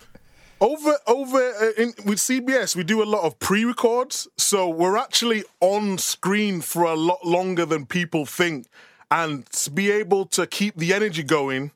over 0.60 0.98
over 1.06 1.38
uh, 1.38 1.72
in, 1.78 1.94
with 2.06 2.18
CBS, 2.18 2.76
we 2.76 2.84
do 2.84 3.04
a 3.04 3.06
lot 3.06 3.24
of 3.24 3.38
pre-records, 3.38 4.28
so 4.38 4.68
we're 4.68 4.98
actually 4.98 5.44
on 5.60 6.00
screen 6.00 6.62
for 6.62 6.84
a 6.84 6.96
lot 6.96 7.24
longer 7.24 7.66
than 7.66 7.86
people 7.86 8.26
think, 8.26 8.66
and 9.12 9.46
to 9.52 9.70
be 9.70 9.92
able 9.92 10.26
to 10.26 10.48
keep 10.48 10.76
the 10.76 10.94
energy 10.94 11.22
going 11.22 11.72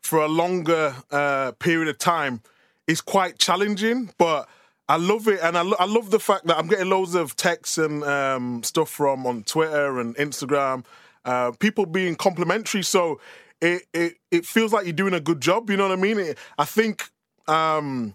for 0.00 0.20
a 0.20 0.28
longer 0.28 0.94
uh, 1.10 1.52
period 1.58 1.88
of 1.88 1.98
time 1.98 2.40
is 2.86 3.00
quite 3.00 3.38
challenging, 3.38 4.10
but 4.18 4.48
I 4.88 4.96
love 4.96 5.28
it, 5.28 5.40
and 5.42 5.56
I, 5.56 5.62
lo- 5.62 5.76
I 5.78 5.84
love 5.84 6.10
the 6.10 6.18
fact 6.18 6.46
that 6.46 6.58
I'm 6.58 6.66
getting 6.66 6.88
loads 6.88 7.14
of 7.14 7.36
texts 7.36 7.78
and 7.78 8.02
um, 8.02 8.62
stuff 8.62 8.88
from 8.90 9.26
on 9.26 9.44
Twitter 9.44 10.00
and 10.00 10.16
Instagram, 10.16 10.84
uh, 11.24 11.52
people 11.58 11.86
being 11.86 12.16
complimentary. 12.16 12.82
So 12.82 13.20
it, 13.60 13.82
it 13.92 14.14
it 14.30 14.46
feels 14.46 14.72
like 14.72 14.84
you're 14.86 14.92
doing 14.92 15.14
a 15.14 15.20
good 15.20 15.40
job. 15.40 15.70
You 15.70 15.76
know 15.76 15.88
what 15.88 15.98
I 15.98 16.02
mean? 16.02 16.18
It, 16.18 16.38
I 16.58 16.64
think 16.64 17.10
um, 17.46 18.14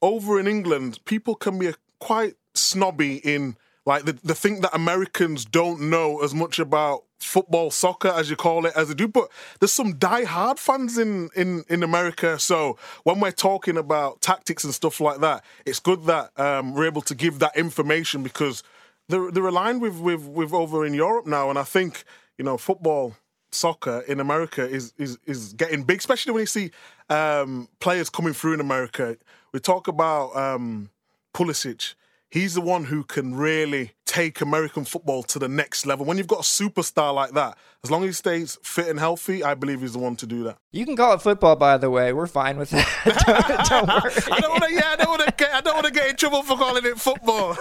over 0.00 0.40
in 0.40 0.46
England, 0.46 0.98
people 1.04 1.34
can 1.34 1.58
be 1.58 1.72
quite 1.98 2.34
snobby 2.54 3.16
in 3.16 3.56
like 3.86 4.04
the, 4.04 4.12
the 4.24 4.34
thing 4.34 4.60
that 4.60 4.74
Americans 4.74 5.44
don't 5.44 5.80
know 5.90 6.22
as 6.22 6.34
much 6.34 6.58
about 6.58 7.04
football, 7.18 7.70
soccer, 7.70 8.08
as 8.08 8.30
you 8.30 8.36
call 8.36 8.66
it, 8.66 8.72
as 8.76 8.88
they 8.88 8.94
do. 8.94 9.08
But 9.08 9.30
there's 9.58 9.72
some 9.72 9.98
die-hard 9.98 10.58
fans 10.58 10.98
in, 10.98 11.30
in, 11.34 11.64
in 11.68 11.82
America. 11.82 12.38
So 12.38 12.78
when 13.04 13.20
we're 13.20 13.30
talking 13.30 13.76
about 13.76 14.20
tactics 14.20 14.64
and 14.64 14.74
stuff 14.74 15.00
like 15.00 15.20
that, 15.20 15.44
it's 15.66 15.80
good 15.80 16.04
that 16.04 16.38
um, 16.38 16.74
we're 16.74 16.86
able 16.86 17.02
to 17.02 17.14
give 17.14 17.38
that 17.40 17.56
information 17.56 18.22
because 18.22 18.62
they're, 19.08 19.30
they're 19.30 19.46
aligned 19.46 19.82
with, 19.82 19.98
with, 19.98 20.26
with 20.26 20.52
over 20.52 20.84
in 20.84 20.94
Europe 20.94 21.26
now. 21.26 21.50
And 21.50 21.58
I 21.58 21.64
think, 21.64 22.04
you 22.38 22.44
know, 22.44 22.56
football, 22.56 23.16
soccer 23.52 24.00
in 24.06 24.20
America 24.20 24.66
is, 24.66 24.92
is, 24.96 25.18
is 25.26 25.52
getting 25.54 25.82
big, 25.82 25.98
especially 25.98 26.32
when 26.32 26.42
you 26.42 26.46
see 26.46 26.70
um, 27.08 27.68
players 27.80 28.08
coming 28.08 28.32
through 28.32 28.54
in 28.54 28.60
America. 28.60 29.16
We 29.52 29.60
talk 29.60 29.88
about 29.88 30.36
um, 30.36 30.90
Pulisic 31.34 31.94
he's 32.30 32.54
the 32.54 32.60
one 32.60 32.84
who 32.84 33.04
can 33.04 33.34
really 33.34 33.92
take 34.06 34.40
American 34.40 34.84
football 34.84 35.22
to 35.22 35.38
the 35.38 35.48
next 35.48 35.86
level. 35.86 36.04
When 36.04 36.18
you've 36.18 36.26
got 36.26 36.40
a 36.40 36.42
superstar 36.42 37.14
like 37.14 37.30
that, 37.32 37.56
as 37.84 37.90
long 37.92 38.02
as 38.02 38.08
he 38.08 38.12
stays 38.12 38.58
fit 38.62 38.88
and 38.88 38.98
healthy, 38.98 39.44
I 39.44 39.54
believe 39.54 39.82
he's 39.82 39.92
the 39.92 40.00
one 40.00 40.16
to 40.16 40.26
do 40.26 40.42
that. 40.44 40.58
You 40.72 40.84
can 40.84 40.96
call 40.96 41.12
it 41.12 41.22
football, 41.22 41.54
by 41.54 41.78
the 41.78 41.90
way. 41.90 42.12
We're 42.12 42.26
fine 42.26 42.56
with 42.56 42.70
that. 42.70 42.88
don't, 43.68 43.86
don't 43.86 43.88
worry. 44.02 44.36
I 44.36 44.40
don't 44.40 44.50
want 44.50 44.64
to. 44.64 44.72
Yeah, 44.72 44.90
I 44.90 44.96
don't 44.96 45.10
want 45.10 45.26
to 45.26 45.34
get. 45.36 45.54
I 45.54 45.60
don't 45.60 45.74
want 45.74 45.86
to 45.86 45.92
get 45.92 46.10
in 46.10 46.16
trouble 46.16 46.42
for 46.42 46.56
calling 46.56 46.84
it 46.84 46.98
football. 46.98 47.56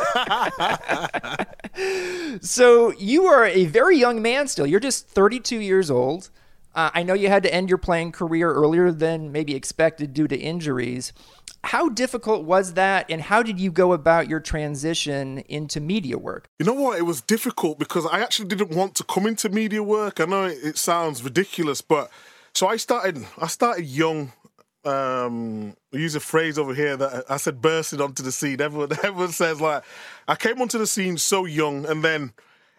so 2.41 2.91
you 2.93 3.25
are 3.25 3.45
a 3.45 3.65
very 3.65 3.97
young 3.97 4.21
man 4.21 4.47
still. 4.47 4.65
You're 4.65 4.79
just 4.79 5.08
32 5.08 5.60
years 5.60 5.91
old. 5.91 6.29
Uh, 6.75 6.91
I 6.93 7.03
know 7.03 7.13
you 7.13 7.29
had 7.29 7.43
to 7.43 7.53
end 7.53 7.69
your 7.69 7.77
playing 7.77 8.12
career 8.12 8.51
earlier 8.51 8.91
than 8.91 9.32
maybe 9.32 9.55
expected 9.55 10.13
due 10.13 10.27
to 10.27 10.38
injuries. 10.38 11.13
How 11.63 11.89
difficult 11.89 12.45
was 12.45 12.73
that, 12.75 13.05
and 13.10 13.21
how 13.21 13.43
did 13.43 13.60
you 13.60 13.71
go 13.71 13.91
about 13.91 14.29
your 14.29 14.39
transition 14.39 15.39
into 15.49 15.82
media 15.82 16.17
work? 16.17 16.47
You 16.58 16.65
know 16.65 16.73
what? 16.73 16.97
It 16.97 17.03
was 17.03 17.21
difficult 17.21 17.79
because 17.79 18.05
I 18.05 18.19
actually 18.21 18.47
didn't 18.47 18.69
want 18.69 18.95
to 18.95 19.03
come 19.03 19.27
into 19.27 19.49
media 19.49 19.84
work. 19.84 20.21
I 20.21 20.25
know 20.25 20.45
it 20.45 20.77
sounds 20.77 21.21
ridiculous, 21.21 21.82
but 21.82 22.10
so 22.53 22.67
I 22.67 22.77
started. 22.77 23.25
I 23.38 23.47
started 23.47 23.86
young. 23.86 24.32
Um, 24.86 25.75
we 25.91 25.99
use 25.99 26.15
a 26.15 26.21
phrase 26.21 26.58
over 26.58 26.73
here 26.73 26.95
that 26.95 27.25
I 27.29 27.36
said 27.36 27.62
bursting 27.62 27.99
onto 27.99 28.23
the 28.23 28.32
scene. 28.32 28.62
Everyone, 28.62 28.91
everyone 29.03 29.32
says 29.34 29.60
like, 29.60 29.84
I 30.29 30.36
came 30.36 30.62
onto 30.62 30.77
the 30.77 30.88
scene 30.88 31.17
so 31.17 31.43
young, 31.43 31.86
and 31.86 32.03
then 32.03 32.32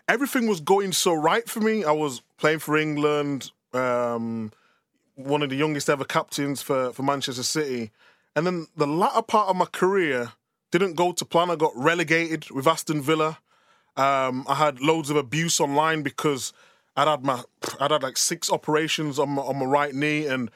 everything 0.08 0.46
was 0.46 0.60
going 0.60 0.92
so 0.92 1.12
right 1.12 1.46
for 1.46 1.60
me. 1.60 1.84
I 1.84 1.92
was 1.92 2.22
playing 2.38 2.60
for 2.60 2.78
England, 2.78 3.50
um, 3.72 4.52
one 5.14 5.42
of 5.42 5.50
the 5.50 5.56
youngest 5.56 5.88
ever 5.88 6.04
captains 6.04 6.62
for 6.62 6.92
for 6.92 7.02
Manchester 7.02 7.42
City 7.42 7.90
and 8.36 8.46
then 8.46 8.66
the 8.76 8.86
latter 8.86 9.22
part 9.22 9.48
of 9.48 9.56
my 9.56 9.66
career 9.66 10.32
didn't 10.70 10.94
go 10.94 11.12
to 11.12 11.24
plan. 11.24 11.50
I 11.50 11.56
got 11.56 11.72
relegated 11.74 12.50
with 12.50 12.66
Aston 12.66 13.02
Villa. 13.02 13.38
Um, 13.96 14.46
I 14.48 14.54
had 14.54 14.80
loads 14.80 15.10
of 15.10 15.16
abuse 15.16 15.60
online 15.60 16.02
because 16.02 16.52
I'd 16.96 17.08
had 17.08 17.24
my 17.24 17.42
I'd 17.80 17.90
had 17.90 18.02
like 18.02 18.16
six 18.16 18.50
operations 18.50 19.18
on 19.18 19.30
my 19.30 19.42
on 19.42 19.58
my 19.58 19.64
right 19.64 19.94
knee, 19.94 20.26
and 20.26 20.50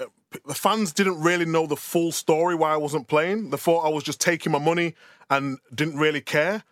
uh, 0.00 0.06
the 0.46 0.54
fans 0.54 0.92
didn't 0.92 1.20
really 1.20 1.44
know 1.44 1.66
the 1.66 1.76
full 1.76 2.10
story 2.10 2.54
why 2.54 2.72
I 2.72 2.78
wasn't 2.78 3.06
playing. 3.06 3.50
They 3.50 3.58
thought 3.58 3.84
I 3.84 3.90
was 3.90 4.02
just 4.02 4.20
taking 4.20 4.50
my 4.50 4.58
money 4.58 4.94
and 5.28 5.58
didn't 5.74 5.98
really 5.98 6.22
care. 6.22 6.64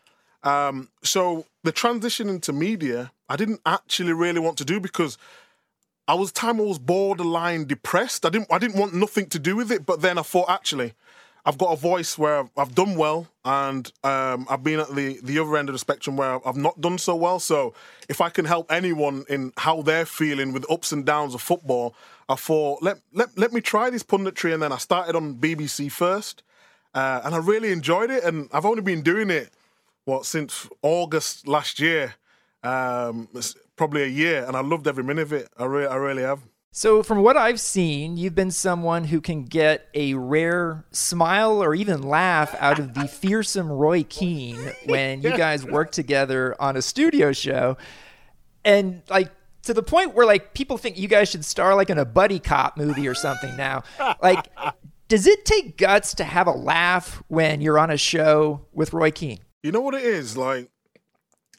Um, 0.43 0.89
so 1.03 1.47
the 1.63 1.73
transition 1.73 2.29
into 2.29 2.53
media, 2.53 3.13
I 3.29 3.37
didn't 3.37 3.61
actually 3.67 4.13
really 4.13 4.41
want 4.41 4.57
to 4.59 4.65
do 4.65 4.81
because 4.81 5.19
I 6.09 6.15
was 6.15 6.33
time 6.33 6.59
I 6.59 6.65
was 6.65 6.79
borderline 6.79 7.67
depressed. 7.67 8.25
I 8.25 8.31
didn't 8.31 8.51
I 8.51 8.59
didn't 8.59 8.81
want 8.81 8.95
nothing 8.95 9.27
to 9.27 9.39
do 9.39 9.57
with 9.57 9.71
it. 9.71 9.85
But 9.85 10.01
then 10.01 10.17
I 10.17 10.23
thought 10.23 10.49
actually, 10.49 10.95
I've 11.45 11.59
got 11.59 11.73
a 11.73 11.77
voice 11.77 12.17
where 12.17 12.49
I've, 12.57 12.75
done 12.75 12.97
well, 12.97 13.29
and 13.45 13.91
um, 14.03 14.47
I've 14.49 14.65
been 14.65 14.81
at 14.81 14.95
the 14.95 15.21
the 15.23 15.39
other 15.39 15.57
end 15.59 15.69
of 15.69 15.75
the 15.75 15.79
spectrum 15.79 16.17
where 16.17 16.47
I've 16.49 16.57
not 16.57 16.81
done 16.81 16.97
so 16.97 17.15
well. 17.15 17.39
So 17.39 17.75
if 18.09 18.23
I 18.23 18.31
can 18.31 18.47
help 18.47 18.73
anyone 18.73 19.27
in 19.29 19.53
how 19.59 19.83
they're 19.83 20.07
feeling 20.07 20.55
with 20.55 20.71
ups 20.71 20.93
and 20.93 21.05
downs 21.05 21.35
of 21.35 21.43
football, 21.43 21.95
I 22.29 22.37
thought 22.37 22.83
let 22.83 23.01
let 23.13 23.37
let 23.37 23.53
me 23.53 23.61
try 23.61 23.91
this 23.91 24.03
punditry, 24.03 24.55
and 24.55 24.63
then 24.63 24.73
I 24.73 24.79
started 24.79 25.15
on 25.15 25.35
BBC 25.37 25.93
first, 25.93 26.43
uh, 26.95 27.21
and 27.23 27.35
I 27.35 27.39
really 27.39 27.71
enjoyed 27.71 28.11
it. 28.11 28.25
And 28.25 28.49
I've 28.53 28.67
only 28.67 28.83
been 28.83 29.03
doing 29.03 29.29
it 29.29 29.51
what 30.07 30.25
since 30.25 30.69
August 30.81 31.47
last 31.47 31.81
year. 31.81 32.15
Um, 32.63 33.29
probably 33.79 34.03
a 34.03 34.09
year, 34.09 34.45
and 34.45 34.57
I 34.57 34.61
loved 34.61 34.87
every 34.87 35.05
minute 35.05 35.23
of 35.23 35.33
it. 35.33 35.49
I 35.57 35.65
really, 35.65 35.87
I 35.87 35.97
really 35.97 36.23
have. 36.23 36.41
So, 36.71 37.03
from 37.03 37.23
what 37.23 37.37
I've 37.37 37.59
seen, 37.59 38.19
you've 38.19 38.35
been 38.35 38.51
someone 38.51 39.05
who 39.05 39.21
can 39.21 39.45
get 39.45 39.89
a 39.95 40.15
rare 40.15 40.85
smile 40.91 41.63
or 41.63 41.75
even 41.75 42.03
laugh 42.03 42.55
out 42.59 42.79
of 42.79 42.93
the 42.93 43.09
fearsome 43.09 43.73
Roy 43.73 44.03
Keane 44.03 44.59
when 44.85 45.23
you 45.23 45.31
guys 45.37 45.65
work 45.65 45.91
together 45.91 46.55
on 46.61 46.77
a 46.77 46.83
studio 46.83 47.33
show. 47.33 47.79
And, 48.65 49.03
like, 49.09 49.31
to 49.63 49.73
the 49.73 49.83
point 49.83 50.15
where, 50.15 50.27
like, 50.27 50.53
people 50.53 50.77
think 50.77 50.99
you 50.99 51.09
guys 51.09 51.31
should 51.31 51.45
star, 51.45 51.75
like, 51.75 51.89
in 51.89 51.99
a 51.99 52.05
buddy 52.05 52.39
cop 52.39 52.77
movie 52.77 53.09
or 53.09 53.15
something 53.15 53.57
now. 53.57 53.83
Like, 54.21 54.47
Does 55.09 55.27
it 55.27 55.47
take 55.47 55.79
guts 55.79 56.15
to 56.17 56.25
have 56.25 56.47
a 56.47 56.53
laugh 56.53 57.23
when 57.29 57.63
you're 57.63 57.79
on 57.79 57.91
a 57.91 57.97
show 57.97 58.67
with 58.75 58.93
Roy 58.93 59.11
Keane? 59.11 59.39
You 59.63 59.73
know 59.73 59.81
what 59.81 59.95
it 59.95 60.03
is? 60.05 60.37
Like, 60.37 60.69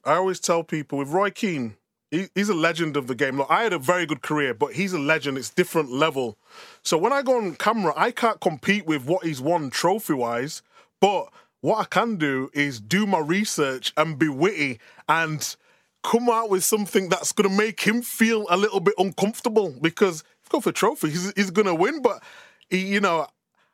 I 0.06 0.14
always 0.14 0.40
tell 0.40 0.64
people 0.64 1.00
with 1.00 1.10
Roy 1.10 1.32
Keane, 1.32 1.76
he, 2.12 2.28
he's 2.36 2.50
a 2.50 2.54
legend 2.54 2.98
of 2.98 3.08
the 3.08 3.16
game. 3.16 3.38
Look, 3.38 3.48
I 3.50 3.64
had 3.64 3.74
a 3.74 3.80
very 3.80 4.06
good 4.06 4.22
career, 4.22 4.54
but 4.54 4.74
he's 4.74 4.94
a 4.94 5.00
legend. 5.00 5.38
It's 5.38 5.50
different 5.50 5.92
level. 5.92 6.38
So 6.84 6.98
when 6.98 7.14
I 7.14 7.22
go 7.22 7.38
on 7.38 7.56
camera, 7.56 7.94
I 7.96 8.12
can't 8.12 8.40
compete 8.40 8.86
with 8.86 9.06
what 9.06 9.26
he's 9.26 9.42
won 9.42 9.70
trophy 9.70 10.14
wise, 10.14 10.62
but 11.00 11.30
what 11.62 11.80
I 11.80 11.86
can 11.86 12.16
do 12.16 12.50
is 12.54 12.80
do 12.80 13.06
my 13.06 13.20
research 13.20 13.94
and 13.98 14.18
be 14.18 14.30
witty 14.30 14.80
and 15.08 15.56
come 16.04 16.30
out 16.30 16.50
with 16.50 16.64
something 16.64 17.10
that's 17.10 17.32
going 17.32 17.50
to 17.50 17.56
make 17.56 17.82
him 17.82 18.02
feel 18.02 18.46
a 18.50 18.58
little 18.58 18.80
bit 18.80 18.94
uncomfortable 18.98 19.76
because 19.82 20.24
if 20.44 20.50
go 20.50 20.62
for 20.62 20.72
trophy, 20.72 21.10
he's, 21.10 21.34
he's 21.36 21.52
going 21.52 21.68
to 21.68 21.76
win. 21.76 22.02
But, 22.02 22.24
he, 22.70 22.88
you 22.88 23.02
know, 23.02 23.28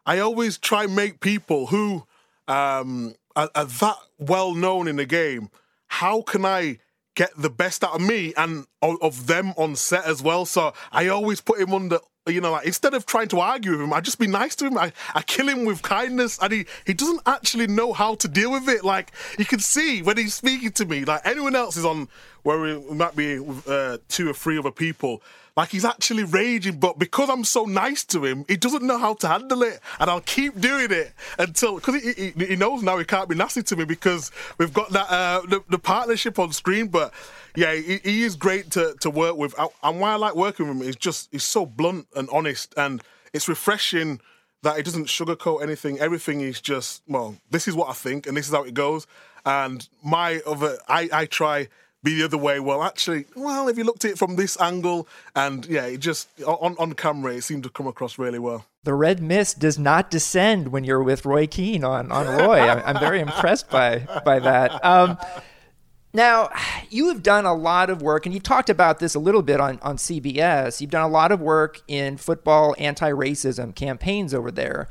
I 0.06 0.20
always 0.20 0.58
try 0.58 0.88
make 0.88 1.20
people 1.20 1.68
who 1.68 2.06
um, 2.48 3.14
are, 3.36 3.50
are 3.54 3.66
that 3.66 3.98
well 4.18 4.54
known 4.54 4.88
in 4.88 4.96
the 4.96 5.06
game, 5.06 5.50
how 5.88 6.22
can 6.22 6.46
I 6.46 6.80
get 7.16 7.32
the 7.38 7.49
best 7.49 7.84
out 7.84 7.95
of 7.95 8.01
me 8.01 8.34
and 8.38 8.66
of 8.82 9.28
them 9.28 9.53
on 9.57 9.76
set 9.76 10.05
as 10.05 10.22
well? 10.22 10.45
So 10.45 10.74
I 10.91 11.07
always 11.07 11.41
put 11.41 11.59
him 11.59 11.74
under 11.74 11.99
you 12.28 12.41
know, 12.41 12.51
like 12.51 12.66
instead 12.66 12.93
of 12.93 13.05
trying 13.05 13.28
to 13.28 13.39
argue 13.39 13.72
with 13.72 13.82
him, 13.82 13.93
I 13.93 14.01
just 14.01 14.18
be 14.18 14.28
nice 14.28 14.55
to 14.55 14.66
him. 14.66 14.78
I, 14.78 14.91
I 15.13 15.22
kill 15.22 15.47
him 15.47 15.66
with 15.66 15.82
kindness, 15.84 16.39
and 16.41 16.51
he, 16.51 16.66
he 16.86 16.93
doesn't 16.93 17.22
actually 17.26 17.68
know 17.68 17.93
how 17.93 18.16
to 18.16 18.28
deal 18.28 18.51
with 18.51 18.68
it. 18.68 18.84
Like 18.84 19.11
you 19.38 19.45
can 19.45 19.59
see 19.59 20.01
when 20.01 20.18
he's 20.18 20.34
speaking 20.34 20.72
to 20.72 20.86
me, 20.86 21.05
like 21.05 21.22
anyone 21.24 21.55
else 21.55 21.78
is 21.78 21.86
on 21.86 22.07
where 22.43 22.59
we 22.59 22.80
might 22.95 23.16
be 23.16 23.39
uh, 23.68 23.97
two 24.07 24.30
or 24.30 24.34
three 24.34 24.57
other 24.57 24.72
people. 24.72 25.22
Like 25.56 25.70
he's 25.70 25.86
actually 25.86 26.26
raging, 26.26 26.80
but 26.80 26.99
because 26.99 27.30
I'm 27.30 27.45
so 27.45 27.64
nice 27.64 28.03
to 28.06 28.26
him, 28.26 28.43
he 28.49 28.58
doesn't 28.58 28.84
know 28.84 28.97
how 28.97 29.14
to 29.16 29.28
handle 29.28 29.64
it, 29.64 29.80
and 30.01 30.10
I'll 30.10 30.20
keep 30.20 30.60
doing 30.60 30.91
it 30.91 31.14
until 31.39 31.76
because 31.76 32.03
he, 32.03 32.12
he, 32.12 32.45
he, 32.45 32.56
knows 32.58 32.84
now 32.84 32.97
he 32.97 33.06
can't 33.06 33.30
be 33.30 33.36
nasty 33.36 33.64
to 33.64 33.76
me 33.78 33.86
because 33.86 34.32
we've 34.58 34.74
got 34.74 34.89
that 34.89 35.10
uh, 35.10 35.41
the, 35.47 35.64
the 35.70 35.80
partnership 35.80 36.39
on 36.39 36.51
screen. 36.51 36.89
But 36.89 37.14
yeah, 37.56 37.74
he, 37.74 37.99
he, 38.03 38.24
is 38.24 38.36
great 38.36 38.70
to, 38.72 38.95
to 38.99 39.10
work 39.10 39.38
with, 39.38 39.56
and 39.82 39.99
why 40.01 40.12
I 40.12 40.16
like 40.16 40.36
working 40.36 40.68
with 40.68 40.76
him 40.76 40.84
is 40.84 40.97
just 40.97 41.30
he's 41.32 41.45
so 41.45 41.66
blunt 41.66 42.08
and 42.18 42.28
honest, 42.34 42.74
and 42.76 43.01
it's 43.32 43.47
refreshing 43.47 44.20
that 44.64 44.76
he 44.76 44.84
doesn't 44.84 45.06
sugarcoat 45.06 45.64
anything. 45.64 45.99
Everything 45.99 46.41
is 46.41 46.60
just 46.60 47.01
well, 47.08 47.38
this 47.49 47.66
is 47.70 47.76
what 47.76 47.89
I 47.89 47.93
think, 47.93 48.28
and 48.28 48.36
this 48.36 48.49
is 48.49 48.53
how 48.53 48.64
it 48.64 48.74
goes. 48.74 49.08
And 49.45 49.88
my 50.03 50.41
other, 50.45 50.80
I 50.89 51.08
I 51.14 51.26
try 51.28 51.70
be 52.06 52.20
the 52.20 52.26
other 52.26 52.38
way. 52.38 52.62
Well, 52.62 52.84
actually, 52.84 53.26
well, 53.36 53.68
if 53.68 53.78
you 53.78 53.84
looked 53.84 54.06
at 54.06 54.12
it 54.12 54.18
from 54.18 54.38
this 54.38 54.60
angle, 54.62 55.08
and 55.36 55.66
yeah, 55.66 55.86
it 55.86 55.97
just 55.97 56.30
on 56.43 56.76
on 56.80 56.93
camera, 56.93 57.34
it 57.34 57.41
seemed 57.41 57.64
to 57.64 57.70
come 57.70 57.88
across 57.88 58.18
really 58.18 58.39
well. 58.39 58.66
The 58.84 58.93
red 58.93 59.22
mist 59.22 59.60
does 59.60 59.78
not 59.78 60.10
descend 60.12 60.70
when 60.70 60.84
you're 60.84 61.03
with 61.03 61.26
Roy 61.26 61.47
Keane 61.47 61.84
on 61.84 62.12
on 62.12 62.28
Roy. 62.28 62.60
I'm, 62.60 62.82
I'm 62.86 62.99
very 62.99 63.20
impressed 63.20 63.70
by 63.70 64.08
by 64.24 64.39
that. 64.39 64.86
Um, 64.86 65.18
now, 66.14 66.49
you 66.89 67.10
have 67.10 67.24
done 67.24 67.45
a 67.45 67.53
lot 67.53 67.89
of 67.89 68.01
work, 68.01 68.26
and 68.26 68.34
you've 68.34 68.43
talked 68.43 68.70
about 68.70 68.99
this 68.99 69.16
a 69.16 69.20
little 69.20 69.41
bit 69.41 69.60
on, 69.60 69.80
on 69.82 69.97
CBS. 69.97 70.80
You've 70.80 70.89
done 70.89 71.03
a 71.03 71.10
lot 71.10 71.34
of 71.34 71.41
work 71.41 71.82
in 71.89 72.16
football 72.16 72.74
anti 72.78 73.12
racism 73.12 73.76
campaigns 73.76 74.34
over 74.34 74.49
there. 74.49 74.88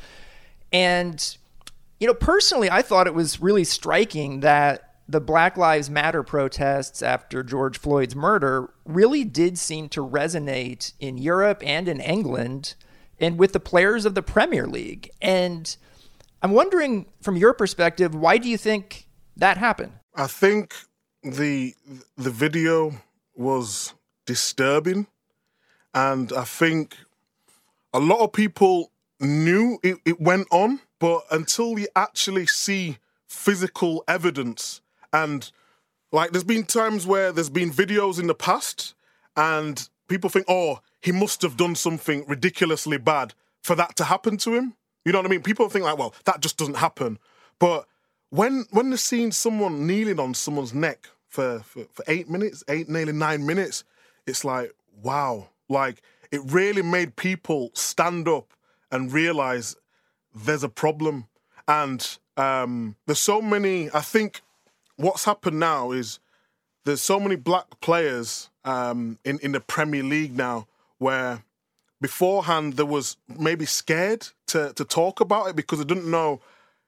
And, 0.71 1.37
you 1.99 2.07
know, 2.07 2.13
personally, 2.13 2.69
I 2.71 2.83
thought 2.83 3.07
it 3.07 3.15
was 3.15 3.41
really 3.41 3.65
striking 3.65 4.41
that 4.41 4.94
the 5.15 5.21
Black 5.21 5.57
Lives 5.57 5.89
Matter 5.89 6.25
protests 6.25 7.01
after 7.01 7.45
George 7.45 7.79
Floyd's 7.79 8.17
murder 8.17 8.75
really 8.85 9.23
did 9.23 9.57
seem 9.57 9.89
to 9.91 10.05
resonate 10.05 10.93
in 10.99 11.19
Europe 11.19 11.63
and 11.65 11.87
in 11.87 12.01
England 12.01 12.75
and 13.21 13.39
with 13.39 13.53
the 13.53 13.61
players 13.61 14.07
of 14.07 14.17
the 14.17 14.23
Premier 14.23 14.67
League. 14.67 15.09
And 15.23 15.77
I'm 16.43 16.51
wondering, 16.51 17.07
from 17.23 17.37
your 17.37 17.55
perspective, 17.55 18.13
why 18.13 18.39
do 18.39 18.49
you 18.49 18.59
think 18.59 19.07
that 19.37 19.57
happened? 19.57 19.93
I 20.17 20.27
think 20.27 20.75
the 21.23 21.77
the 22.17 22.31
video 22.31 22.95
was 23.37 23.95
disturbing, 24.27 25.07
and 25.95 26.33
I 26.33 26.43
think 26.43 26.97
a 27.93 28.01
lot 28.01 28.19
of 28.19 28.33
people 28.33 28.91
knew 29.21 29.79
it, 29.85 29.99
it 30.05 30.21
went 30.21 30.49
on, 30.51 30.81
but 30.99 31.23
until 31.31 31.79
you 31.79 31.87
actually 31.95 32.47
see 32.47 32.99
physical 33.29 34.03
evidence 34.09 34.81
and 35.15 35.51
like 36.13 36.33
there's 36.33 36.45
been 36.45 36.65
times 36.65 37.07
where 37.07 37.33
there's 37.33 37.49
been 37.49 37.71
videos 37.71 38.21
in 38.21 38.27
the 38.27 38.35
past 38.35 38.95
and 39.37 39.89
people 40.09 40.29
think, 40.29 40.47
oh, 40.49 40.81
he 41.01 41.13
must 41.13 41.43
have 41.43 41.57
done 41.57 41.75
something 41.75 42.25
ridiculously 42.27 42.99
bad 42.99 43.35
for 43.63 43.75
that 43.77 43.97
to 43.97 44.05
happen 44.05 44.37
to 44.39 44.55
him. 44.55 44.75
You 45.05 45.13
know 45.13 45.19
what 45.19 45.27
I 45.27 45.31
mean? 45.31 45.43
People 45.43 45.69
think 45.69 45.85
like, 45.85 45.99
well, 45.99 46.15
that 46.25 46.41
just 46.41 46.59
doesn't 46.59 46.77
happen. 46.77 47.19
But 47.59 47.87
when 48.31 48.65
when 48.71 48.91
they're 48.91 48.99
seeing 48.99 49.33
someone 49.33 49.87
kneeling 49.87 50.19
on 50.19 50.35
someone's 50.35 50.75
neck 50.75 51.09
for, 51.29 51.61
for, 51.61 51.85
for 51.93 52.05
eight 52.09 52.29
minutes, 52.29 52.65
eight, 52.69 52.89
nearly 52.89 53.13
nine 53.13 53.47
minutes, 53.47 53.85
it's 54.27 54.45
like, 54.45 54.75
wow. 55.03 55.49
Like 55.69 56.03
it 56.31 56.41
really 56.45 56.83
made 56.83 57.17
people 57.17 57.71
stand 57.75 58.29
up 58.29 58.53
and 58.91 59.13
realize 59.13 59.77
there's 60.35 60.65
a 60.65 60.69
problem. 60.69 61.27
And 61.69 62.19
um, 62.37 62.97
there's 63.07 63.21
so 63.21 63.41
many, 63.41 63.91
I 63.95 64.01
think 64.01 64.43
what's 64.97 65.25
happened 65.25 65.59
now 65.61 65.91
is 65.93 66.19
there's 66.85 67.03
so 67.03 67.19
many 67.19 67.37
black 67.37 67.81
players 67.81 68.51
um, 68.65 69.19
in 69.25 69.39
in 69.41 69.53
the 69.53 69.61
Premier 69.61 70.03
League 70.03 70.37
now 70.37 70.67
where 70.99 71.43
beforehand 72.01 72.75
there 72.75 72.87
was 72.87 73.17
maybe 73.39 73.67
scared 73.67 74.29
to 74.47 74.73
to 74.75 74.85
talk 74.85 75.21
about 75.21 75.49
it 75.49 75.57
because 75.57 75.79
they 75.79 75.85
didn't 75.85 76.11
know 76.11 76.41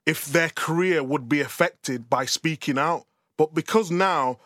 if 0.05 0.27
their 0.27 0.51
career 0.51 1.03
would 1.03 1.29
be 1.29 1.41
affected 1.41 2.09
by 2.09 2.25
speaking 2.25 2.79
out. 2.79 3.07
But 3.37 3.55
because 3.55 3.91
now 3.91 4.39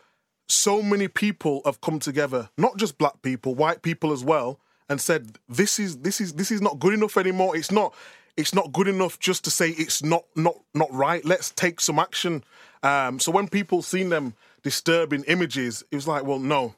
so 0.49 0.83
many 0.83 1.07
people 1.07 1.63
have 1.65 1.81
come 1.81 2.01
together, 2.01 2.51
not 2.57 2.77
just 2.77 2.99
black 2.99 3.23
people, 3.23 3.55
white 3.55 3.83
people 3.83 4.13
as 4.13 4.25
well, 4.25 4.59
and 4.89 5.01
said 5.01 5.39
this 5.49 5.79
is 5.79 5.99
this 5.99 6.21
is 6.21 6.35
this 6.35 6.51
is 6.51 6.61
not 6.61 6.79
good 6.79 6.95
enough 6.95 7.17
anymore. 7.17 7.57
It's 7.57 7.71
not 7.71 7.95
it's 8.37 8.55
not 8.55 8.73
good 8.73 8.89
enough 8.89 9.19
just 9.19 9.45
to 9.45 9.51
say 9.51 9.71
it's 9.71 10.03
not 10.03 10.25
not 10.35 10.57
not 10.75 10.93
right. 10.93 11.25
Let's 11.25 11.51
take 11.51 11.81
some 11.81 11.99
action. 11.99 12.43
Um, 12.83 13.21
so 13.21 13.31
when 13.31 13.49
people 13.49 13.83
seen 13.83 14.09
them 14.09 14.35
disturbing 14.63 15.25
images, 15.25 15.85
it 15.91 15.95
was 15.95 16.09
like, 16.09 16.25
well, 16.25 16.39
no, 16.39 16.75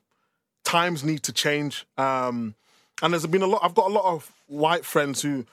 times 0.64 1.04
need 1.04 1.22
to 1.24 1.32
change. 1.32 1.86
Um, 1.96 2.54
and 3.02 3.12
there's 3.12 3.26
been 3.26 3.42
a 3.42 3.46
lot. 3.46 3.62
I've 3.62 3.74
got 3.74 3.90
a 3.90 3.94
lot 3.94 4.04
of 4.04 4.32
white 4.46 4.84
friends 4.84 5.22
who 5.22 5.46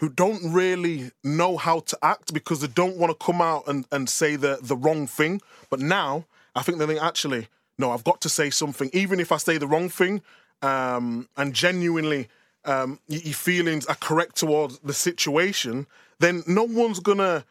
who 0.00 0.08
don't 0.08 0.52
really 0.52 1.12
know 1.22 1.56
how 1.56 1.78
to 1.78 1.96
act 2.02 2.34
because 2.34 2.60
they 2.60 2.66
don't 2.66 2.96
want 2.96 3.10
to 3.18 3.24
come 3.24 3.40
out 3.40 3.64
and, 3.66 3.86
and 3.92 4.08
say 4.08 4.36
the 4.36 4.58
the 4.62 4.76
wrong 4.76 5.06
thing. 5.06 5.40
But 5.70 5.80
now 5.80 6.26
I 6.54 6.62
think 6.62 6.78
they 6.78 6.86
think 6.86 7.02
actually, 7.02 7.48
no, 7.78 7.90
I've 7.90 8.04
got 8.04 8.20
to 8.22 8.28
say 8.28 8.50
something, 8.50 8.90
even 8.92 9.20
if 9.20 9.32
I 9.32 9.36
say 9.36 9.58
the 9.58 9.66
wrong 9.66 9.88
thing, 9.88 10.22
um, 10.62 11.28
and 11.36 11.54
genuinely 11.54 12.28
um, 12.64 12.98
your 13.08 13.34
feelings 13.34 13.86
are 13.86 13.96
correct 13.96 14.36
towards 14.36 14.78
the 14.78 14.94
situation, 14.94 15.86
then 16.20 16.42
no 16.46 16.64
one's 16.64 17.00
gonna 17.00 17.44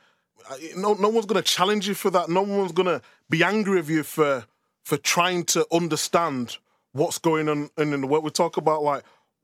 no 0.76 0.94
no 0.94 1.10
one's 1.10 1.26
gonna 1.26 1.42
challenge 1.42 1.88
you 1.88 1.94
for 1.94 2.10
that. 2.12 2.30
No 2.30 2.42
one's 2.42 2.72
gonna 2.72 3.02
be 3.30 3.44
angry 3.44 3.78
with 3.78 3.90
you 3.90 4.04
for 4.04 4.46
for 4.84 4.98
trying 4.98 5.46
to 5.46 5.66
understand 5.72 6.58
what's 6.92 7.18
going 7.18 7.50
on 7.50 7.70
in 7.78 8.00
the 8.00 8.08
world. 8.08 8.24
We 8.24 8.30
talk 8.30 8.58
about 8.58 8.84
like 8.84 9.04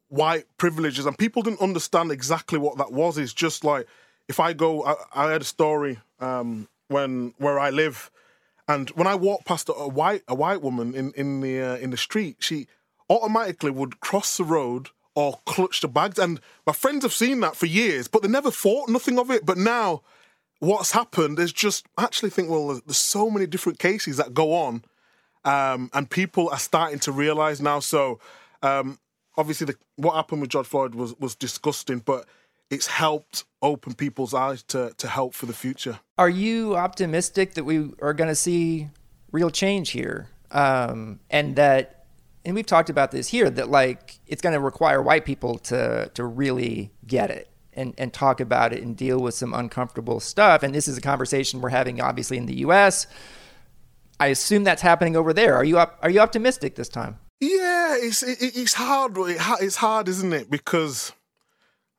white 0.09 0.45
privileges, 0.57 1.05
and 1.05 1.17
people 1.17 1.41
didn't 1.41 1.61
understand 1.61 2.11
exactly 2.11 2.59
what 2.59 2.77
that 2.77 2.91
was. 2.91 3.17
It's 3.17 3.33
just 3.33 3.63
like 3.63 3.87
if 4.27 4.39
I 4.39 4.53
go, 4.53 4.85
I, 4.85 4.95
I 5.13 5.31
had 5.31 5.41
a 5.41 5.45
story 5.45 5.99
um, 6.19 6.67
when 6.87 7.33
where 7.37 7.59
I 7.59 7.69
live, 7.69 8.11
and 8.67 8.89
when 8.91 9.07
I 9.07 9.15
walk 9.15 9.45
past 9.45 9.69
a, 9.69 9.73
a 9.73 9.87
white 9.87 10.23
a 10.27 10.35
white 10.35 10.61
woman 10.61 10.93
in 10.93 11.11
in 11.13 11.41
the 11.41 11.61
uh, 11.61 11.75
in 11.77 11.91
the 11.91 11.97
street, 11.97 12.37
she 12.39 12.67
automatically 13.09 13.71
would 13.71 13.99
cross 13.99 14.37
the 14.37 14.43
road 14.43 14.89
or 15.15 15.39
clutch 15.45 15.81
the 15.81 15.87
bags. 15.87 16.19
And 16.19 16.39
my 16.65 16.73
friends 16.73 17.03
have 17.03 17.13
seen 17.13 17.39
that 17.41 17.55
for 17.55 17.65
years, 17.65 18.07
but 18.07 18.21
they 18.21 18.27
never 18.27 18.51
thought 18.51 18.89
nothing 18.89 19.17
of 19.17 19.31
it. 19.31 19.45
But 19.45 19.57
now 19.57 20.01
what's 20.59 20.91
happened 20.91 21.39
is 21.39 21.51
just 21.51 21.87
actually 21.97 22.29
think, 22.29 22.49
well, 22.49 22.79
there's 22.85 22.97
so 22.97 23.29
many 23.29 23.47
different 23.47 23.79
cases 23.79 24.17
that 24.17 24.33
go 24.33 24.53
on, 24.53 24.83
um, 25.45 25.89
and 25.93 26.09
people 26.09 26.49
are 26.49 26.59
starting 26.59 26.99
to 26.99 27.11
realize 27.11 27.61
now. 27.61 27.79
So, 27.79 28.19
um, 28.61 28.99
obviously, 29.37 29.65
the, 29.65 29.75
what 29.95 30.15
happened 30.15 30.41
with 30.41 30.49
George 30.49 30.67
Floyd 30.67 30.95
was 30.95 31.15
was 31.19 31.35
disgusting, 31.35 31.99
but 31.99 32.27
it's 32.69 32.87
helped 32.87 33.45
open 33.61 33.93
people's 33.93 34.33
eyes 34.33 34.63
to 34.63 34.93
to 34.97 35.07
help 35.07 35.33
for 35.33 35.45
the 35.45 35.53
future. 35.53 35.99
Are 36.17 36.29
you 36.29 36.75
optimistic 36.75 37.55
that 37.55 37.63
we 37.63 37.91
are 38.01 38.13
going 38.13 38.29
to 38.29 38.35
see 38.35 38.89
real 39.31 39.49
change 39.49 39.91
here, 39.91 40.27
um, 40.51 41.19
and 41.29 41.55
that? 41.55 41.95
And 42.45 42.55
we've 42.55 42.65
talked 42.65 42.89
about 42.89 43.11
this 43.11 43.27
here 43.27 43.49
that 43.49 43.69
like 43.69 44.19
it's 44.25 44.41
going 44.41 44.53
to 44.53 44.61
require 44.61 45.01
white 45.01 45.25
people 45.25 45.57
to 45.59 46.09
to 46.13 46.25
really 46.25 46.91
get 47.05 47.29
it 47.29 47.49
and, 47.73 47.93
and 47.97 48.13
talk 48.13 48.39
about 48.39 48.73
it 48.73 48.81
and 48.81 48.95
deal 48.95 49.19
with 49.19 49.33
some 49.33 49.53
uncomfortable 49.53 50.19
stuff. 50.19 50.63
And 50.63 50.73
this 50.73 50.87
is 50.87 50.97
a 50.97 51.01
conversation 51.01 51.61
we're 51.61 51.69
having, 51.69 52.01
obviously, 52.01 52.37
in 52.37 52.45
the 52.45 52.57
U.S. 52.57 53.07
I 54.19 54.27
assume 54.27 54.63
that's 54.63 54.81
happening 54.81 55.15
over 55.15 55.33
there. 55.33 55.55
Are 55.55 55.63
you 55.63 55.77
are 55.77 56.09
you 56.09 56.19
optimistic 56.19 56.75
this 56.75 56.89
time? 56.89 57.19
Yeah, 57.39 57.95
it's 57.97 58.21
it, 58.21 58.37
it's 58.41 58.73
hard. 58.73 59.13
It's 59.17 59.77
hard, 59.77 60.09
isn't 60.09 60.33
it? 60.33 60.49
Because 60.49 61.13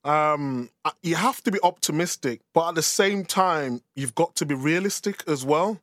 um, 0.05 0.71
you 1.03 1.15
have 1.15 1.43
to 1.45 1.51
be 1.51 1.59
optimistic, 1.63 2.41
but 2.53 2.71
at 2.71 2.75
the 2.75 2.83
same 2.83 3.25
time, 3.25 3.83
you've 3.95 4.15
got 4.15 4.37
to 4.37 4.47
be 4.47 4.55
realistic 4.55 5.23
as 5.27 5.45
well. 5.45 5.81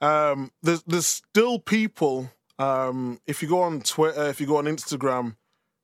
Um, 0.00 0.50
there's 0.62 0.82
there's 0.82 1.06
still 1.06 1.58
people. 1.58 2.30
Um, 2.58 3.20
if 3.26 3.42
you 3.42 3.48
go 3.48 3.60
on 3.60 3.82
Twitter, 3.82 4.28
if 4.28 4.40
you 4.40 4.46
go 4.46 4.56
on 4.56 4.64
Instagram, 4.64 5.36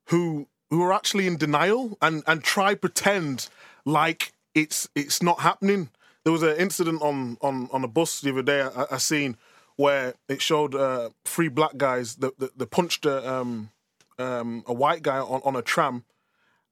who 0.06 0.48
who 0.72 0.82
are 0.82 0.92
actually 0.92 1.26
in 1.26 1.36
denial 1.36 1.98
and 2.00 2.22
and 2.26 2.42
try 2.42 2.74
pretend 2.74 3.50
like 3.84 4.32
it's 4.54 4.88
it's 4.94 5.22
not 5.22 5.40
happening. 5.40 5.90
There 6.24 6.32
was 6.32 6.42
an 6.42 6.56
incident 6.56 7.02
on 7.02 7.36
on 7.42 7.68
on 7.72 7.84
a 7.84 7.88
bus 7.88 8.22
the 8.22 8.30
other 8.30 8.42
day 8.42 8.62
I, 8.62 8.86
I 8.92 8.96
seen 8.96 9.36
where 9.76 10.14
it 10.30 10.40
showed 10.40 10.74
uh, 10.74 11.10
three 11.24 11.48
black 11.48 11.76
guys 11.76 12.16
that, 12.16 12.38
that, 12.38 12.58
that 12.58 12.70
punched 12.70 13.04
a, 13.04 13.30
um, 13.30 13.70
um, 14.18 14.62
a 14.66 14.72
white 14.72 15.02
guy 15.02 15.18
on, 15.18 15.40
on 15.44 15.56
a 15.56 15.62
tram, 15.62 16.04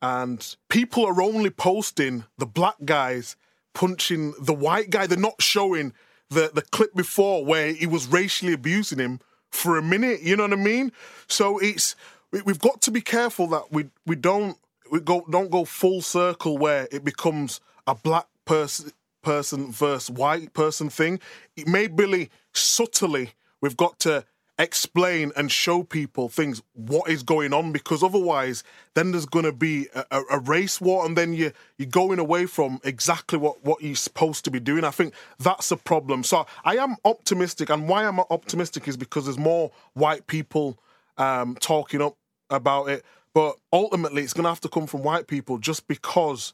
and 0.00 0.56
people 0.68 1.04
are 1.04 1.20
only 1.20 1.50
posting 1.50 2.24
the 2.38 2.46
black 2.46 2.76
guys 2.86 3.36
punching 3.74 4.32
the 4.40 4.54
white 4.54 4.88
guy. 4.88 5.06
They're 5.06 5.18
not 5.18 5.42
showing 5.42 5.92
the 6.30 6.50
the 6.54 6.62
clip 6.62 6.94
before 6.94 7.44
where 7.44 7.74
he 7.74 7.86
was 7.86 8.06
racially 8.06 8.54
abusing 8.54 8.98
him 8.98 9.20
for 9.50 9.76
a 9.76 9.82
minute. 9.82 10.22
You 10.22 10.36
know 10.36 10.44
what 10.44 10.54
I 10.54 10.56
mean? 10.56 10.90
So 11.26 11.58
it's 11.58 11.94
we, 12.32 12.42
we've 12.42 12.60
got 12.60 12.80
to 12.82 12.90
be 12.90 13.00
careful 13.00 13.46
that 13.48 13.72
we 13.72 13.90
we 14.06 14.16
don't 14.16 14.56
we 14.90 15.00
go 15.00 15.24
don't 15.30 15.50
go 15.50 15.64
full 15.64 16.02
circle 16.02 16.58
where 16.58 16.88
it 16.90 17.04
becomes 17.04 17.60
a 17.86 17.94
black 17.94 18.26
person 18.44 18.92
person 19.22 19.70
versus 19.70 20.10
white 20.10 20.52
person 20.54 20.88
thing. 20.88 21.20
It 21.56 21.66
may 21.68 21.86
be 21.88 22.30
subtly 22.52 23.32
we've 23.60 23.76
got 23.76 23.98
to 24.00 24.24
explain 24.58 25.32
and 25.36 25.50
show 25.50 25.82
people 25.82 26.28
things 26.28 26.62
what 26.74 27.10
is 27.10 27.22
going 27.22 27.54
on 27.54 27.72
because 27.72 28.02
otherwise 28.02 28.62
then 28.94 29.10
there's 29.10 29.24
going 29.24 29.46
to 29.46 29.52
be 29.52 29.88
a, 29.94 30.20
a, 30.30 30.38
race 30.40 30.82
war 30.82 31.06
and 31.06 31.16
then 31.16 31.32
you 31.32 31.50
you're 31.78 31.88
going 31.88 32.18
away 32.18 32.44
from 32.44 32.78
exactly 32.84 33.38
what 33.38 33.64
what 33.64 33.82
you're 33.82 33.94
supposed 33.94 34.44
to 34.44 34.50
be 34.50 34.60
doing 34.60 34.84
i 34.84 34.90
think 34.90 35.14
that's 35.38 35.70
a 35.70 35.76
problem 35.78 36.22
so 36.22 36.46
i 36.62 36.76
am 36.76 36.94
optimistic 37.06 37.70
and 37.70 37.88
why 37.88 38.04
i'm 38.04 38.20
optimistic 38.20 38.86
is 38.86 38.98
because 38.98 39.24
there's 39.24 39.38
more 39.38 39.70
white 39.94 40.26
people 40.26 40.78
um, 41.16 41.56
talking 41.58 42.02
up 42.02 42.16
about 42.50 42.88
it 42.88 43.04
but 43.32 43.56
ultimately 43.72 44.22
it's 44.22 44.32
going 44.32 44.42
to 44.44 44.48
have 44.48 44.60
to 44.60 44.68
come 44.68 44.86
from 44.86 45.02
white 45.02 45.26
people 45.26 45.58
just 45.58 45.86
because 45.86 46.52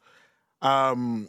um, 0.62 1.28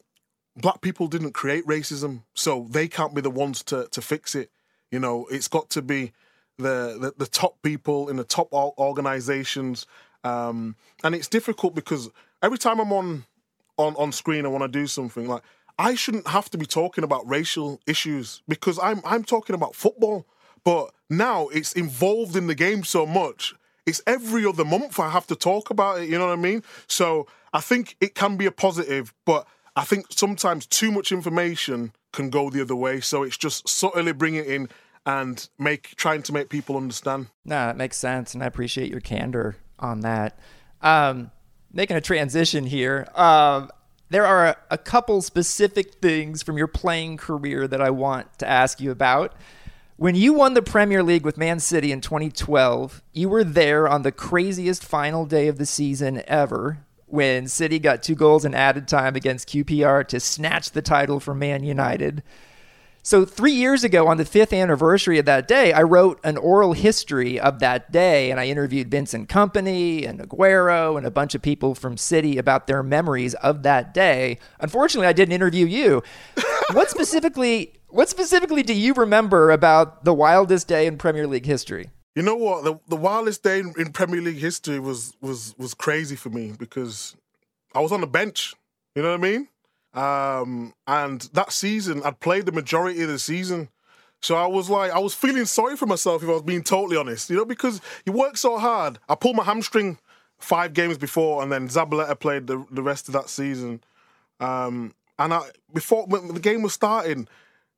black 0.56 0.82
people 0.82 1.08
didn't 1.08 1.34
create 1.34 1.66
racism 1.66 2.24
so 2.34 2.68
they 2.70 2.88
can't 2.88 3.14
be 3.14 3.22
the 3.22 3.30
ones 3.30 3.64
to 3.64 3.88
to 3.92 4.02
fix 4.02 4.36
it 4.36 4.50
you 4.92 5.00
know 5.00 5.26
it's 5.32 5.48
got 5.48 5.70
to 5.70 5.82
be 5.82 6.12
the, 6.58 6.98
the, 7.00 7.26
the 7.26 7.28
top 7.28 7.62
people 7.62 8.10
in 8.10 8.18
the 8.18 8.24
top 8.24 8.52
organizations. 8.52 9.86
Um, 10.24 10.76
and 11.04 11.16
it's 11.16 11.28
difficult 11.28 11.76
because 11.76 12.10
every 12.42 12.58
time 12.58 12.80
I'm 12.80 12.92
on 12.92 13.26
on 13.78 13.96
on 13.96 14.12
screen, 14.12 14.46
I 14.46 14.50
want 14.50 14.64
to 14.64 14.68
do 14.68 14.88
something 14.88 15.28
like 15.28 15.44
I 15.78 15.96
shouldn't 15.96 16.28
have 16.28 16.50
to 16.50 16.58
be 16.58 16.66
talking 16.66 17.04
about 17.04 17.28
racial 17.30 17.80
issues 17.86 18.42
because 18.48 18.80
I'm 18.82 19.02
I'm 19.06 19.24
talking 19.24 19.56
about 19.56 19.76
football. 19.76 20.26
But 20.64 20.92
now 21.10 21.48
it's 21.48 21.74
involved 21.74 22.36
in 22.36 22.48
the 22.48 22.56
game 22.56 22.84
so 22.84 23.06
much. 23.06 23.54
It's 23.88 24.02
every 24.06 24.46
other 24.46 24.66
month 24.66 25.00
I 25.00 25.10
have 25.10 25.26
to 25.28 25.36
talk 25.36 25.72
about 25.72 26.02
it. 26.02 26.10
You 26.10 26.20
know 26.20 26.28
what 26.28 26.34
I 26.34 26.42
mean? 26.42 26.62
So 26.88 27.26
I 27.54 27.62
think 27.62 27.96
it 28.02 28.14
can 28.14 28.38
be 28.38 28.46
a 28.46 28.52
positive, 28.52 29.14
but 29.26 29.48
I 29.76 29.86
think 29.86 30.08
sometimes 30.10 30.66
too 30.66 30.92
much 30.92 31.12
information 31.12 31.94
can 32.12 32.30
go 32.30 32.50
the 32.50 32.62
other 32.62 32.76
way. 32.76 33.00
So 33.00 33.24
it's 33.24 33.38
just 33.38 33.68
subtly 33.70 34.12
bring 34.12 34.36
it 34.36 34.46
in 34.46 34.68
and 35.06 35.48
make 35.58 35.96
trying 35.96 36.22
to 36.24 36.34
make 36.34 36.50
people 36.50 36.76
understand. 36.76 37.28
No, 37.46 37.68
that 37.68 37.78
makes 37.78 37.98
sense, 37.98 38.34
and 38.34 38.44
I 38.44 38.48
appreciate 38.48 38.92
your 38.92 39.00
candor 39.00 39.56
on 39.80 40.02
that. 40.02 40.38
Um, 40.82 41.32
making 41.72 41.96
a 41.96 42.02
transition 42.02 42.66
here. 42.66 43.08
Uh, 43.16 43.68
there 44.10 44.26
are 44.26 44.58
a 44.70 44.78
couple 44.78 45.22
specific 45.22 45.96
things 45.96 46.44
from 46.44 46.58
your 46.58 46.68
playing 46.68 47.18
career 47.18 47.68
that 47.68 47.82
I 47.82 47.90
want 47.90 48.40
to 48.40 48.48
ask 48.48 48.82
you 48.82 48.92
about. 48.92 49.34
When 50.00 50.14
you 50.14 50.32
won 50.32 50.54
the 50.54 50.62
Premier 50.62 51.02
League 51.02 51.26
with 51.26 51.40
Man 51.40 51.60
City 51.60 51.92
in 51.92 52.02
2012, 52.02 53.02
you 53.14 53.30
were 53.30 53.44
there 53.44 53.88
on 53.88 54.04
the 54.04 54.12
craziest 54.12 54.86
final 54.86 55.26
day 55.26 55.48
of 55.48 55.58
the 55.58 55.66
season 55.66 56.22
ever 56.28 56.86
when 57.08 57.48
City 57.48 57.80
got 57.80 58.04
two 58.04 58.14
goals 58.14 58.46
in 58.46 58.54
added 58.54 58.88
time 58.88 59.16
against 59.16 59.50
QPR 59.50 60.08
to 60.10 60.20
snatch 60.20 60.70
the 60.70 60.84
title 60.84 61.20
from 61.20 61.40
Man 61.40 61.64
United. 61.64 62.22
So, 63.02 63.26
three 63.26 63.54
years 63.54 63.84
ago, 63.84 64.08
on 64.08 64.18
the 64.18 64.26
fifth 64.26 64.54
anniversary 64.54 65.18
of 65.18 65.26
that 65.26 65.48
day, 65.48 65.74
I 65.74 65.82
wrote 65.82 66.20
an 66.24 66.38
oral 66.38 66.74
history 66.74 67.40
of 67.40 67.58
that 67.60 67.92
day 67.92 68.30
and 68.30 68.40
I 68.40 68.48
interviewed 68.48 68.92
Vincent 68.92 69.30
Kompany 69.30 70.08
and 70.08 70.20
Aguero 70.20 70.96
and 70.96 71.08
a 71.08 71.12
bunch 71.12 71.34
of 71.34 71.42
people 71.42 71.74
from 71.74 71.98
City 71.98 72.38
about 72.38 72.68
their 72.68 72.84
memories 72.84 73.34
of 73.36 73.64
that 73.64 73.96
day. 73.96 74.38
Unfortunately, 74.60 75.08
I 75.08 75.14
didn't 75.14 75.34
interview 75.34 75.66
you. 75.66 76.04
what 76.74 76.92
specifically 76.92 77.77
what 77.90 78.10
specifically 78.10 78.64
do 78.64 78.74
you 78.74 78.94
remember 78.94 79.52
about 79.52 80.04
the 80.04 80.14
wildest 80.14 80.68
day 80.68 80.88
in 80.88 80.98
Premier 80.98 81.28
League 81.28 81.46
history? 81.46 81.90
You 82.16 82.24
know 82.24 82.36
what? 82.36 82.64
The, 82.64 82.80
the 82.88 82.96
wildest 82.96 83.44
day 83.44 83.60
in, 83.60 83.74
in 83.78 83.92
Premier 83.92 84.22
League 84.22 84.40
history 84.40 84.80
was 84.80 85.14
was 85.22 85.56
was 85.58 85.74
crazy 85.74 86.16
for 86.16 86.30
me 86.30 86.54
because 86.58 87.16
I 87.74 87.80
was 87.80 87.92
on 87.92 88.02
the 88.02 88.08
bench. 88.08 88.56
You 88.96 89.04
know 89.04 89.12
what 89.12 89.20
I 89.20 89.32
mean? 89.32 89.48
Um, 89.94 90.74
and 90.88 91.22
that 91.34 91.52
season, 91.52 92.02
I'd 92.04 92.20
played 92.20 92.46
the 92.46 92.52
majority 92.52 93.02
of 93.04 93.10
the 93.10 93.20
season. 93.20 93.70
So 94.22 94.36
I 94.36 94.48
was 94.48 94.70
like, 94.70 94.92
I 94.92 95.00
was 95.00 95.14
feeling 95.14 95.46
sorry 95.46 95.78
for 95.78 95.86
myself 95.86 96.24
if 96.24 96.30
I 96.30 96.34
was 96.34 96.42
being 96.42 96.64
totally 96.64 96.98
honest, 96.98 97.30
you 97.30 97.36
know, 97.36 97.46
because 97.46 97.82
you 98.06 98.14
work 98.14 98.36
so 98.36 98.58
hard. 98.58 98.98
I 99.08 99.16
pulled 99.16 99.36
my 99.36 99.44
hamstring 99.44 100.00
five 100.40 100.74
games 100.74 100.98
before, 100.98 101.44
and 101.44 101.52
then 101.52 101.68
Zabaleta 101.68 102.20
played 102.20 102.48
the, 102.48 102.66
the 102.72 102.82
rest 102.82 103.08
of 103.08 103.14
that 103.14 103.30
season. 103.30 103.84
Um, 104.40 104.94
and 105.20 105.34
I 105.34 105.42
before 105.74 106.06
when 106.08 106.34
the 106.34 106.40
game 106.40 106.62
was 106.62 106.74
starting, 106.74 107.28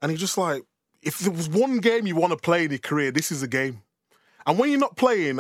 and 0.02 0.12
he's 0.12 0.20
just 0.20 0.38
like, 0.38 0.64
if 1.02 1.20
there 1.20 1.32
was 1.32 1.50
one 1.50 1.80
game 1.80 2.08
you 2.08 2.16
want 2.16 2.32
to 2.32 2.38
play 2.38 2.66
in 2.66 2.72
your 2.72 2.80
career, 2.80 3.12
this 3.12 3.32
is 3.32 3.42
a 3.42 3.48
game. 3.48 3.82
And 4.46 4.58
when 4.58 4.70
you're 4.70 4.80
not 4.80 4.98
playing, 4.98 5.40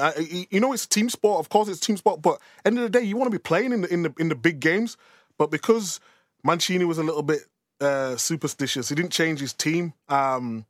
you 0.52 0.60
know 0.60 0.74
it's 0.74 0.86
team 0.86 1.10
sport. 1.10 1.40
Of 1.40 1.50
course, 1.50 1.68
it's 1.68 1.80
team 1.80 1.98
sport, 1.98 2.22
but 2.22 2.40
end 2.66 2.78
of 2.78 2.84
the 2.84 2.90
day, 2.90 3.04
you 3.04 3.18
want 3.18 3.32
to 3.32 3.38
be 3.38 3.42
playing 3.42 3.72
in 3.74 3.82
the 3.82 3.94
in 3.94 4.04
the 4.04 4.14
in 4.20 4.30
the 4.30 4.36
big 4.36 4.60
games. 4.60 4.98
But 5.38 5.52
because 5.52 6.00
Mancini 6.44 6.86
was 6.86 6.98
a 6.98 7.04
little 7.04 7.24
bit 7.24 7.42
uh, 7.82 8.18
superstitious. 8.18 8.90
He 8.90 8.96
didn't 8.96 9.12
change 9.12 9.40
his 9.40 9.54
team. 9.54 9.94
Um, 10.08 10.66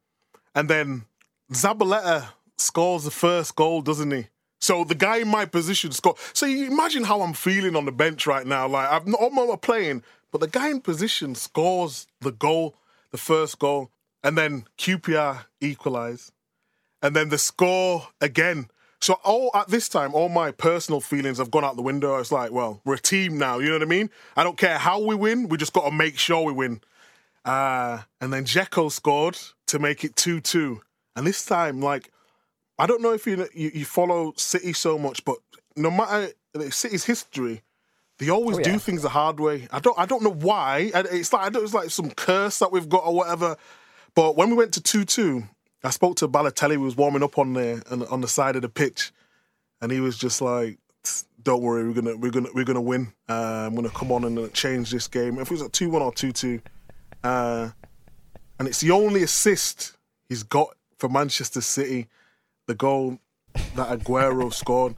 and 0.56 0.70
then 0.70 1.06
Zabaleta 1.52 2.28
scores 2.58 3.04
the 3.04 3.12
first 3.12 3.56
goal, 3.56 3.82
doesn't 3.82 4.12
he? 4.12 4.28
So 4.62 4.84
the 4.84 4.96
guy 4.96 5.18
in 5.18 5.28
my 5.28 5.46
position 5.46 5.92
scored. 5.92 6.18
So 6.34 6.46
you 6.46 6.68
imagine 6.68 7.04
how 7.04 7.22
I'm 7.22 7.34
feeling 7.34 7.76
on 7.76 7.86
the 7.86 7.92
bench 7.92 8.28
right 8.28 8.46
now. 8.46 8.68
Like 8.68 8.92
I'm 8.92 9.10
not, 9.10 9.22
I'm 9.22 9.36
not 9.36 9.62
playing, 9.62 10.04
but 10.32 10.42
the 10.42 10.48
guy 10.48 10.70
in 10.70 10.82
position 10.82 11.34
scores 11.34 12.08
the 12.20 12.32
goal, 12.32 12.76
the 13.12 13.18
first 13.18 13.60
goal, 13.60 13.92
and 14.24 14.38
then 14.38 14.66
QPR 14.78 15.46
equalise, 15.62 16.32
and 17.02 17.16
then 17.16 17.30
the 17.30 17.38
score 17.38 18.10
again. 18.22 18.70
So 19.02 19.14
all 19.24 19.52
at 19.56 19.70
this 19.70 19.88
time, 19.88 20.14
all 20.14 20.28
my 20.28 20.52
personal 20.52 21.00
feelings 21.00 21.38
have 21.38 21.52
gone 21.52 21.64
out 21.64 21.78
the 21.78 21.82
window. 21.82 22.18
It's 22.18 22.34
like, 22.34 22.52
well, 22.52 22.82
we're 22.84 22.96
a 22.96 23.00
team 23.00 23.38
now. 23.38 23.60
You 23.60 23.68
know 23.68 23.76
what 23.76 23.82
I 23.82 23.86
mean? 23.86 24.10
I 24.36 24.44
don't 24.44 24.58
care 24.58 24.78
how 24.78 25.00
we 25.00 25.16
win. 25.16 25.48
We 25.48 25.58
just 25.58 25.72
got 25.72 25.86
to 25.86 25.92
make 25.92 26.20
sure 26.20 26.44
we 26.44 26.52
win. 26.52 26.82
Uh, 27.46 28.00
and 28.20 28.34
then 28.34 28.44
Dzeko 28.44 28.92
scored 28.92 29.38
to 29.68 29.80
make 29.80 30.04
it 30.04 30.18
two-two. 30.18 30.82
And 31.16 31.26
this 31.26 31.46
time, 31.46 31.80
like, 31.80 32.12
I 32.78 32.86
don't 32.88 33.02
know 33.02 33.14
if 33.14 33.26
you, 33.26 33.48
you, 33.54 33.72
you 33.74 33.86
follow 33.86 34.34
City 34.36 34.74
so 34.74 34.98
much, 34.98 35.24
but 35.24 35.38
no 35.78 35.90
matter 35.90 36.32
City's 36.70 37.06
history, 37.06 37.62
they 38.20 38.30
always 38.30 38.58
oh, 38.58 38.60
yeah. 38.60 38.74
do 38.74 38.80
things 38.80 39.02
the 39.02 39.10
hard 39.10 39.40
way. 39.40 39.68
I 39.72 39.80
don't 39.80 39.98
I 39.98 40.06
don't 40.06 40.22
know 40.22 40.34
why. 40.34 40.92
It's 40.94 41.32
like 41.32 41.56
it's 41.56 41.74
like 41.74 41.90
some 41.90 42.12
curse 42.12 42.60
that 42.60 42.72
we've 42.72 42.88
got 42.88 43.06
or 43.06 43.16
whatever. 43.16 43.56
But 44.14 44.36
when 44.36 44.50
we 44.50 44.56
went 44.56 44.74
to 44.74 44.82
two-two, 44.82 45.44
I 45.84 45.90
spoke 45.92 46.18
to 46.18 46.28
Balotelli. 46.28 46.72
We 46.72 46.78
was 46.78 46.98
warming 46.98 47.24
up 47.24 47.38
on 47.38 47.54
the 47.54 47.82
on 48.12 48.20
the 48.20 48.28
side 48.28 48.58
of 48.58 48.62
the 48.62 48.70
pitch, 48.70 49.14
and 49.82 49.90
he 49.90 50.02
was 50.02 50.18
just 50.18 50.42
like, 50.42 50.78
"Don't 51.42 51.62
worry, 51.62 51.88
we're 51.88 51.94
gonna 51.94 52.18
we're 52.18 52.32
gonna 52.32 52.50
we're 52.54 52.66
gonna 52.66 52.82
win. 52.82 53.14
Uh, 53.30 53.68
I'm 53.68 53.76
gonna 53.76 53.90
come 53.90 54.12
on 54.12 54.26
and 54.26 54.54
change 54.54 54.92
this 54.92 55.08
game. 55.08 55.40
If 55.40 55.48
it 55.48 55.52
was 55.52 55.62
a 55.62 55.70
two 55.70 55.90
one 55.90 56.02
or 56.02 56.12
two 56.12 56.34
two, 56.34 56.60
uh, 57.24 57.70
and 58.60 58.68
it's 58.68 58.82
the 58.82 58.92
only 58.92 59.24
assist 59.24 59.96
he's 60.28 60.44
got 60.44 60.76
for 60.98 61.08
Manchester 61.08 61.62
City, 61.62 62.10
the 62.68 62.76
goal 62.76 63.18
that 63.76 63.98
Aguero 63.98 64.54
scored, 64.54 64.96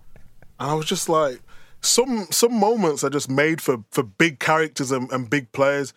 and 0.59 0.71
I 0.71 0.73
was 0.73 0.87
just 0.87 1.07
like, 1.07 1.39
some 1.81 2.27
some 2.31 2.53
moments 2.53 3.03
are 3.03 3.09
just 3.09 3.29
made 3.29 3.61
for 3.61 3.83
for 3.91 4.03
big 4.03 4.39
characters 4.39 4.91
and, 4.91 5.11
and 5.11 5.29
big 5.29 5.51
players, 5.51 5.93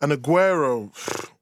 and 0.00 0.12
Aguero, 0.12 0.92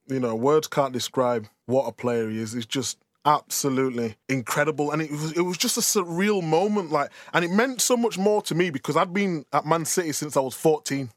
you 0.06 0.20
know, 0.20 0.34
words 0.34 0.68
can't 0.68 0.92
describe 0.92 1.48
what 1.66 1.86
a 1.86 1.92
player 1.92 2.28
he 2.28 2.38
is. 2.38 2.52
He's 2.52 2.66
just 2.66 2.98
absolutely 3.24 4.16
incredible. 4.28 4.90
And 4.90 5.02
it 5.02 5.10
was 5.10 5.32
it 5.32 5.42
was 5.42 5.58
just 5.58 5.76
a 5.76 5.80
surreal 5.80 6.42
moment 6.42 6.90
like 6.90 7.10
and 7.32 7.44
it 7.44 7.50
meant 7.50 7.80
so 7.80 7.96
much 7.96 8.18
more 8.18 8.42
to 8.42 8.54
me 8.54 8.70
because 8.70 8.96
I'd 8.96 9.12
been 9.12 9.44
at 9.52 9.66
Man 9.66 9.84
City 9.84 10.12
since 10.12 10.36
I 10.36 10.40
was 10.40 10.54
14 10.54 11.10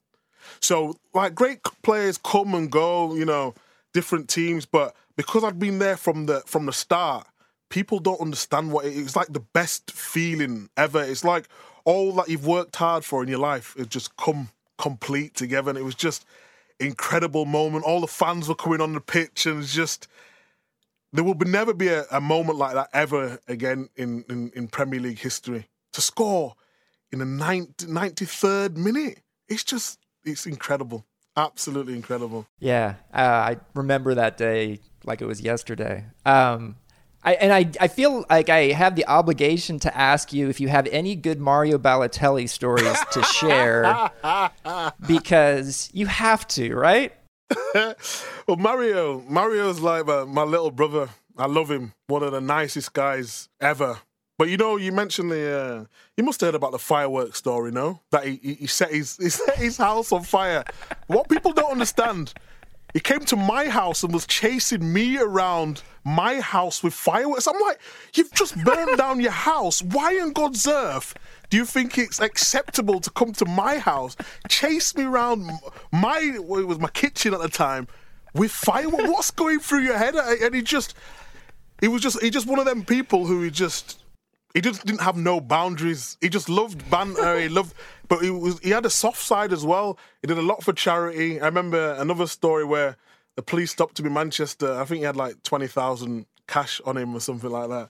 so 0.60 0.96
like 1.14 1.36
great 1.36 1.60
players 1.84 2.18
come 2.18 2.56
and 2.56 2.70
go 2.70 3.16
you 3.16 3.24
know 3.24 3.54
different 3.94 4.28
teams 4.28 4.66
but 4.66 4.96
because 5.16 5.44
I'd 5.44 5.60
been 5.60 5.80
there 5.80 5.96
from 5.96 6.26
the 6.26 6.42
from 6.48 6.66
the 6.66 6.74
start 6.74 7.28
people 7.72 8.00
don't 8.00 8.22
understand 8.22 8.72
what 8.72 8.86
it's 8.86 9.16
like 9.16 9.34
the 9.34 9.40
best 9.40 9.90
feeling 9.90 10.70
ever. 10.78 11.02
It's 11.02 11.24
like 11.24 11.48
all 11.86 12.14
that 12.14 12.30
you've 12.30 12.46
worked 12.46 12.76
hard 12.76 13.06
for 13.06 13.24
in 13.24 13.30
your 13.30 13.40
life 13.40 13.76
has 13.78 13.88
just 13.88 14.16
come 14.18 14.50
complete 14.78 15.36
together, 15.36 15.70
and 15.70 15.78
it 15.78 15.84
was 15.84 15.96
just 15.96 16.26
incredible 16.80 17.46
moment. 17.46 17.86
All 17.86 18.02
the 18.02 18.08
fans 18.08 18.48
were 18.48 18.56
coming 18.56 18.82
on 18.82 18.94
the 18.94 19.02
pitch, 19.02 19.46
and 19.46 19.62
it's 19.64 19.74
just 19.74 20.08
there 21.14 21.24
will 21.24 21.36
be, 21.36 21.50
never 21.50 21.74
be 21.74 21.88
a, 21.88 22.06
a 22.12 22.22
moment 22.22 22.58
like 22.58 22.74
that 22.74 22.90
ever 22.94 23.40
again 23.48 23.90
in, 23.96 24.24
in, 24.30 24.52
in 24.56 24.68
Premier 24.68 25.00
League 25.00 25.20
history. 25.20 25.68
To 25.94 26.02
score 26.02 26.56
in 27.12 27.20
the 27.20 27.26
90, 27.26 27.86
93rd 27.88 28.78
minute, 28.78 29.20
it's 29.50 29.64
just 29.64 30.00
it's 30.24 30.46
incredible, 30.46 31.06
absolutely 31.36 31.94
incredible. 31.94 32.48
Yeah, 32.60 32.96
uh, 33.14 33.18
I 33.18 33.58
remember 33.74 34.16
that 34.16 34.38
day 34.38 34.80
like 35.04 35.22
it 35.22 35.26
was 35.26 35.42
yesterday. 35.42 36.06
Um, 36.26 36.76
I, 37.24 37.34
and 37.34 37.54
I, 37.54 37.70
I 37.80 37.88
feel 37.88 38.26
like 38.30 38.50
I 38.50 38.72
have 38.72 38.96
the 38.96 39.06
obligation 39.08 39.80
to 39.80 39.96
ask 39.96 40.34
you 40.34 40.50
if 40.50 40.60
you 40.60 40.70
have 40.70 40.88
any 40.88 41.16
good 41.16 41.40
Mario 41.40 41.78
Balotelli 41.78 42.50
stories 42.50 42.98
to 43.12 43.24
share 43.24 44.10
because 45.06 45.90
you 45.94 46.08
have 46.08 46.48
to, 46.50 46.74
right? 46.76 47.14
well, 47.76 48.58
Mario, 48.58 49.22
Mario's 49.28 49.80
like 49.80 50.06
my, 50.06 50.24
my 50.24 50.44
little 50.44 50.72
brother. 50.72 51.10
I 51.38 51.46
love 51.46 51.70
him. 51.70 51.94
One 52.08 52.24
of 52.24 52.32
the 52.32 52.42
nicest 52.42 52.94
guys 52.94 53.50
ever. 53.60 54.00
But 54.38 54.50
you 54.50 54.58
know, 54.58 54.78
you 54.78 54.92
mentioned 54.92 55.32
the. 55.32 55.60
Uh, 55.60 55.86
you 56.18 56.24
must 56.24 56.42
have 56.42 56.48
heard 56.48 56.56
about 56.56 56.72
the 56.72 56.80
fireworks 56.80 57.38
story, 57.38 57.72
no? 57.72 58.00
That 58.12 58.26
he, 58.26 58.38
he, 58.38 58.68
set 58.68 58.92
his 58.92 59.18
he 59.22 59.30
set 59.30 59.58
his 59.58 59.78
house 59.78 60.12
on 60.12 60.24
fire. 60.24 60.64
what 61.08 61.30
people 61.30 61.54
don't 61.54 61.72
understand 61.72 62.34
he 62.94 63.00
came 63.00 63.22
to 63.22 63.36
my 63.36 63.70
house 63.70 64.04
and 64.04 64.14
was 64.14 64.26
chasing 64.28 64.92
me 64.92 65.18
around 65.18 65.82
my 66.04 66.40
house 66.40 66.84
with 66.84 66.94
fireworks. 66.94 67.48
I'm 67.48 67.60
like, 67.60 67.80
you've 68.16 68.32
just 68.34 68.62
burned 68.64 68.98
down 68.98 69.20
your 69.20 69.32
house. 69.32 69.82
Why 69.82 70.14
in 70.14 70.34
God's 70.34 70.68
earth 70.68 71.14
do 71.50 71.58
you 71.58 71.66
think 71.66 71.98
it's 71.98 72.20
acceptable 72.20 73.00
to 73.00 73.10
come 73.12 73.34
to 73.34 73.46
my 73.46 73.78
house, 73.78 74.16
chase 74.50 74.96
me 74.96 75.04
around 75.04 75.50
my, 75.92 76.38
well, 76.42 76.60
it 76.60 76.68
was 76.68 76.80
my 76.80 76.90
kitchen 76.90 77.34
at 77.34 77.42
the 77.42 77.50
time, 77.50 77.88
with 78.34 78.52
fireworks? 78.52 79.10
What's 79.10 79.32
going 79.32 79.60
through 79.60 79.82
your 79.82 79.98
head? 79.98 80.16
And 80.16 80.56
he 80.56 80.62
just, 80.62 80.96
he 81.82 81.88
was 81.88 82.02
just, 82.02 82.22
he 82.22 82.30
just 82.30 82.48
one 82.48 82.60
of 82.60 82.66
them 82.66 82.84
people 82.84 83.26
who 83.26 83.42
he 83.42 83.52
just, 83.52 84.04
he 84.54 84.62
just 84.62 84.86
didn't 84.86 85.02
have 85.02 85.16
no 85.16 85.40
boundaries. 85.40 86.18
He 86.20 86.30
just 86.30 86.50
loved 86.50 86.90
banter. 86.90 87.40
he 87.40 87.48
loved 87.48 87.74
but 88.12 88.22
he 88.22 88.30
was 88.30 88.60
he 88.60 88.72
had 88.72 88.86
a 88.86 88.90
soft 88.90 89.22
side 89.22 89.54
as 89.54 89.66
well. 89.66 89.98
He 90.22 90.28
did 90.28 90.38
a 90.38 90.42
lot 90.42 90.66
for 90.66 90.74
charity. 90.74 91.40
I 91.40 91.46
remember 91.46 91.94
another 91.94 92.28
story 92.28 92.66
where 92.66 92.98
the 93.36 93.42
police 93.42 93.72
stopped 93.72 94.00
him 94.00 94.06
in 94.06 94.14
Manchester. 94.14 94.74
I 94.74 94.86
think 94.86 95.00
he 95.00 95.06
had 95.06 95.16
like 95.16 95.42
twenty 95.44 95.68
thousand 95.68 96.26
cash 96.48 96.82
on 96.86 96.98
him 96.98 97.16
or 97.16 97.20
something 97.20 97.50
like 97.50 97.70
that. 97.70 97.90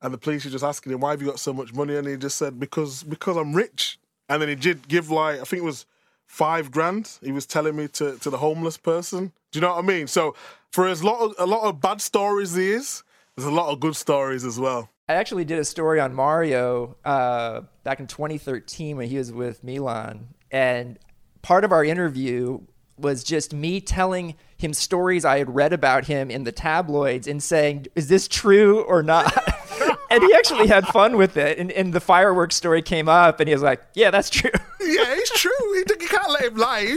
And 0.00 0.14
the 0.14 0.18
police 0.18 0.44
were 0.44 0.50
just 0.50 0.64
asking 0.64 0.92
him, 0.92 1.00
"Why 1.00 1.10
have 1.10 1.20
you 1.20 1.28
got 1.28 1.40
so 1.40 1.52
much 1.52 1.74
money?" 1.74 1.96
And 1.96 2.06
he 2.06 2.16
just 2.16 2.36
said, 2.36 2.60
"Because 2.60 3.02
because 3.02 3.36
I'm 3.36 3.54
rich." 3.54 3.98
And 4.28 4.40
then 4.42 4.48
he 4.48 4.54
did 4.54 4.88
give 4.88 5.10
like 5.10 5.40
I 5.40 5.44
think 5.44 5.62
it 5.62 5.66
was 5.66 5.86
five 6.26 6.70
grand. 6.70 7.18
He 7.22 7.32
was 7.32 7.46
telling 7.46 7.76
me 7.76 7.88
to 7.88 8.16
to 8.18 8.30
the 8.30 8.38
homeless 8.38 8.76
person. 8.76 9.32
Do 9.50 9.58
you 9.58 9.60
know 9.60 9.74
what 9.74 9.84
I 9.84 9.86
mean? 9.86 10.06
So 10.06 10.34
for 10.70 10.86
as 10.86 11.02
lot 11.02 11.20
of, 11.20 11.34
a 11.38 11.46
lot 11.46 11.62
of 11.62 11.80
bad 11.80 12.00
stories 12.00 12.54
there 12.54 12.76
is, 12.76 13.02
there's 13.34 13.48
a 13.48 13.50
lot 13.50 13.72
of 13.72 13.80
good 13.80 13.96
stories 13.96 14.44
as 14.44 14.60
well. 14.60 14.90
I 15.08 15.14
actually 15.14 15.46
did 15.46 15.58
a 15.58 15.64
story 15.64 16.00
on 16.00 16.14
Mario 16.14 16.96
uh, 17.04 17.62
back 17.82 17.98
in 17.98 18.06
2013 18.06 18.98
when 18.98 19.08
he 19.08 19.16
was 19.16 19.32
with 19.32 19.64
Milan, 19.64 20.28
and 20.50 20.98
part 21.40 21.64
of 21.64 21.72
our 21.72 21.82
interview 21.82 22.60
was 22.98 23.24
just 23.24 23.54
me 23.54 23.80
telling 23.80 24.34
him 24.58 24.72
stories 24.72 25.24
I 25.24 25.38
had 25.38 25.54
read 25.54 25.72
about 25.72 26.06
him 26.06 26.30
in 26.30 26.44
the 26.44 26.52
tabloids 26.52 27.26
and 27.26 27.42
saying, 27.42 27.86
"Is 27.94 28.08
this 28.08 28.28
true 28.28 28.82
or 28.82 29.02
not?" 29.02 29.32
and 30.10 30.22
he 30.22 30.34
actually 30.34 30.66
had 30.66 30.86
fun 30.88 31.16
with 31.16 31.36
it. 31.36 31.58
And, 31.58 31.70
and, 31.72 31.92
the 31.92 32.00
fireworks 32.00 32.56
story 32.56 32.82
came 32.82 33.08
up, 33.08 33.40
and 33.40 33.48
he 33.48 33.54
was 33.54 33.62
like, 33.62 33.82
"Yeah, 33.94 34.10
that's 34.10 34.30
true." 34.30 34.50
yeah, 34.80 35.14
it's 35.14 35.40
true. 35.40 35.50
You 35.74 35.84
can't 35.84 36.30
let 36.30 36.44
him 36.44 36.56
lie. 36.56 36.96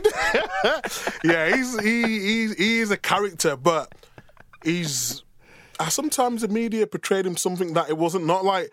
yeah, 1.24 1.56
he's 1.56 1.80
he, 1.80 2.02
he 2.04 2.54
he 2.56 2.80
is 2.80 2.92
a 2.92 2.98
character, 2.98 3.56
but 3.56 3.94
he's 4.64 5.24
I 5.80 5.90
sometimes 5.90 6.42
the 6.42 6.48
media 6.48 6.86
portrayed 6.88 7.26
him 7.26 7.38
something 7.38 7.74
that 7.74 7.90
it 7.90 7.98
wasn't. 7.98 8.26
Not 8.26 8.46
like, 8.46 8.72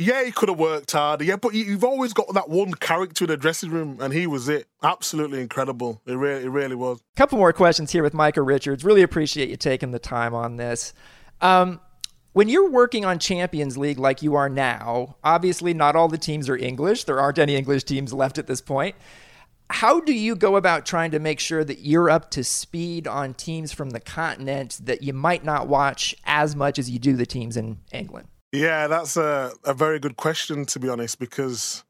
yeah, 0.00 0.24
he 0.24 0.32
could 0.32 0.48
have 0.48 0.58
worked 0.58 0.92
harder, 0.92 1.24
yeah, 1.24 1.36
but 1.36 1.54
you've 1.54 1.84
always 1.84 2.12
got 2.12 2.32
that 2.34 2.48
one 2.48 2.72
character 2.74 3.24
in 3.24 3.30
the 3.30 3.36
dressing 3.36 3.70
room, 3.70 3.98
and 4.00 4.12
he 4.12 4.26
was 4.26 4.48
it. 4.48 4.66
Absolutely 4.82 5.40
incredible. 5.40 6.00
It 6.06 6.14
really, 6.14 6.44
it 6.44 6.48
really 6.48 6.74
was. 6.74 6.98
A 6.98 7.16
couple 7.16 7.38
more 7.38 7.52
questions 7.52 7.92
here 7.92 8.02
with 8.02 8.14
Micah 8.14 8.42
Richards. 8.42 8.84
Really 8.84 9.02
appreciate 9.02 9.50
you 9.50 9.56
taking 9.56 9.90
the 9.90 9.98
time 9.98 10.34
on 10.34 10.56
this. 10.56 10.94
Um, 11.40 11.80
when 12.32 12.48
you're 12.48 12.70
working 12.70 13.04
on 13.04 13.18
Champions 13.18 13.76
League 13.76 13.98
like 13.98 14.22
you 14.22 14.36
are 14.36 14.48
now, 14.48 15.16
obviously 15.22 15.74
not 15.74 15.96
all 15.96 16.08
the 16.08 16.18
teams 16.18 16.48
are 16.48 16.56
English. 16.56 17.04
There 17.04 17.20
aren't 17.20 17.38
any 17.38 17.56
English 17.56 17.84
teams 17.84 18.12
left 18.12 18.38
at 18.38 18.46
this 18.46 18.60
point 18.60 18.96
how 19.72 20.00
do 20.00 20.12
you 20.12 20.34
go 20.34 20.56
about 20.56 20.84
trying 20.84 21.12
to 21.12 21.20
make 21.20 21.38
sure 21.38 21.62
that 21.62 21.78
you're 21.80 22.10
up 22.10 22.30
to 22.32 22.42
speed 22.42 23.06
on 23.06 23.32
teams 23.34 23.72
from 23.72 23.90
the 23.90 24.00
continent 24.00 24.80
that 24.82 25.02
you 25.02 25.12
might 25.12 25.44
not 25.44 25.68
watch 25.68 26.14
as 26.24 26.56
much 26.56 26.76
as 26.78 26.90
you 26.90 26.98
do 26.98 27.14
the 27.14 27.24
teams 27.24 27.56
in 27.56 27.78
England? 27.92 28.26
Yeah, 28.52 28.88
that's 28.88 29.16
a, 29.16 29.52
a 29.64 29.74
very 29.74 29.98
good 29.98 30.16
question, 30.16 30.64
to 30.66 30.80
be 30.80 30.88
honest, 30.88 31.18
because 31.18 31.84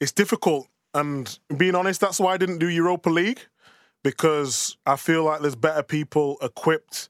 it's 0.00 0.12
difficult. 0.12 0.68
And 0.92 1.38
being 1.56 1.74
honest, 1.74 2.00
that's 2.00 2.20
why 2.20 2.34
I 2.34 2.36
didn't 2.36 2.58
do 2.58 2.68
Europa 2.68 3.08
League, 3.08 3.40
because 4.02 4.76
I 4.86 4.96
feel 4.96 5.24
like 5.24 5.40
there's 5.40 5.56
better 5.56 5.82
people 5.82 6.36
equipped. 6.42 7.08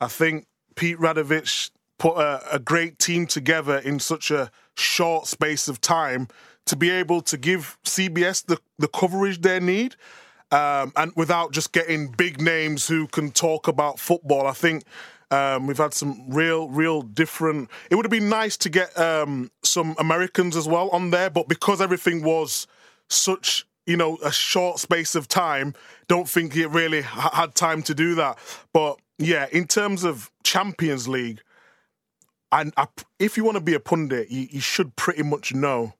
I 0.00 0.08
think 0.08 0.46
Pete 0.76 0.98
Radovich 0.98 1.70
put 1.98 2.16
a, 2.18 2.42
a 2.52 2.58
great 2.58 2.98
team 2.98 3.26
together 3.26 3.78
in 3.78 3.98
such 3.98 4.30
a 4.30 4.50
short 4.76 5.26
space 5.26 5.68
of 5.68 5.80
time 5.80 6.28
to 6.66 6.76
be 6.76 6.90
able 6.90 7.22
to 7.22 7.36
give 7.36 7.78
CBS 7.84 8.44
the, 8.44 8.58
the 8.78 8.88
coverage 8.88 9.40
they 9.40 9.60
need. 9.60 9.96
Um, 10.50 10.92
and 10.96 11.12
without 11.16 11.52
just 11.52 11.72
getting 11.72 12.08
big 12.12 12.40
names 12.40 12.86
who 12.86 13.06
can 13.08 13.30
talk 13.30 13.66
about 13.68 13.98
football, 13.98 14.46
I 14.46 14.52
think 14.52 14.84
um, 15.30 15.66
we've 15.66 15.78
had 15.78 15.94
some 15.94 16.30
real, 16.30 16.68
real 16.68 17.02
different. 17.02 17.70
It 17.90 17.96
would 17.96 18.04
have 18.04 18.10
been 18.10 18.28
nice 18.28 18.56
to 18.58 18.68
get 18.68 18.96
um, 18.98 19.50
some 19.62 19.94
Americans 19.98 20.56
as 20.56 20.68
well 20.68 20.88
on 20.90 21.10
there, 21.10 21.30
but 21.30 21.48
because 21.48 21.80
everything 21.80 22.22
was 22.22 22.66
such, 23.08 23.66
you 23.86 23.96
know, 23.96 24.18
a 24.24 24.32
short 24.32 24.78
space 24.78 25.14
of 25.14 25.28
time, 25.28 25.74
don't 26.08 26.28
think 26.28 26.56
it 26.56 26.68
really 26.68 27.02
ha- 27.02 27.30
had 27.32 27.54
time 27.54 27.82
to 27.82 27.94
do 27.94 28.14
that. 28.16 28.38
But 28.72 28.98
yeah, 29.18 29.46
in 29.52 29.66
terms 29.66 30.04
of 30.04 30.30
Champions 30.42 31.08
League, 31.08 31.40
and 32.52 32.72
if 33.18 33.36
you 33.36 33.44
want 33.44 33.56
to 33.56 33.62
be 33.62 33.74
a 33.74 33.80
pundit, 33.80 34.30
you, 34.30 34.46
you 34.50 34.60
should 34.60 34.94
pretty 34.94 35.24
much 35.24 35.54
know 35.54 35.94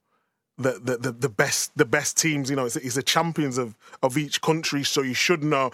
the, 0.57 0.97
the, 0.97 1.11
the 1.11 1.29
best 1.29 1.77
the 1.77 1.85
best 1.85 2.17
teams. 2.17 2.49
You 2.49 2.55
know, 2.55 2.65
it's, 2.65 2.75
it's 2.77 2.95
the 2.95 3.03
champions 3.03 3.57
of, 3.57 3.75
of 4.01 4.17
each 4.17 4.41
country, 4.41 4.83
so 4.83 5.01
you 5.01 5.13
should 5.13 5.43
know. 5.43 5.71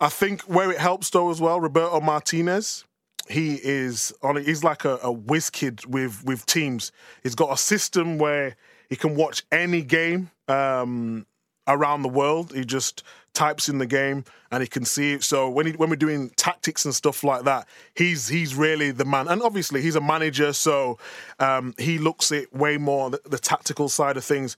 I 0.00 0.08
think 0.08 0.42
where 0.42 0.70
it 0.70 0.78
helps 0.78 1.10
though 1.10 1.30
as 1.30 1.40
well, 1.40 1.60
Roberto 1.60 2.00
Martinez. 2.00 2.84
He 3.30 3.60
is 3.62 4.12
on. 4.22 4.36
He's 4.36 4.64
like 4.64 4.84
a, 4.84 4.98
a 5.02 5.12
whiz 5.12 5.50
kid 5.50 5.84
with 5.86 6.24
with 6.24 6.46
teams. 6.46 6.92
He's 7.22 7.34
got 7.34 7.52
a 7.52 7.56
system 7.56 8.18
where 8.18 8.56
he 8.88 8.96
can 8.96 9.14
watch 9.14 9.44
any 9.52 9.82
game 9.82 10.30
um, 10.48 11.26
around 11.66 12.02
the 12.02 12.08
world. 12.08 12.52
He 12.54 12.64
just 12.64 13.02
types 13.34 13.68
in 13.68 13.78
the 13.78 13.86
game 13.86 14.24
and 14.50 14.62
he 14.62 14.66
can 14.66 14.84
see 14.84 15.12
it. 15.12 15.22
So 15.22 15.48
when 15.48 15.66
he, 15.66 15.72
when 15.72 15.90
we're 15.90 15.96
doing 15.96 16.30
tactics 16.30 16.84
and 16.84 16.94
stuff 16.94 17.22
like 17.22 17.44
that, 17.44 17.68
he's 17.94 18.28
he's 18.28 18.54
really 18.54 18.90
the 18.90 19.04
man. 19.04 19.28
And 19.28 19.42
obviously 19.42 19.82
he's 19.82 19.96
a 19.96 20.00
manager, 20.00 20.52
so 20.52 20.98
um, 21.38 21.74
he 21.78 21.98
looks 21.98 22.32
at 22.32 22.52
way 22.52 22.78
more 22.78 23.10
the, 23.10 23.20
the, 23.24 23.38
tactical 23.38 23.88
side 23.88 24.16
of 24.16 24.24
things. 24.24 24.56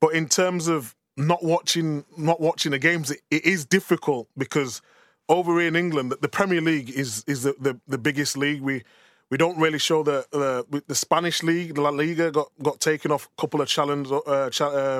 But 0.00 0.14
in 0.14 0.28
terms 0.28 0.68
of 0.68 0.94
not 1.16 1.42
watching 1.42 2.04
not 2.16 2.40
watching 2.40 2.72
the 2.72 2.78
games, 2.78 3.10
it, 3.10 3.20
it 3.30 3.44
is 3.44 3.64
difficult 3.64 4.28
because 4.36 4.82
over 5.30 5.60
in 5.60 5.76
England, 5.76 6.12
the 6.20 6.28
Premier 6.28 6.60
League 6.60 6.90
is 6.90 7.24
is 7.26 7.44
the, 7.44 7.54
the, 7.58 7.80
the 7.88 7.98
biggest 7.98 8.36
league. 8.36 8.60
We 8.60 8.82
we 9.30 9.38
don't 9.38 9.58
really 9.58 9.78
show 9.78 10.02
the 10.02 10.26
the, 10.32 10.82
the 10.86 10.94
Spanish 10.94 11.42
league, 11.42 11.78
La 11.78 11.90
Liga, 11.90 12.30
got 12.30 12.48
got 12.62 12.80
taken 12.80 13.12
off 13.12 13.28
a 13.38 13.40
couple 13.40 13.60
of 13.62 13.68
challenge, 13.68 14.08
uh, 14.10 14.50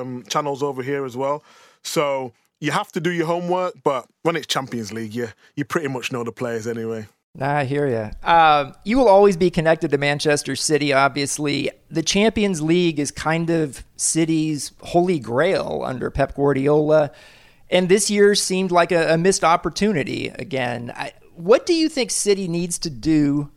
um, 0.00 0.22
channels 0.28 0.62
over 0.62 0.82
here 0.82 1.04
as 1.04 1.16
well. 1.16 1.42
So 1.82 2.32
you 2.60 2.70
have 2.70 2.92
to 2.92 3.00
do 3.00 3.10
your 3.10 3.26
homework, 3.26 3.74
but 3.82 4.06
when 4.22 4.36
it's 4.36 4.46
Champions 4.46 4.92
League, 4.92 5.14
you 5.14 5.28
you 5.56 5.64
pretty 5.64 5.88
much 5.88 6.12
know 6.12 6.24
the 6.24 6.32
players 6.32 6.66
anyway. 6.66 7.06
I 7.40 7.64
hear 7.64 7.86
you. 7.86 8.28
Um, 8.28 8.74
you 8.84 8.98
will 8.98 9.08
always 9.08 9.36
be 9.36 9.50
connected 9.50 9.92
to 9.92 9.98
Manchester 9.98 10.56
City, 10.56 10.92
obviously. 10.92 11.70
The 11.88 12.02
Champions 12.02 12.60
League 12.60 12.98
is 12.98 13.12
kind 13.12 13.50
of 13.50 13.84
City's 13.96 14.72
holy 14.82 15.20
grail 15.20 15.82
under 15.84 16.10
Pep 16.10 16.34
Guardiola. 16.34 17.12
And 17.70 17.88
this 17.88 18.10
year 18.10 18.34
seemed 18.34 18.72
like 18.72 18.92
a, 18.92 19.14
a 19.14 19.18
missed 19.18 19.44
opportunity 19.44 20.28
again. 20.28 20.92
I, 20.94 21.12
what 21.34 21.66
do 21.66 21.74
you 21.74 21.88
think 21.88 22.10
City 22.10 22.48
needs 22.48 22.78
to 22.80 22.90
do 22.90 23.50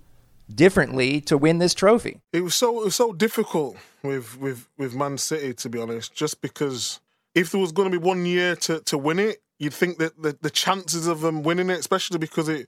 differently 0.54 1.20
to 1.22 1.38
win 1.38 1.58
this 1.58 1.74
trophy? 1.74 2.22
It 2.32 2.42
was 2.42 2.56
so 2.56 2.82
it 2.82 2.86
was 2.86 2.96
so 2.96 3.14
difficult 3.14 3.78
with 4.04 4.40
with 4.40 4.68
with 4.78 4.94
Man 4.94 5.18
City 5.18 5.54
to 5.56 5.70
be 5.70 5.80
honest, 5.80 6.14
just 6.14 6.42
because 6.42 7.00
if 7.34 7.52
there 7.52 7.62
was 7.62 7.72
going 7.72 7.92
to 7.92 8.00
be 8.00 8.04
one 8.04 8.26
year 8.26 8.56
to, 8.58 8.80
to 8.82 8.98
win 8.98 9.20
it, 9.20 9.42
you'd 9.58 9.74
think 9.74 9.98
that 9.98 10.22
the, 10.22 10.38
the 10.40 10.50
chances 10.50 11.08
of 11.08 11.22
them 11.22 11.42
winning 11.42 11.70
it, 11.70 11.80
especially 11.80 12.20
because 12.20 12.48
it 12.48 12.68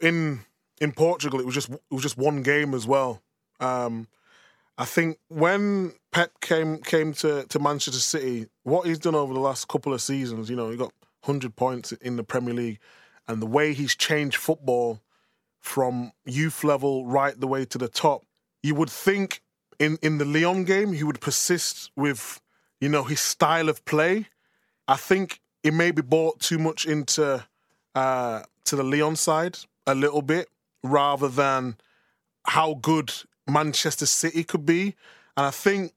in 0.00 0.40
in 0.80 0.92
Portugal, 0.92 1.38
it 1.38 1.46
was 1.46 1.54
just 1.54 1.70
it 1.70 1.80
was 1.90 2.02
just 2.02 2.18
one 2.18 2.42
game 2.42 2.74
as 2.74 2.86
well. 2.86 3.22
Um, 3.60 4.08
I 4.78 4.84
think 4.84 5.18
when 5.28 5.92
Pep 6.12 6.40
came 6.40 6.78
came 6.78 7.12
to, 7.14 7.44
to 7.44 7.58
Manchester 7.58 8.00
City, 8.00 8.46
what 8.62 8.86
he's 8.86 8.98
done 8.98 9.14
over 9.14 9.34
the 9.34 9.40
last 9.40 9.68
couple 9.68 9.92
of 9.92 10.00
seasons, 10.00 10.48
you 10.48 10.56
know, 10.56 10.70
he 10.70 10.76
got 10.76 10.92
100 11.24 11.54
points 11.56 11.92
in 11.92 12.16
the 12.16 12.24
Premier 12.24 12.54
League, 12.54 12.78
and 13.28 13.40
the 13.40 13.46
way 13.46 13.74
he's 13.74 13.94
changed 13.94 14.36
football 14.36 15.00
from 15.60 16.12
youth 16.24 16.64
level 16.64 17.06
right 17.06 17.38
the 17.38 17.46
way 17.46 17.64
to 17.64 17.78
the 17.78 17.88
top, 17.88 18.24
you 18.62 18.74
would 18.74 18.90
think 18.90 19.42
in, 19.78 19.98
in 20.02 20.18
the 20.18 20.24
Lyon 20.24 20.64
game 20.64 20.92
he 20.92 21.04
would 21.04 21.20
persist 21.20 21.90
with, 21.96 22.40
you 22.80 22.88
know, 22.88 23.04
his 23.04 23.20
style 23.20 23.68
of 23.68 23.84
play. 23.84 24.26
I 24.88 24.96
think 24.96 25.40
it 25.62 25.72
maybe 25.72 26.02
bought 26.02 26.40
too 26.40 26.58
much 26.58 26.86
into 26.86 27.44
uh, 27.94 28.42
to 28.64 28.76
the 28.76 28.82
Lyon 28.82 29.16
side 29.16 29.58
a 29.86 29.94
little 29.94 30.22
bit 30.22 30.48
rather 30.82 31.28
than 31.28 31.76
how 32.44 32.74
good 32.74 33.12
Manchester 33.46 34.06
City 34.06 34.44
could 34.44 34.66
be. 34.66 34.94
And 35.36 35.46
I 35.46 35.50
think 35.50 35.92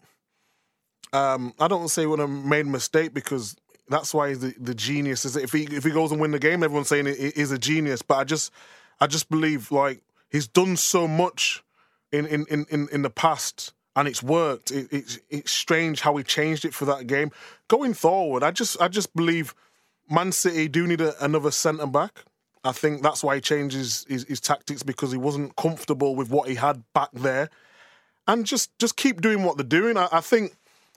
um, 1.14 1.54
I 1.60 1.68
don't 1.68 1.90
say 1.90 2.06
when 2.06 2.20
I 2.20 2.26
made 2.26 2.66
a 2.66 2.70
mistake 2.70 3.14
because 3.14 3.56
that's 3.88 4.14
why 4.14 4.34
the, 4.34 4.54
the 4.60 4.74
genius 4.74 5.26
is 5.26 5.36
if 5.36 5.52
he 5.52 5.64
if 5.64 5.84
he 5.84 5.92
goes 5.92 6.12
and 6.12 6.20
win 6.20 6.32
the 6.32 6.40
game, 6.40 6.64
everyone's 6.64 6.88
saying 6.88 7.06
he 7.06 7.12
is 7.12 7.52
a 7.52 7.58
genius. 7.58 8.02
But 8.02 8.16
I 8.16 8.24
just 8.24 8.52
I 9.00 9.08
just 9.08 9.30
believe 9.30 9.72
like 9.72 10.02
he's 10.30 10.48
done 10.48 10.78
so 10.78 11.08
much 11.08 11.64
in 12.12 12.26
in 12.26 12.46
in, 12.50 12.88
in 12.92 13.02
the 13.02 13.10
past 13.10 13.74
and 13.96 14.08
it's 14.08 14.22
worked. 14.22 14.72
It, 14.72 14.88
it's 14.92 15.20
it's 15.30 15.52
strange 15.52 16.02
how 16.02 16.16
he 16.18 16.24
changed 16.24 16.66
it 16.66 16.74
for 16.74 16.86
that 16.86 17.08
game. 17.08 17.32
Going 17.68 17.94
forward, 17.94 18.44
I 18.44 18.52
just 18.52 18.82
I 18.82 18.88
just 18.88 19.16
believe 19.16 19.56
Man 20.10 20.32
City 20.32 20.68
do 20.68 20.86
need 20.88 21.02
a, 21.02 21.24
another 21.24 21.52
centre 21.52 21.88
back. 21.88 22.26
I 22.66 22.72
think 22.72 23.04
that's 23.04 23.24
why 23.24 23.36
he 23.36 23.42
changed 23.42 23.76
his, 23.76 24.06
his, 24.10 24.24
his 24.24 24.40
tactics 24.42 24.84
because 24.84 25.12
he 25.12 25.18
wasn't 25.18 25.56
comfortable 25.56 26.16
with 26.16 26.30
what 26.30 26.50
he 26.50 26.56
had 26.56 26.84
back 26.94 27.10
there, 27.14 27.50
and 28.28 28.46
just 28.46 28.78
just 28.80 28.98
keep 28.98 29.22
doing 29.22 29.44
what 29.44 29.58
they're 29.58 29.66
doing. 29.66 29.98
I, 29.98 30.08
I 30.12 30.22
think 30.22 30.56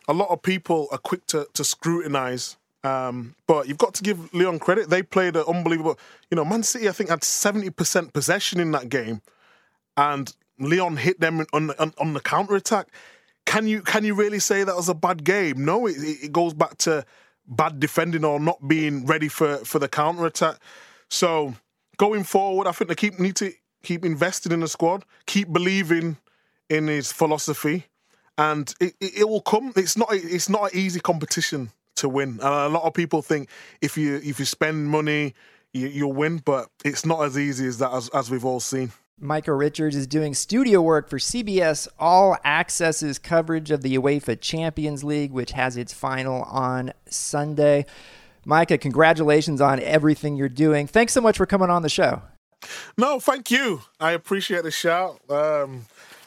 a 0.09 0.15
lot 0.15 0.31
of 0.31 0.43
people 0.43 0.89
are 0.91 0.99
quick 0.99 1.27
to 1.27 1.47
to 1.53 1.63
scrutinise. 1.63 2.57
Um, 2.85 3.35
but 3.47 3.67
you've 3.67 3.79
got 3.79 3.95
to 3.95 4.03
give 4.03 4.33
Lyon 4.33 4.59
credit. 4.59 4.89
They 4.89 5.03
played 5.03 5.37
an 5.37 5.45
unbelievable. 5.49 5.99
You 6.31 6.37
know, 6.37 6.45
Man 6.45 6.63
City 6.63 6.89
I 6.89 6.93
think 6.93 7.11
had 7.11 7.25
seventy 7.25 7.71
percent 7.71 8.13
possession 8.13 8.61
in 8.61 8.71
that 8.71 8.89
game, 8.89 9.21
and 9.97 10.35
Lyon 10.59 10.97
hit 10.97 11.21
them 11.21 11.45
on 11.53 11.71
on, 11.79 11.93
on 11.99 12.15
the 12.15 12.21
counter 12.21 12.57
attack. 12.57 12.89
Can 13.45 13.67
you 13.67 13.83
can 13.83 14.05
you 14.05 14.15
really 14.15 14.39
say 14.39 14.65
that 14.65 14.77
was 14.77 14.89
a 14.89 14.95
bad 14.95 15.25
game? 15.25 15.65
No, 15.65 15.87
it, 15.87 15.97
it 15.99 16.33
goes 16.33 16.55
back 16.55 16.79
to 16.79 17.05
bad 17.47 17.81
defending 17.81 18.25
or 18.25 18.39
not 18.39 18.69
being 18.69 19.07
ready 19.07 19.29
for 19.29 19.57
for 19.59 19.79
the 19.79 19.89
counter 19.89 20.25
attack. 20.27 20.59
So 21.11 21.55
going 21.97 22.25
forward, 22.25 22.67
I 22.67 22.73
think 22.73 22.89
they 22.89 22.95
keep 22.95 23.19
need 23.19 23.37
to 23.37 23.53
keep 23.83 24.05
investing 24.05 24.53
in 24.53 24.61
the 24.61 24.69
squad, 24.69 25.05
keep 25.27 25.53
believing 25.53 26.17
in 26.69 26.89
his 26.89 27.13
philosophy, 27.13 27.87
and 28.37 28.73
it, 28.81 28.95
it, 29.01 29.19
it 29.21 29.29
will 29.29 29.41
come. 29.41 29.73
It's 29.77 29.97
not 29.97 30.09
it's 30.13 30.49
not 30.49 30.73
an 30.73 30.79
easy 30.79 31.01
competition 31.01 31.71
to 31.97 32.09
win. 32.09 32.31
And 32.31 32.43
a 32.43 32.69
lot 32.69 32.85
of 32.85 32.95
people 32.95 33.23
think 33.23 33.49
if 33.81 33.97
you 33.97 34.17
if 34.17 34.39
you 34.39 34.45
spend 34.45 34.89
money, 34.89 35.35
you, 35.73 36.07
will 36.07 36.15
win, 36.15 36.39
but 36.39 36.69
it's 36.85 37.05
not 37.05 37.23
as 37.25 37.39
easy 37.39 37.67
as 37.67 37.79
that 37.79 37.93
as, 37.93 38.09
as 38.11 38.31
we've 38.31 38.45
all 38.45 38.61
seen. 38.61 38.93
Micah 39.21 39.53
Richards 39.53 39.97
is 39.97 40.07
doing 40.07 40.33
studio 40.33 40.81
work 40.81 41.09
for 41.11 41.19
CBS 41.19 41.89
All 41.99 42.37
Access's 42.45 43.19
coverage 43.19 43.73
of 43.73 43.83
the 43.83 43.97
UEFA 43.97 44.41
Champions 44.41 45.03
League, 45.03 45.33
which 45.33 45.53
has 45.53 45.77
its 45.77 45.93
final 45.93 46.43
on 46.45 46.93
Sunday. 47.09 47.85
Micah, 48.49 48.79
congratulations 48.79 49.61
on 49.61 49.79
everything 49.81 50.35
you're 50.35 50.49
doing. 50.49 50.87
Thanks 50.87 51.13
so 51.13 51.21
much 51.21 51.37
for 51.37 51.45
coming 51.45 51.69
on 51.69 51.83
the 51.83 51.91
show. 51.91 52.23
No, 52.97 53.21
thank 53.21 53.51
you. 53.51 53.83
I 54.01 54.13
appreciate 54.13 54.63
the 54.63 54.71
shout. 54.71 55.21
Um, 55.29 55.85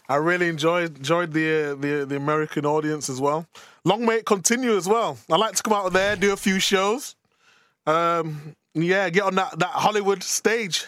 I 0.08 0.18
really 0.18 0.48
enjoyed 0.48 0.98
enjoyed 0.98 1.34
the, 1.34 1.76
the 1.80 2.06
the 2.06 2.16
American 2.16 2.64
audience 2.64 3.10
as 3.10 3.20
well. 3.20 3.48
Long 3.86 4.06
may 4.06 4.18
it 4.18 4.28
continue 4.28 4.78
as 4.78 4.88
well. 4.88 5.18
I 5.32 5.36
like 5.38 5.56
to 5.56 5.64
come 5.64 5.74
out 5.74 5.92
there, 5.94 6.16
do 6.16 6.32
a 6.32 6.38
few 6.38 6.60
shows. 6.60 7.16
Um, 7.88 8.56
yeah, 8.76 9.10
get 9.10 9.24
on 9.24 9.34
that, 9.36 9.58
that 9.58 9.70
Hollywood 9.70 10.22
stage. 10.22 10.86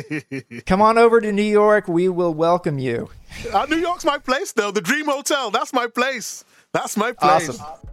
Come 0.66 0.80
on 0.80 0.96
over 0.96 1.20
to 1.20 1.30
New 1.30 1.42
York. 1.42 1.86
We 1.86 2.08
will 2.08 2.32
welcome 2.32 2.78
you. 2.78 3.10
Uh, 3.52 3.66
New 3.68 3.76
York's 3.76 4.06
my 4.06 4.16
place, 4.16 4.52
though. 4.52 4.70
The 4.70 4.80
Dream 4.80 5.04
Hotel. 5.04 5.50
That's 5.50 5.74
my 5.74 5.86
place. 5.86 6.44
That's 6.72 6.96
my 6.96 7.12
place. 7.12 7.50
Awesome. 7.50 7.91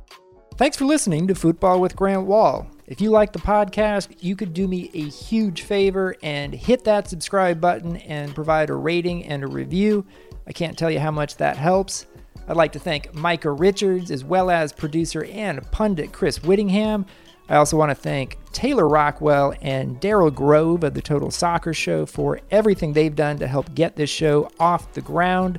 Thanks 0.59 0.75
for 0.75 0.83
listening 0.83 1.25
to 1.27 1.35
Football 1.35 1.79
with 1.79 1.95
Grant 1.95 2.25
Wahl. 2.25 2.67
If 2.85 2.99
you 2.99 3.11
like 3.11 3.31
the 3.31 3.39
podcast, 3.39 4.13
you 4.19 4.35
could 4.35 4.53
do 4.53 4.67
me 4.67 4.91
a 4.93 5.03
huge 5.03 5.61
favor 5.61 6.17
and 6.21 6.53
hit 6.53 6.83
that 6.83 7.07
subscribe 7.07 7.61
button 7.61 7.95
and 7.95 8.35
provide 8.35 8.69
a 8.69 8.75
rating 8.75 9.23
and 9.23 9.41
a 9.41 9.47
review. 9.47 10.05
I 10.47 10.51
can't 10.51 10.77
tell 10.77 10.91
you 10.91 10.99
how 10.99 11.11
much 11.11 11.37
that 11.37 11.55
helps. 11.55 12.07
I'd 12.45 12.57
like 12.57 12.73
to 12.73 12.79
thank 12.79 13.13
Micah 13.13 13.53
Richards 13.53 14.11
as 14.11 14.25
well 14.25 14.51
as 14.51 14.73
producer 14.73 15.23
and 15.23 15.63
pundit 15.71 16.11
Chris 16.11 16.43
Whittingham. 16.43 17.05
I 17.47 17.55
also 17.55 17.77
want 17.77 17.91
to 17.91 17.95
thank 17.95 18.37
Taylor 18.51 18.89
Rockwell 18.89 19.53
and 19.61 20.01
Daryl 20.01 20.35
Grove 20.35 20.83
of 20.83 20.93
the 20.93 21.01
Total 21.01 21.31
Soccer 21.31 21.73
Show 21.73 22.05
for 22.05 22.41
everything 22.51 22.91
they've 22.91 23.15
done 23.15 23.37
to 23.37 23.47
help 23.47 23.73
get 23.75 23.95
this 23.95 24.09
show 24.09 24.51
off 24.59 24.91
the 24.91 24.99
ground. 24.99 25.57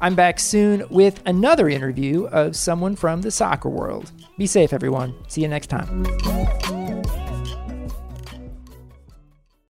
I'm 0.00 0.14
back 0.14 0.38
soon 0.38 0.84
with 0.88 1.20
another 1.26 1.68
interview 1.68 2.26
of 2.26 2.54
someone 2.54 2.94
from 2.94 3.22
the 3.22 3.32
soccer 3.32 3.70
world. 3.70 4.12
Be 4.38 4.46
safe, 4.46 4.72
everyone. 4.72 5.14
See 5.28 5.40
you 5.40 5.48
next 5.48 5.68
time. 5.68 6.75